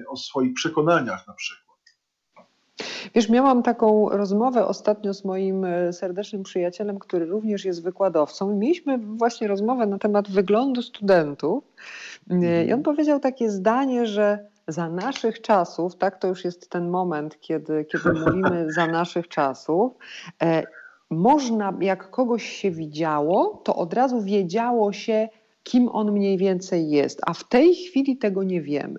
[0.08, 1.66] o swoich przekonaniach na przykład.
[3.14, 8.56] Wiesz, miałam taką rozmowę ostatnio z moim serdecznym przyjacielem, który również jest wykładowcą.
[8.56, 11.64] Mieliśmy właśnie rozmowę na temat wyglądu studentów.
[12.30, 12.82] I on mhm.
[12.82, 14.38] powiedział takie zdanie, że
[14.68, 19.92] za naszych czasów, tak, to już jest ten moment, kiedy, kiedy mówimy za naszych czasów,
[20.42, 20.62] e,
[21.10, 25.28] można, jak kogoś się widziało, to od razu wiedziało się,
[25.66, 28.98] kim on mniej więcej jest, a w tej chwili tego nie wiemy.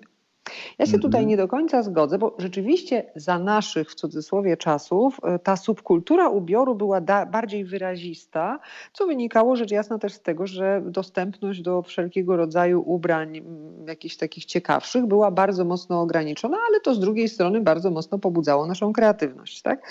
[0.78, 1.28] Ja się tutaj mhm.
[1.28, 6.74] nie do końca zgodzę, bo rzeczywiście za naszych, w cudzysłowie, czasów e, ta subkultura ubioru
[6.74, 8.58] była bardziej wyrazista,
[8.92, 13.40] co wynikało rzecz jasna też z tego, że dostępność do wszelkiego rodzaju ubrań,
[13.86, 18.66] jakichś takich ciekawszych, była bardzo mocno ograniczona, ale to z drugiej strony bardzo mocno pobudzało
[18.66, 19.62] naszą kreatywność.
[19.62, 19.82] Tak?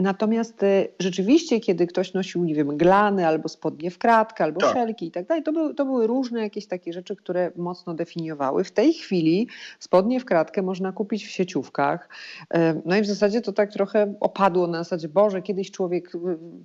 [0.00, 4.72] Natomiast e, rzeczywiście, kiedy ktoś nosił, nie wiem, glany albo spodnie w kratkę, albo tak.
[4.72, 8.64] szelki i tak dalej, to, były, to były różne jakieś takie rzeczy, które mocno definiowały.
[8.64, 9.48] W tej chwili
[9.78, 12.08] spodnie w kratkę można kupić w sieciówkach.
[12.54, 16.12] E, no i w zasadzie to tak trochę opadło na zasadzie, Boże, kiedyś człowiek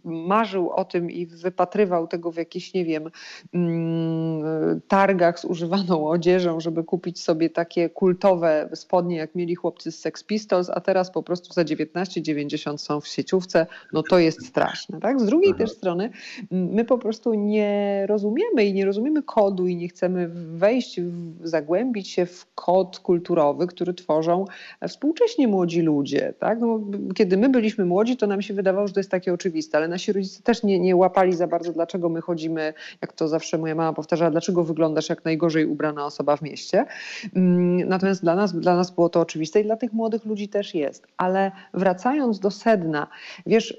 [0.04, 3.10] marzył o tym i wypatrywał tego w jakichś, nie wiem,
[3.54, 10.00] mm, targach z używaną odzieżą, żeby kupić sobie takie kultowe spodnie, jak mieli chłopcy z
[10.00, 13.68] Sex Pistols, a teraz po prostu za 19,90 są w sieciówce.
[13.94, 15.00] No to jest straszne.
[15.00, 15.20] Tak?
[15.20, 16.10] Z drugiej też strony
[16.52, 20.28] my po prostu nie rozumiemy i nie rozumiemy kodu i nie chcemy
[20.58, 21.00] wejść,
[21.44, 24.46] zagłębić się w w kod kulturowy, który tworzą
[24.88, 26.34] współcześnie młodzi ludzie.
[26.40, 26.60] Tak?
[26.60, 26.80] No,
[27.16, 30.14] kiedy my byliśmy młodzi, to nam się wydawało, że to jest takie oczywiste, ale nasi
[30.14, 33.94] rodzice też nie, nie łapali za bardzo, dlaczego my chodzimy, jak to zawsze moja mama
[33.94, 36.86] powtarzała, dlaczego wyglądasz jak najgorzej ubrana osoba w mieście.
[37.36, 40.76] Mm, natomiast dla nas, dla nas było to oczywiste i dla tych młodych ludzi też
[40.76, 41.08] jest.
[41.18, 43.08] Ale wracając do sedna,
[43.46, 43.78] wiesz, y,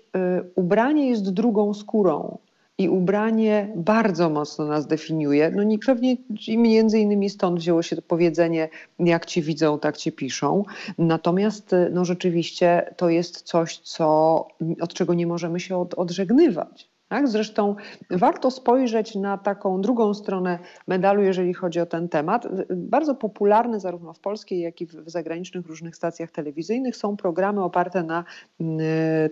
[0.54, 2.38] ubranie jest drugą skórą
[2.78, 5.50] i ubranie bardzo mocno nas definiuje.
[5.50, 6.16] No nie, pewnie
[6.48, 8.68] między innymi stąd wzięło się to powiedzenie,
[8.98, 10.64] jak ci widzą, tak ci piszą.
[10.98, 14.48] Natomiast no rzeczywiście to jest coś, co,
[14.80, 16.95] od czego nie możemy się od, odżegnywać.
[17.08, 17.28] Tak?
[17.28, 17.76] Zresztą
[18.10, 22.46] warto spojrzeć na taką drugą stronę medalu, jeżeli chodzi o ten temat.
[22.70, 28.02] Bardzo popularne zarówno w polskiej, jak i w zagranicznych różnych stacjach telewizyjnych są programy oparte
[28.02, 28.24] na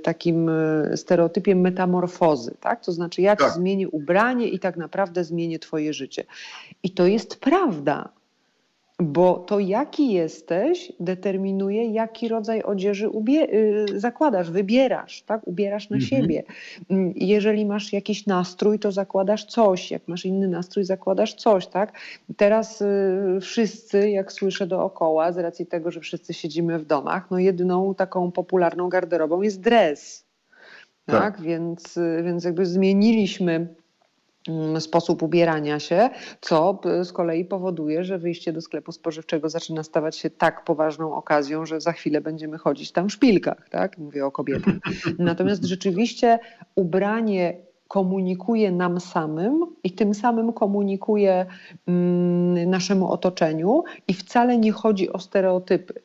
[0.02, 2.84] takim e, stereotypie metamorfozy, tak?
[2.84, 3.52] to znaczy jak tak.
[3.52, 6.24] zmieni ubranie i tak naprawdę zmieni twoje życie.
[6.82, 8.08] I to jest prawda.
[9.02, 15.46] Bo to, jaki jesteś, determinuje, jaki rodzaj odzieży y, zakładasz, wybierasz, tak?
[15.46, 16.08] ubierasz na mhm.
[16.08, 16.42] siebie.
[16.90, 21.66] Mm, jeżeli masz jakiś nastrój, to zakładasz coś, jak masz inny nastrój, zakładasz coś.
[21.66, 21.92] Tak?
[22.36, 27.38] Teraz y, wszyscy, jak słyszę dookoła, z racji tego, że wszyscy siedzimy w domach, no
[27.38, 30.24] jedyną taką popularną garderobą jest dres.
[31.06, 31.20] Tak?
[31.20, 31.40] tak?
[31.40, 33.74] Więc, y, więc jakby zmieniliśmy
[34.78, 36.10] sposób ubierania się,
[36.40, 41.66] co z kolei powoduje, że wyjście do sklepu spożywczego zaczyna stawać się tak poważną okazją,
[41.66, 43.98] że za chwilę będziemy chodzić tam w szpilkach, tak?
[43.98, 44.74] Mówię o kobietach.
[45.18, 46.38] Natomiast rzeczywiście
[46.74, 47.56] ubranie
[47.88, 51.46] komunikuje nam samym i tym samym komunikuje
[51.86, 56.02] mm, naszemu otoczeniu i wcale nie chodzi o stereotypy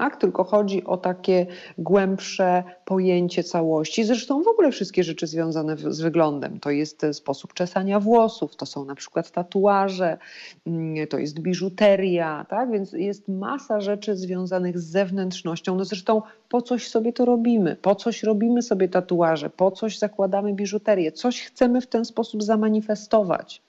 [0.00, 0.16] tak?
[0.16, 1.46] tylko chodzi o takie
[1.78, 4.04] głębsze pojęcie całości.
[4.04, 6.60] Zresztą w ogóle wszystkie rzeczy związane z wyglądem.
[6.60, 10.18] To jest sposób czesania włosów, to są na przykład tatuaże,
[10.66, 12.70] mm, to jest biżuteria, tak?
[12.70, 15.76] więc jest masa rzeczy związanych z zewnętrznością.
[15.76, 20.52] No zresztą po coś sobie to robimy, po coś robimy sobie tatuaże, po coś zakładamy
[20.54, 23.62] biżuterię, coś chcemy w ten sposób zamanifestować.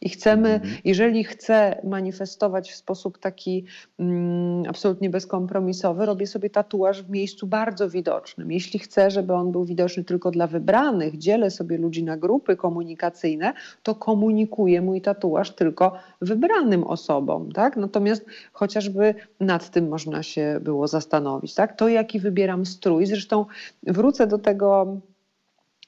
[0.00, 0.74] I chcemy, mhm.
[0.84, 3.64] jeżeli chcę manifestować w sposób taki
[3.98, 8.52] mm, absolutnie bezkompromisowy, robię sobie tatuaż w miejscu bardzo widocznym.
[8.52, 13.52] Jeśli chcę, żeby on był widoczny tylko dla wybranych, dzielę sobie ludzi na grupy komunikacyjne,
[13.82, 17.52] to komunikuję mój tatuaż tylko wybranym osobom.
[17.52, 17.76] Tak?
[17.76, 21.54] Natomiast chociażby nad tym można się było zastanowić.
[21.54, 21.76] Tak?
[21.76, 23.46] To, jaki wybieram strój, zresztą
[23.82, 25.00] wrócę do tego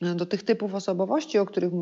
[0.01, 1.73] do tych typów osobowości, o których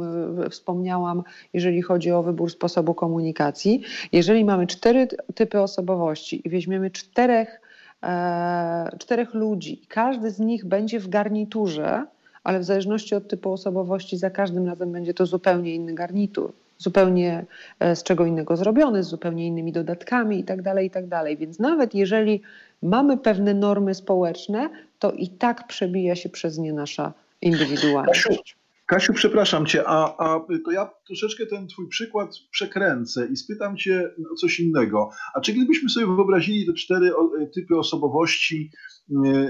[0.51, 1.23] wspomniałam,
[1.53, 3.83] jeżeli chodzi o wybór sposobu komunikacji.
[4.13, 7.61] Jeżeli mamy cztery typy osobowości i weźmiemy czterech,
[8.03, 12.05] e, czterech ludzi, każdy z nich będzie w garniturze,
[12.45, 17.47] ale w zależności od typu osobowości, za każdym razem będzie to zupełnie inny garnitur zupełnie
[17.81, 21.09] e, z czego innego zrobiony, z zupełnie innymi dodatkami itd., tak itd.
[21.09, 22.43] Tak Więc nawet jeżeli
[22.83, 27.13] mamy pewne normy społeczne, to i tak przebija się przez nie nasza
[27.43, 28.57] indywidualność.
[28.87, 34.11] Kasiu, przepraszam cię, a, a to ja troszeczkę ten twój przykład przekręcę i spytam cię
[34.33, 35.11] o coś innego.
[35.35, 37.11] A czy gdybyśmy sobie wyobrazili te cztery
[37.55, 38.71] typy osobowości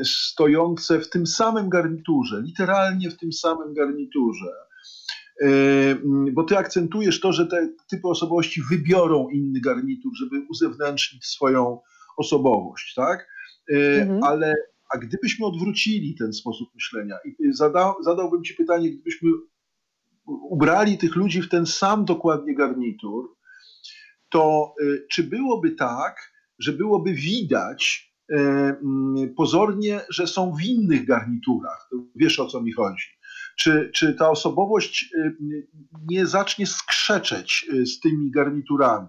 [0.04, 4.52] stojące w tym samym garniturze, literalnie w tym samym garniturze,
[6.32, 11.80] bo ty akcentujesz to, że te typy osobowości wybiorą inny garnitur, żeby uzewnętrznić swoją
[12.16, 13.28] osobowość, tak?
[13.72, 14.22] Mhm.
[14.24, 14.54] Ale
[14.94, 19.30] a gdybyśmy odwrócili ten sposób myślenia i zada, zadałbym Ci pytanie, gdybyśmy
[20.26, 23.36] ubrali tych ludzi w ten sam dokładnie garnitur,
[24.28, 31.06] to y, czy byłoby tak, że byłoby widać y, mm, pozornie, że są w innych
[31.06, 31.90] garniturach?
[32.16, 33.06] Wiesz o co mi chodzi.
[33.56, 35.36] Czy, czy ta osobowość y,
[36.10, 39.08] nie zacznie skrzeczeć z tymi garniturami?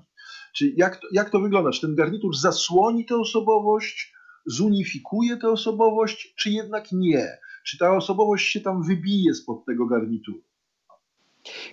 [0.56, 1.72] Czy jak, to, jak to wygląda?
[1.72, 4.14] Czy ten garnitur zasłoni tę osobowość?
[4.49, 7.38] Zunifikuje tę osobowość, czy jednak nie?
[7.65, 10.39] Czy ta osobowość się tam wybije spod tego garnituru?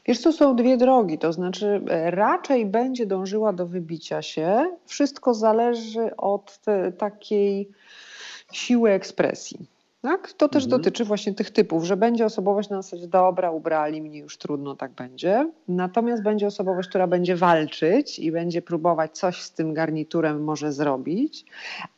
[0.06, 4.76] Wiesz, to są dwie drogi, to znaczy e, raczej będzie dążyła do wybicia się.
[4.86, 6.60] Wszystko zależy od
[6.98, 7.70] takiej
[8.52, 9.75] siły ekspresji.
[10.06, 10.32] Tak?
[10.32, 10.80] To też mhm.
[10.80, 14.92] dotyczy właśnie tych typów, że będzie osobowość na zasadzie dobra, ubrali mnie, już trudno, tak
[14.92, 15.50] będzie.
[15.68, 21.44] Natomiast będzie osobowość, która będzie walczyć i będzie próbować coś z tym garniturem może zrobić.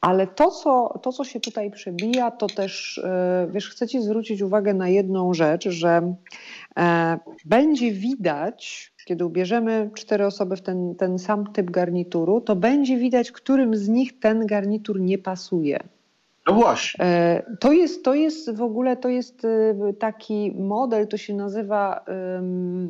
[0.01, 4.43] Ale to, co, to, co się tutaj przebija, to też, e, wiesz, chcę Ci zwrócić
[4.43, 6.15] uwagę na jedną rzecz, że
[6.79, 12.97] e, będzie widać, kiedy ubierzemy cztery osoby w ten, ten sam typ garnituru, to będzie
[12.97, 15.79] widać, którym z nich ten garnitur nie pasuje.
[16.49, 17.05] No właśnie.
[17.05, 22.05] E, to jest, to jest w ogóle to jest e, taki model, to się nazywa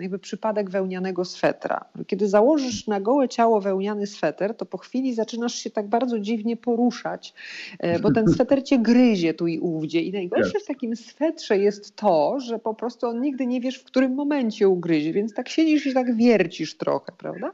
[0.00, 1.84] jakby przypadek wełnianego swetra.
[2.06, 6.56] Kiedy założysz na gołe ciało wełniany sweter, to po chwili zaczynasz się tak bardzo dziwnie
[6.56, 7.34] poruszać,
[7.78, 10.00] e, bo ten sweter cię gryzie tu i ówdzie.
[10.00, 13.84] I najgorsze w takim swetrze jest to, że po prostu on nigdy nie wiesz, w
[13.84, 17.50] którym momencie ugryzie, więc tak siedzisz i tak wiercisz trochę, prawda?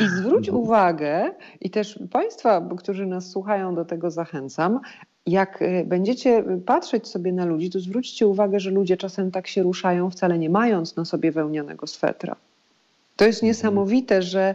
[0.00, 0.58] I zwróć no.
[0.58, 1.30] uwagę,
[1.60, 4.80] i też Państwa, którzy nas słuchają, do tego zachęcam,
[5.26, 9.62] jak y, będziecie patrzeć sobie na ludzi, to zwróćcie uwagę, że ludzie czasem tak się
[9.62, 12.36] ruszają, wcale nie mając na sobie wełnianego swetra.
[13.16, 14.54] To jest niesamowite, że,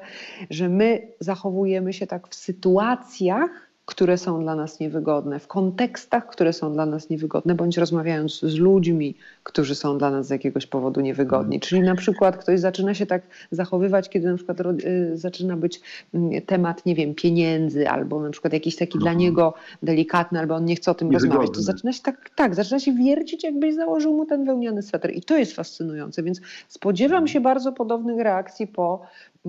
[0.49, 6.53] że my zachowujemy się tak w sytuacjach, które są dla nas niewygodne, w kontekstach, które
[6.53, 11.01] są dla nas niewygodne, bądź rozmawiając z ludźmi, którzy są dla nas z jakiegoś powodu
[11.01, 11.55] niewygodni.
[11.55, 11.59] Mhm.
[11.59, 13.21] Czyli na przykład ktoś zaczyna się tak
[13.51, 15.81] zachowywać, kiedy na przykład y, zaczyna być
[16.13, 19.17] mm, temat, nie wiem, pieniędzy, albo na przykład jakiś taki dla mhm.
[19.17, 19.53] niego
[19.83, 21.49] delikatny, albo on nie chce o tym rozmawiać.
[21.53, 25.15] To zaczyna się tak, tak, zaczyna się wiercić, jakbyś założył mu ten wełniany sweter.
[25.15, 27.27] I to jest fascynujące, więc spodziewam mhm.
[27.27, 29.01] się bardzo podobnych reakcji po,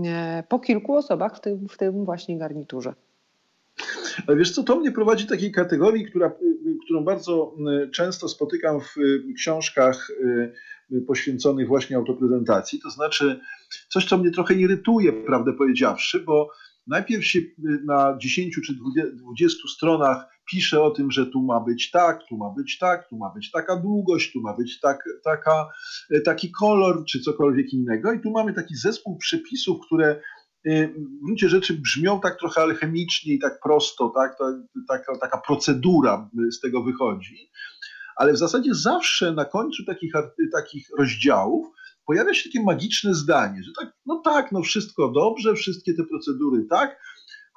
[0.04, 2.94] e, po kilku osobach w tym, w tym właśnie garniturze.
[4.26, 6.32] Ale wiesz co, to mnie prowadzi do takiej kategorii, która,
[6.84, 7.54] którą bardzo
[7.84, 12.80] y, często spotykam w y, książkach y, poświęconych właśnie autoprezentacji.
[12.80, 13.40] To znaczy
[13.88, 16.50] coś, co mnie trochę irytuje, prawdę powiedziawszy, bo
[16.86, 17.40] najpierw się
[17.84, 18.74] na 10 czy
[19.12, 23.16] 20 stronach pisze o tym, że tu ma być tak, tu ma być tak, tu
[23.16, 25.68] ma być taka długość, tu ma być tak, taka,
[26.24, 28.12] taki kolor, czy cokolwiek innego.
[28.12, 30.20] I tu mamy taki zespół przepisów, które
[30.64, 34.36] w gruncie rzeczy brzmią tak trochę alchemicznie i tak prosto, tak?
[34.88, 37.50] Taka, taka procedura z tego wychodzi,
[38.16, 40.12] ale w zasadzie zawsze na końcu takich,
[40.52, 41.66] takich rozdziałów
[42.06, 46.64] pojawia się takie magiczne zdanie, że tak, no tak, no wszystko dobrze, wszystkie te procedury
[46.70, 47.00] tak,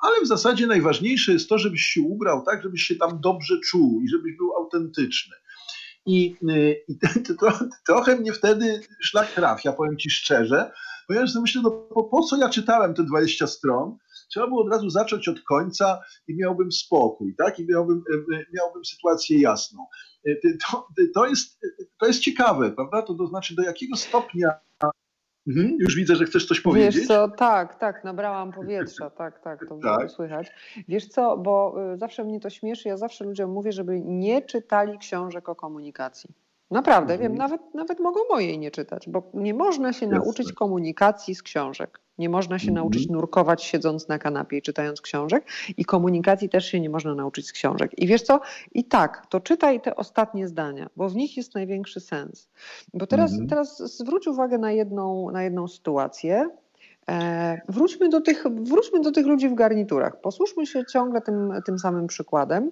[0.04, 4.02] ale w zasadzie najważniejsze jest to, żebyś się ubrał tak, żebyś się tam dobrze czuł
[4.02, 5.36] i żebyś był autentyczny.
[6.06, 6.98] I, y, i
[7.86, 10.72] trochę mnie wtedy szlak trafia, powiem Ci szczerze,
[11.08, 13.98] ponieważ myślę, no po, po co ja czytałem te 20 stron?
[14.30, 17.60] Trzeba było od razu zacząć od końca i miałbym spokój, tak?
[17.60, 19.86] I miałbym, e, e, miałbym sytuację jasną.
[20.26, 20.36] E,
[20.72, 21.60] to, to, jest,
[22.00, 23.02] to jest ciekawe, prawda?
[23.02, 24.50] To, to znaczy, do jakiego stopnia
[25.48, 26.96] Mhm, już widzę, że chcesz coś powiedzieć.
[26.96, 30.12] Wiesz co, tak, tak, nabrałam powietrza, tak, tak, to tak.
[30.12, 30.52] słychać.
[30.88, 34.98] Wiesz co, bo y, zawsze mnie to śmieszy, ja zawsze ludziom mówię, żeby nie czytali
[34.98, 36.30] książek o komunikacji.
[36.74, 37.32] Naprawdę, mhm.
[37.32, 40.20] wiem, nawet, nawet mogą mojej nie czytać, bo nie można się Jasne.
[40.20, 42.00] nauczyć komunikacji z książek.
[42.18, 42.76] Nie można się mhm.
[42.76, 45.46] nauczyć nurkować siedząc na kanapie i czytając książek
[45.78, 47.92] i komunikacji też się nie można nauczyć z książek.
[47.98, 48.40] I wiesz co?
[48.72, 52.50] I tak, to czytaj te ostatnie zdania, bo w nich jest największy sens.
[52.94, 53.50] Bo teraz, mhm.
[53.50, 56.50] teraz zwróć uwagę na jedną, na jedną sytuację.
[57.10, 60.22] E, wróćmy, do tych, wróćmy do tych ludzi w garniturach.
[60.22, 62.72] Posłuszmy się ciągle tym, tym samym przykładem,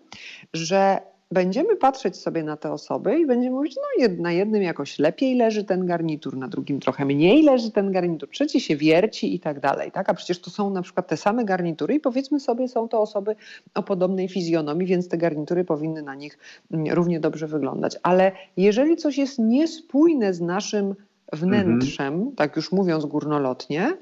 [0.53, 1.01] że
[1.31, 5.63] będziemy patrzeć sobie na te osoby i będziemy mówić, no na jednym jakoś lepiej leży
[5.63, 9.91] ten garnitur, na drugim trochę mniej leży ten garnitur, trzeci się wierci i tak dalej.
[9.91, 10.09] Tak?
[10.09, 13.35] A przecież to są na przykład te same garnitury i powiedzmy sobie, są to osoby
[13.75, 16.37] o podobnej fizjonomii, więc te garnitury powinny na nich
[16.71, 17.97] mm, równie dobrze wyglądać.
[18.03, 20.95] Ale jeżeli coś jest niespójne z naszym
[21.33, 22.35] wnętrzem, mhm.
[22.35, 23.97] tak już mówiąc górnolotnie,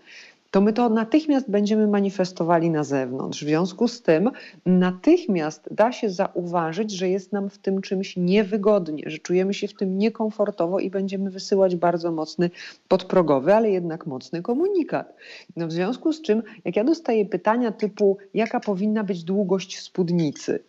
[0.52, 3.44] to my to natychmiast będziemy manifestowali na zewnątrz.
[3.44, 4.32] W związku z tym
[4.66, 9.74] natychmiast da się zauważyć, że jest nam w tym czymś niewygodnie, że czujemy się w
[9.74, 12.50] tym niekomfortowo i będziemy wysyłać bardzo mocny,
[12.88, 15.14] podprogowy, ale jednak mocny komunikat.
[15.56, 20.60] No w związku z czym, jak ja dostaję pytania typu, jaka powinna być długość spódnicy,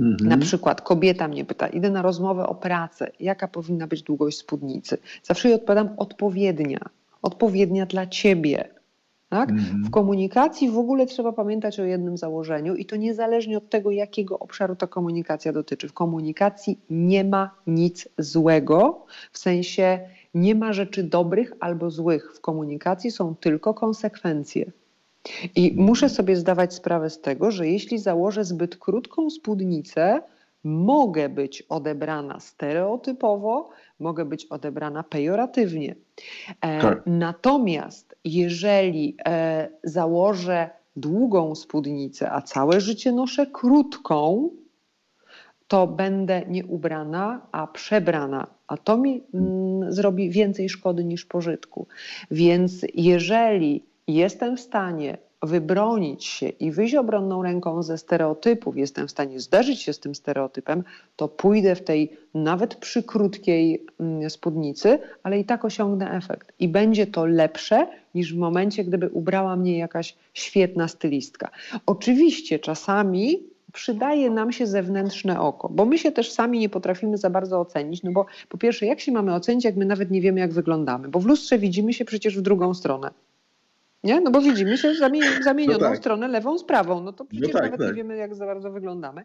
[0.00, 0.28] Mhm.
[0.28, 4.98] Na przykład kobieta mnie pyta, idę na rozmowę o pracę, jaka powinna być długość spódnicy?
[5.22, 6.78] Zawsze jej odpowiadam odpowiednia,
[7.22, 8.77] odpowiednia dla ciebie.
[9.28, 9.50] Tak?
[9.50, 9.84] Mhm.
[9.84, 14.38] W komunikacji w ogóle trzeba pamiętać o jednym założeniu i to niezależnie od tego, jakiego
[14.38, 15.88] obszaru ta komunikacja dotyczy.
[15.88, 20.00] W komunikacji nie ma nic złego, w sensie
[20.34, 22.32] nie ma rzeczy dobrych albo złych.
[22.34, 24.72] W komunikacji są tylko konsekwencje.
[25.56, 30.22] I muszę sobie zdawać sprawę z tego, że jeśli założę zbyt krótką spódnicę,
[30.64, 35.94] mogę być odebrana stereotypowo, mogę być odebrana pejoratywnie.
[36.60, 37.02] E, tak.
[37.06, 44.50] Natomiast jeżeli e, założę długą spódnicę, a całe życie noszę krótką,
[45.68, 51.86] to będę nie ubrana, a przebrana, a to mi mm, zrobi więcej szkody niż pożytku.
[52.30, 59.10] Więc jeżeli jestem w stanie wybronić się i wyjść obronną ręką ze stereotypów, jestem w
[59.10, 60.84] stanie zderzyć się z tym stereotypem,
[61.16, 66.52] to pójdę w tej nawet przy krótkiej mm, spódnicy, ale i tak osiągnę efekt.
[66.58, 71.50] I będzie to lepsze niż w momencie, gdyby ubrała mnie jakaś świetna stylistka.
[71.86, 73.42] Oczywiście czasami
[73.72, 78.02] przydaje nam się zewnętrzne oko, bo my się też sami nie potrafimy za bardzo ocenić,
[78.02, 81.08] no bo po pierwsze, jak się mamy ocenić, jak my nawet nie wiemy, jak wyglądamy,
[81.08, 83.10] bo w lustrze widzimy się przecież w drugą stronę.
[84.04, 84.20] Nie?
[84.20, 84.94] No bo widzimy się
[85.44, 85.96] zamienioną no tak.
[85.96, 87.02] stronę lewą z prawą.
[87.02, 87.88] No to no przecież no tak, nawet tak.
[87.88, 89.24] nie wiemy, jak za bardzo wyglądamy.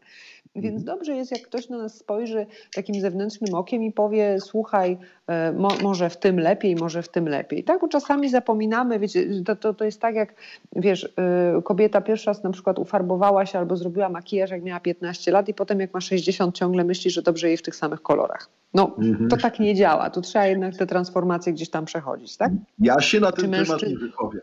[0.55, 0.97] Więc mhm.
[0.97, 2.45] dobrze jest, jak ktoś na nas spojrzy
[2.75, 4.97] takim zewnętrznym okiem i powie, słuchaj,
[5.27, 7.63] e, mo, może w tym lepiej, może w tym lepiej.
[7.63, 10.33] Tak, bo czasami zapominamy, wiecie, to, to, to jest tak jak,
[10.75, 15.31] wiesz, e, kobieta pierwszy raz na przykład ufarbowała się albo zrobiła makijaż, jak miała 15
[15.31, 18.49] lat i potem jak ma 60 ciągle myśli, że dobrze jej w tych samych kolorach.
[18.73, 19.29] No, mhm.
[19.29, 20.09] to tak nie działa.
[20.09, 22.51] Tu trzeba jednak te transformacje gdzieś tam przechodzić, tak?
[22.79, 24.41] Ja się na ten temat nie wypowiem.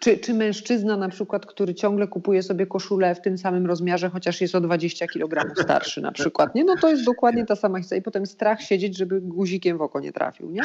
[0.00, 4.40] Czy, czy mężczyzna na przykład, który ciągle kupuje sobie koszulę w tym samym rozmiarze, chociaż
[4.40, 6.64] jest o 20 kg starszy na przykład, nie?
[6.64, 10.00] No to jest dokładnie ta sama historia i potem strach siedzieć, żeby guzikiem w oko
[10.00, 10.62] nie trafił, nie?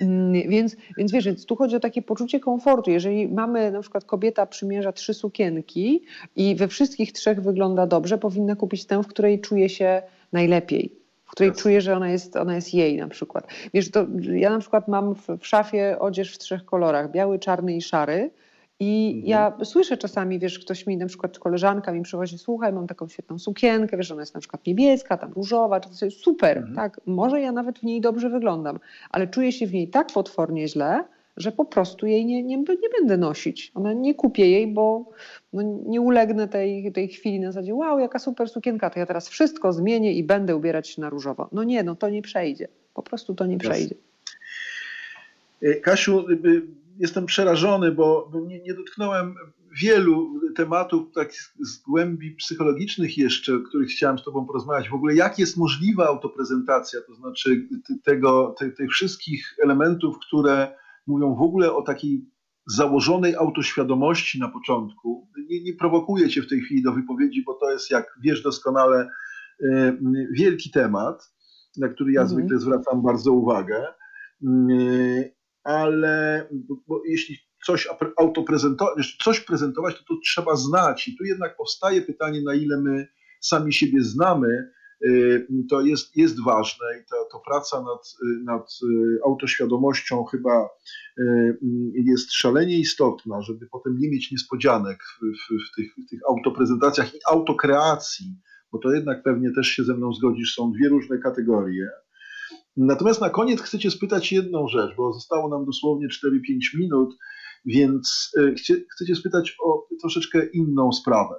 [0.00, 2.90] Mm, więc, więc wiesz, więc tu chodzi o takie poczucie komfortu.
[2.90, 6.02] Jeżeli mamy, na przykład kobieta przymierza trzy sukienki
[6.36, 10.02] i we wszystkich trzech wygląda dobrze, powinna kupić tę, w której czuje się
[10.32, 10.98] najlepiej
[11.28, 13.46] w której czuję, że ona jest, ona jest jej na przykład.
[13.74, 17.76] Wiesz, to ja na przykład mam w, w szafie odzież w trzech kolorach, biały, czarny
[17.76, 18.30] i szary
[18.80, 19.26] i mhm.
[19.26, 23.38] ja słyszę czasami, wiesz, ktoś mi, na przykład koleżanka mi przychodzi, słuchaj, mam taką świetną
[23.38, 26.76] sukienkę, wiesz, ona jest na przykład niebieska, tam różowa, to jest super, mhm.
[26.76, 28.78] tak, może ja nawet w niej dobrze wyglądam,
[29.10, 31.04] ale czuję się w niej tak potwornie źle,
[31.36, 33.72] że po prostu jej nie, nie, nie będę nosić.
[33.74, 35.10] Ona nie kupię jej, bo
[35.52, 39.28] no, nie ulegnę tej, tej chwili na zasadzie, wow, jaka super sukienka, to ja teraz
[39.28, 41.48] wszystko zmienię i będę ubierać się na różowo.
[41.52, 42.68] No nie, no to nie przejdzie.
[42.94, 43.94] Po prostu to nie przejdzie.
[45.62, 46.24] E, Kasiu,
[46.98, 49.34] jestem przerażony, bo, bo nie, nie, dotknąłem
[49.82, 54.88] wielu tematów tak z głębi psychologicznych jeszcze, o których chciałem z Tobą porozmawiać.
[54.88, 57.68] W ogóle jak jest możliwa autoprezentacja, to znaczy
[58.04, 60.76] tego, te, tych wszystkich elementów, które
[61.06, 62.24] mówią w ogóle o takiej
[62.66, 65.28] założonej autoświadomości na początku.
[65.48, 69.08] Nie, nie prowokuję Cię w tej chwili do wypowiedzi, bo to jest, jak wiesz doskonale,
[69.70, 69.96] e,
[70.32, 71.32] wielki temat,
[71.76, 72.38] na który ja mhm.
[72.38, 73.86] zwykle zwracam bardzo uwagę
[75.64, 76.48] ale
[76.88, 77.36] bo jeśli
[77.66, 81.08] coś autoprezentować, coś prezentować, to to trzeba znać.
[81.08, 83.08] I tu jednak powstaje pytanie, na ile my
[83.40, 84.70] sami siebie znamy,
[85.70, 88.14] to jest, jest ważne i to, to praca nad,
[88.44, 88.78] nad
[89.26, 90.68] autoświadomością chyba
[91.94, 97.14] jest szalenie istotna, żeby potem nie mieć niespodzianek w, w, w, tych, w tych autoprezentacjach
[97.14, 98.36] i autokreacji,
[98.72, 101.88] bo to jednak pewnie też się ze mną zgodzisz, są dwie różne kategorie.
[102.76, 107.16] Natomiast na koniec chcecie spytać jedną rzecz, bo zostało nam dosłownie 4-5 minut,
[107.64, 108.54] więc e,
[108.94, 111.34] chcecie spytać o troszeczkę inną sprawę.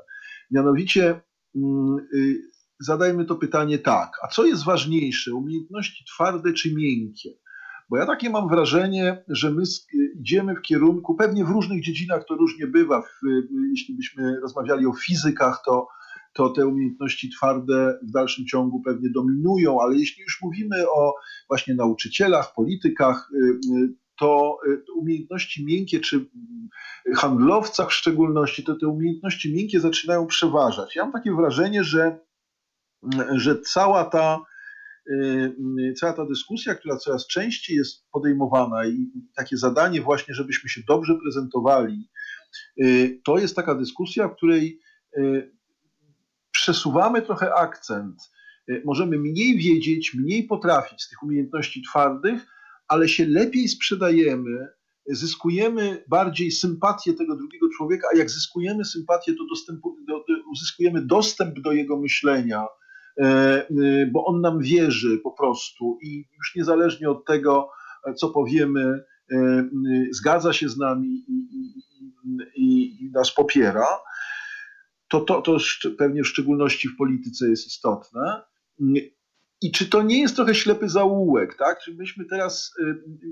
[0.52, 1.22] Mianowicie
[1.56, 2.42] mm, y,
[2.80, 7.30] zadajmy to pytanie tak, a co jest ważniejsze, umiejętności twarde czy miękkie?
[7.90, 9.64] Bo ja takie mam wrażenie, że my
[10.20, 13.02] idziemy w kierunku, pewnie w różnych dziedzinach to różnie bywa.
[13.02, 13.08] W,
[13.70, 15.88] jeśli byśmy rozmawiali o fizykach, to,
[16.34, 21.14] to te umiejętności twarde w dalszym ciągu pewnie dominują, ale jeśli już mówimy o
[21.48, 23.38] właśnie nauczycielach, politykach, y,
[23.78, 24.58] y, to
[24.96, 26.30] umiejętności miękkie, czy
[27.16, 30.96] handlowcach w szczególności, to te umiejętności miękkie zaczynają przeważać.
[30.96, 32.20] Ja mam takie wrażenie, że,
[33.36, 34.40] że cała ta
[35.10, 40.82] Y, cała ta dyskusja, która coraz częściej jest podejmowana i takie zadanie właśnie, żebyśmy się
[40.88, 42.10] dobrze prezentowali,
[42.82, 44.80] y, to jest taka dyskusja, w której
[45.18, 45.52] y,
[46.62, 48.32] przesuwamy trochę akcent.
[48.86, 52.48] Możemy mniej wiedzieć, mniej potrafić z tych umiejętności twardych,
[52.88, 54.68] ale się lepiej sprzedajemy,
[55.08, 61.60] zyskujemy bardziej sympatię tego drugiego człowieka, a jak zyskujemy sympatię, to dostępu, do, uzyskujemy dostęp
[61.60, 62.66] do jego myślenia,
[63.20, 67.70] E, e, bo on nam wierzy po prostu i już niezależnie od tego,
[68.16, 69.70] co powiemy, e,
[70.12, 71.48] zgadza się z nami i,
[72.56, 73.88] i, i nas popiera,
[75.10, 75.58] to, to, to
[75.98, 78.42] pewnie w szczególności w polityce jest istotne.
[79.62, 81.80] I czy to nie jest trochę ślepy zaułek, tak?
[81.84, 82.74] Czy myśmy teraz,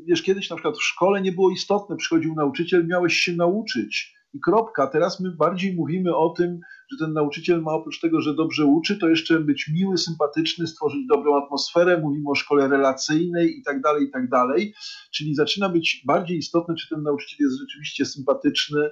[0.06, 4.40] wiesz, kiedyś na przykład w szkole nie było istotne, przychodził nauczyciel, miałeś się nauczyć i
[4.40, 4.88] kropka.
[4.88, 6.60] Teraz my bardziej mówimy o tym,
[6.92, 11.08] że ten nauczyciel ma oprócz tego, że dobrze uczy, to jeszcze być miły, sympatyczny, stworzyć
[11.10, 14.74] dobrą atmosferę, mówimy o szkole relacyjnej i tak dalej, i tak dalej.
[15.12, 18.90] Czyli zaczyna być bardziej istotne, czy ten nauczyciel jest rzeczywiście sympatyczny,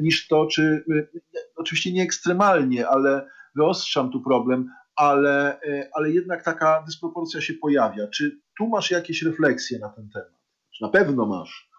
[0.00, 1.18] niż to, czy e,
[1.56, 8.08] oczywiście nie ekstremalnie, ale wyostrzam tu problem, ale, e, ale jednak taka dysproporcja się pojawia.
[8.08, 10.42] Czy tu masz jakieś refleksje na ten temat?
[10.76, 11.71] Czy na pewno masz?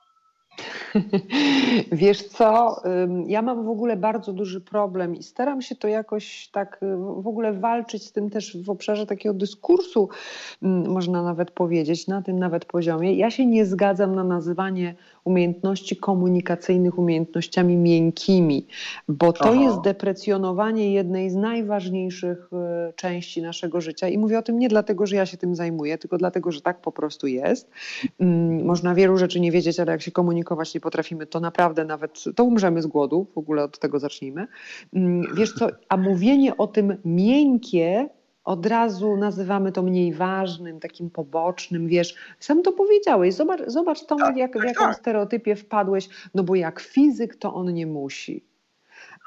[1.91, 2.81] Wiesz co,
[3.27, 7.27] ja mam w ogóle bardzo duży problem i staram się to jakoś tak y, w
[7.27, 10.09] ogóle walczyć z tym też w obszarze takiego dyskursu,
[10.87, 13.13] można nawet powiedzieć, na tym nawet poziomie.
[13.13, 18.67] Ja się nie zgadzam na nazywanie umiejętności komunikacyjnych umiejętnościami miękkimi,
[19.07, 19.61] bo to Aha.
[19.61, 22.49] jest deprecjonowanie jednej z najważniejszych
[22.89, 24.07] y, części naszego życia.
[24.07, 26.81] I mówię o tym nie dlatego, że ja się tym zajmuję, tylko dlatego, że tak
[26.81, 27.71] po prostu jest.
[28.63, 30.11] Można wielu rzeczy nie wiedzieć, ale jak się
[30.43, 33.27] komunikować nie potrafimy, to naprawdę nawet to umrzemy z głodu.
[33.33, 34.47] W ogóle od tego zacznijmy.
[35.35, 38.09] Wiesz co, a mówienie o tym miękkie
[38.43, 44.27] od razu nazywamy to mniej ważnym, takim pobocznym, wiesz, sam to powiedziałeś, zobacz, zobacz Tomek,
[44.27, 44.95] tak, jak, w tak, jaką tak.
[44.95, 48.43] stereotypie wpadłeś, no bo jak fizyk, to on nie musi.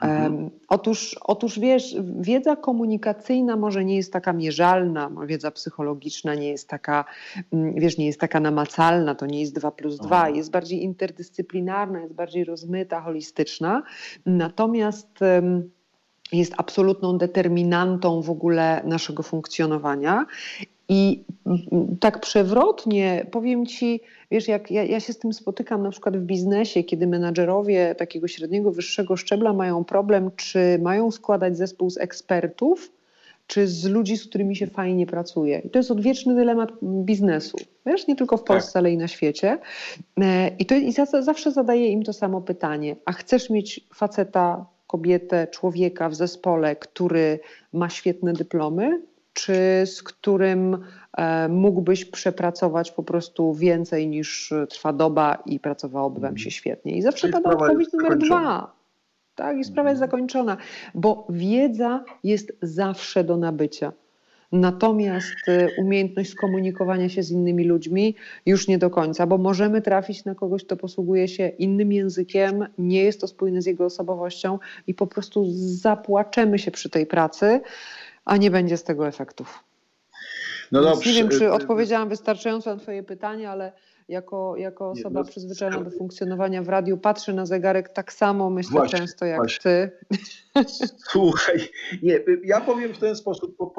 [0.03, 0.51] Mhm.
[0.69, 7.05] Otóż, otóż wiesz, wiedza komunikacyjna może nie jest taka mierzalna, wiedza psychologiczna nie jest taka,
[7.53, 10.37] mm, wiesz, nie jest taka namacalna, to nie jest 2 plus 2, mhm.
[10.37, 13.83] jest bardziej interdyscyplinarna, jest bardziej rozmyta, holistyczna.
[14.27, 15.19] Natomiast
[16.33, 20.27] jest absolutną determinantą w ogóle naszego funkcjonowania.
[20.89, 21.25] I
[22.01, 24.01] tak przewrotnie powiem ci,
[24.31, 28.29] wiesz, jak ja, ja, się z tym spotykam na przykład w biznesie, kiedy menadżerowie takiego
[28.29, 32.93] średniego, wyższego szczebla mają problem, czy mają składać zespół z ekspertów,
[33.47, 35.59] czy z ludzi, z którymi się fajnie pracuje.
[35.59, 37.57] I to jest odwieczny dylemat biznesu.
[37.87, 38.81] Wiesz, nie tylko w Polsce, tak.
[38.81, 39.59] ale i na świecie.
[40.21, 42.97] E, I, to, I ja zawsze zadaję im to samo pytanie.
[43.05, 47.41] A chcesz mieć faceta kobietę, człowieka w zespole, który
[47.73, 49.01] ma świetne dyplomy,
[49.37, 50.85] czy z którym
[51.17, 56.97] e, mógłbyś przepracować po prostu więcej niż trwa doba i pracowałoby wam się świetnie.
[56.97, 58.73] I zawsze pada odpowiedź numer dwa.
[59.35, 60.57] Tak, i sprawa jest zakończona,
[60.95, 63.93] bo wiedza jest zawsze do nabycia.
[64.53, 68.15] Natomiast y, umiejętność skomunikowania się z innymi ludźmi
[68.47, 73.03] już nie do końca, bo możemy trafić na kogoś, kto posługuje się innym językiem, nie
[73.03, 77.61] jest to spójne z jego osobowością i po prostu zapłaczemy się przy tej pracy,
[78.27, 79.65] a nie będzie z tego efektów.
[80.73, 81.11] No dobrze.
[81.11, 83.73] Nie wiem, czy y, y, odpowiedziałam wystarczająco na Twoje pytanie, ale
[84.09, 88.73] jako, jako osoba no, przyzwyczajona do funkcjonowania w radiu patrzę na zegarek tak samo, myślę
[88.73, 89.61] właśnie, często jak właśnie.
[89.63, 89.91] ty.
[91.11, 91.69] Słuchaj,
[92.03, 93.75] nie, ja powiem w ten sposób, bo,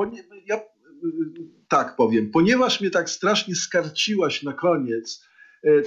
[0.45, 0.59] ja
[1.67, 5.27] tak powiem, ponieważ mnie tak strasznie skarciłaś na koniec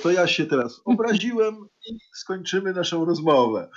[0.03, 1.55] to ja się teraz obraziłem
[1.91, 3.69] i skończymy naszą rozmowę.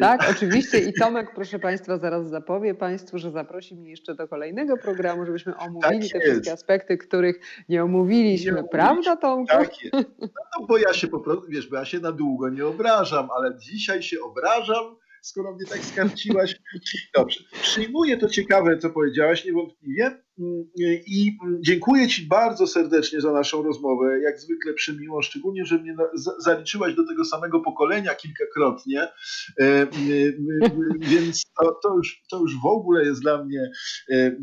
[0.00, 0.78] Tak, oczywiście.
[0.78, 5.56] I Tomek, proszę Państwa, zaraz zapowie Państwu, że zaprosi mnie jeszcze do kolejnego programu, żebyśmy
[5.56, 8.52] omówili tak te wszystkie aspekty, których nie omówiliśmy.
[8.52, 9.46] Nie Prawda, Tomku?
[9.46, 10.08] Tak jest.
[10.20, 13.58] No, bo ja się po prostu, wiesz, bo ja się na długo nie obrażam, ale
[13.58, 16.56] dzisiaj się obrażam skoro mnie tak skarciłaś.
[17.14, 20.04] Dobrze, przyjmuję to ciekawe, co powiedziałaś, niewątpliwie
[20.38, 20.64] mm,
[21.06, 25.94] i dziękuję Ci bardzo serdecznie za naszą rozmowę, jak zwykle przymiło, szczególnie, że mnie
[26.38, 29.08] zaliczyłaś do tego samego pokolenia kilkakrotnie,
[29.60, 29.86] e,
[31.00, 33.70] więc to, to, już, to już w ogóle jest dla mnie
[34.10, 34.36] e,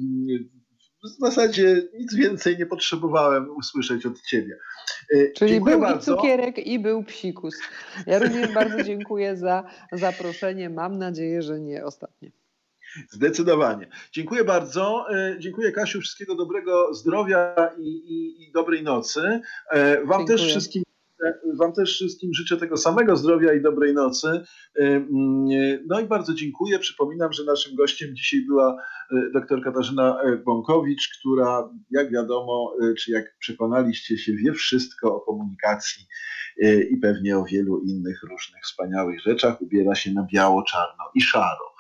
[1.04, 4.58] w zasadzie nic więcej nie potrzebowałem usłyszeć od ciebie.
[5.14, 6.14] E, Czyli dziękuję był bardzo.
[6.14, 7.56] i cukierek, i był psikus.
[8.08, 10.70] Ja również bardzo dziękuję za zaproszenie.
[10.70, 12.32] Mam nadzieję, że nie ostatnie.
[13.10, 13.88] Zdecydowanie.
[14.12, 15.06] Dziękuję bardzo.
[15.14, 16.02] E, dziękuję Kasiu.
[16.02, 19.42] Wszystkiego dobrego zdrowia i, i, i dobrej nocy.
[19.72, 20.38] E, wam dziękuję.
[20.38, 20.84] też wszystkim
[21.60, 24.28] Wam też wszystkim życzę tego samego zdrowia i dobrej nocy.
[25.88, 26.80] No i bardzo dziękuję.
[26.80, 28.78] Przypominam, że naszym gościem dzisiaj była
[29.12, 35.20] y, dr Katarzyna y, Bąkowicz, która jak wiadomo, czy jak przekonaliście się, wie wszystko o
[35.20, 36.06] komunikacji
[36.92, 39.62] i pewnie o wielu innych różnych wspaniałych rzeczach.
[39.62, 41.74] Ubiera się na biało, czarno i szaro.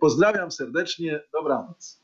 [0.00, 1.20] Pozdrawiam serdecznie.
[1.32, 2.03] Dobranoc.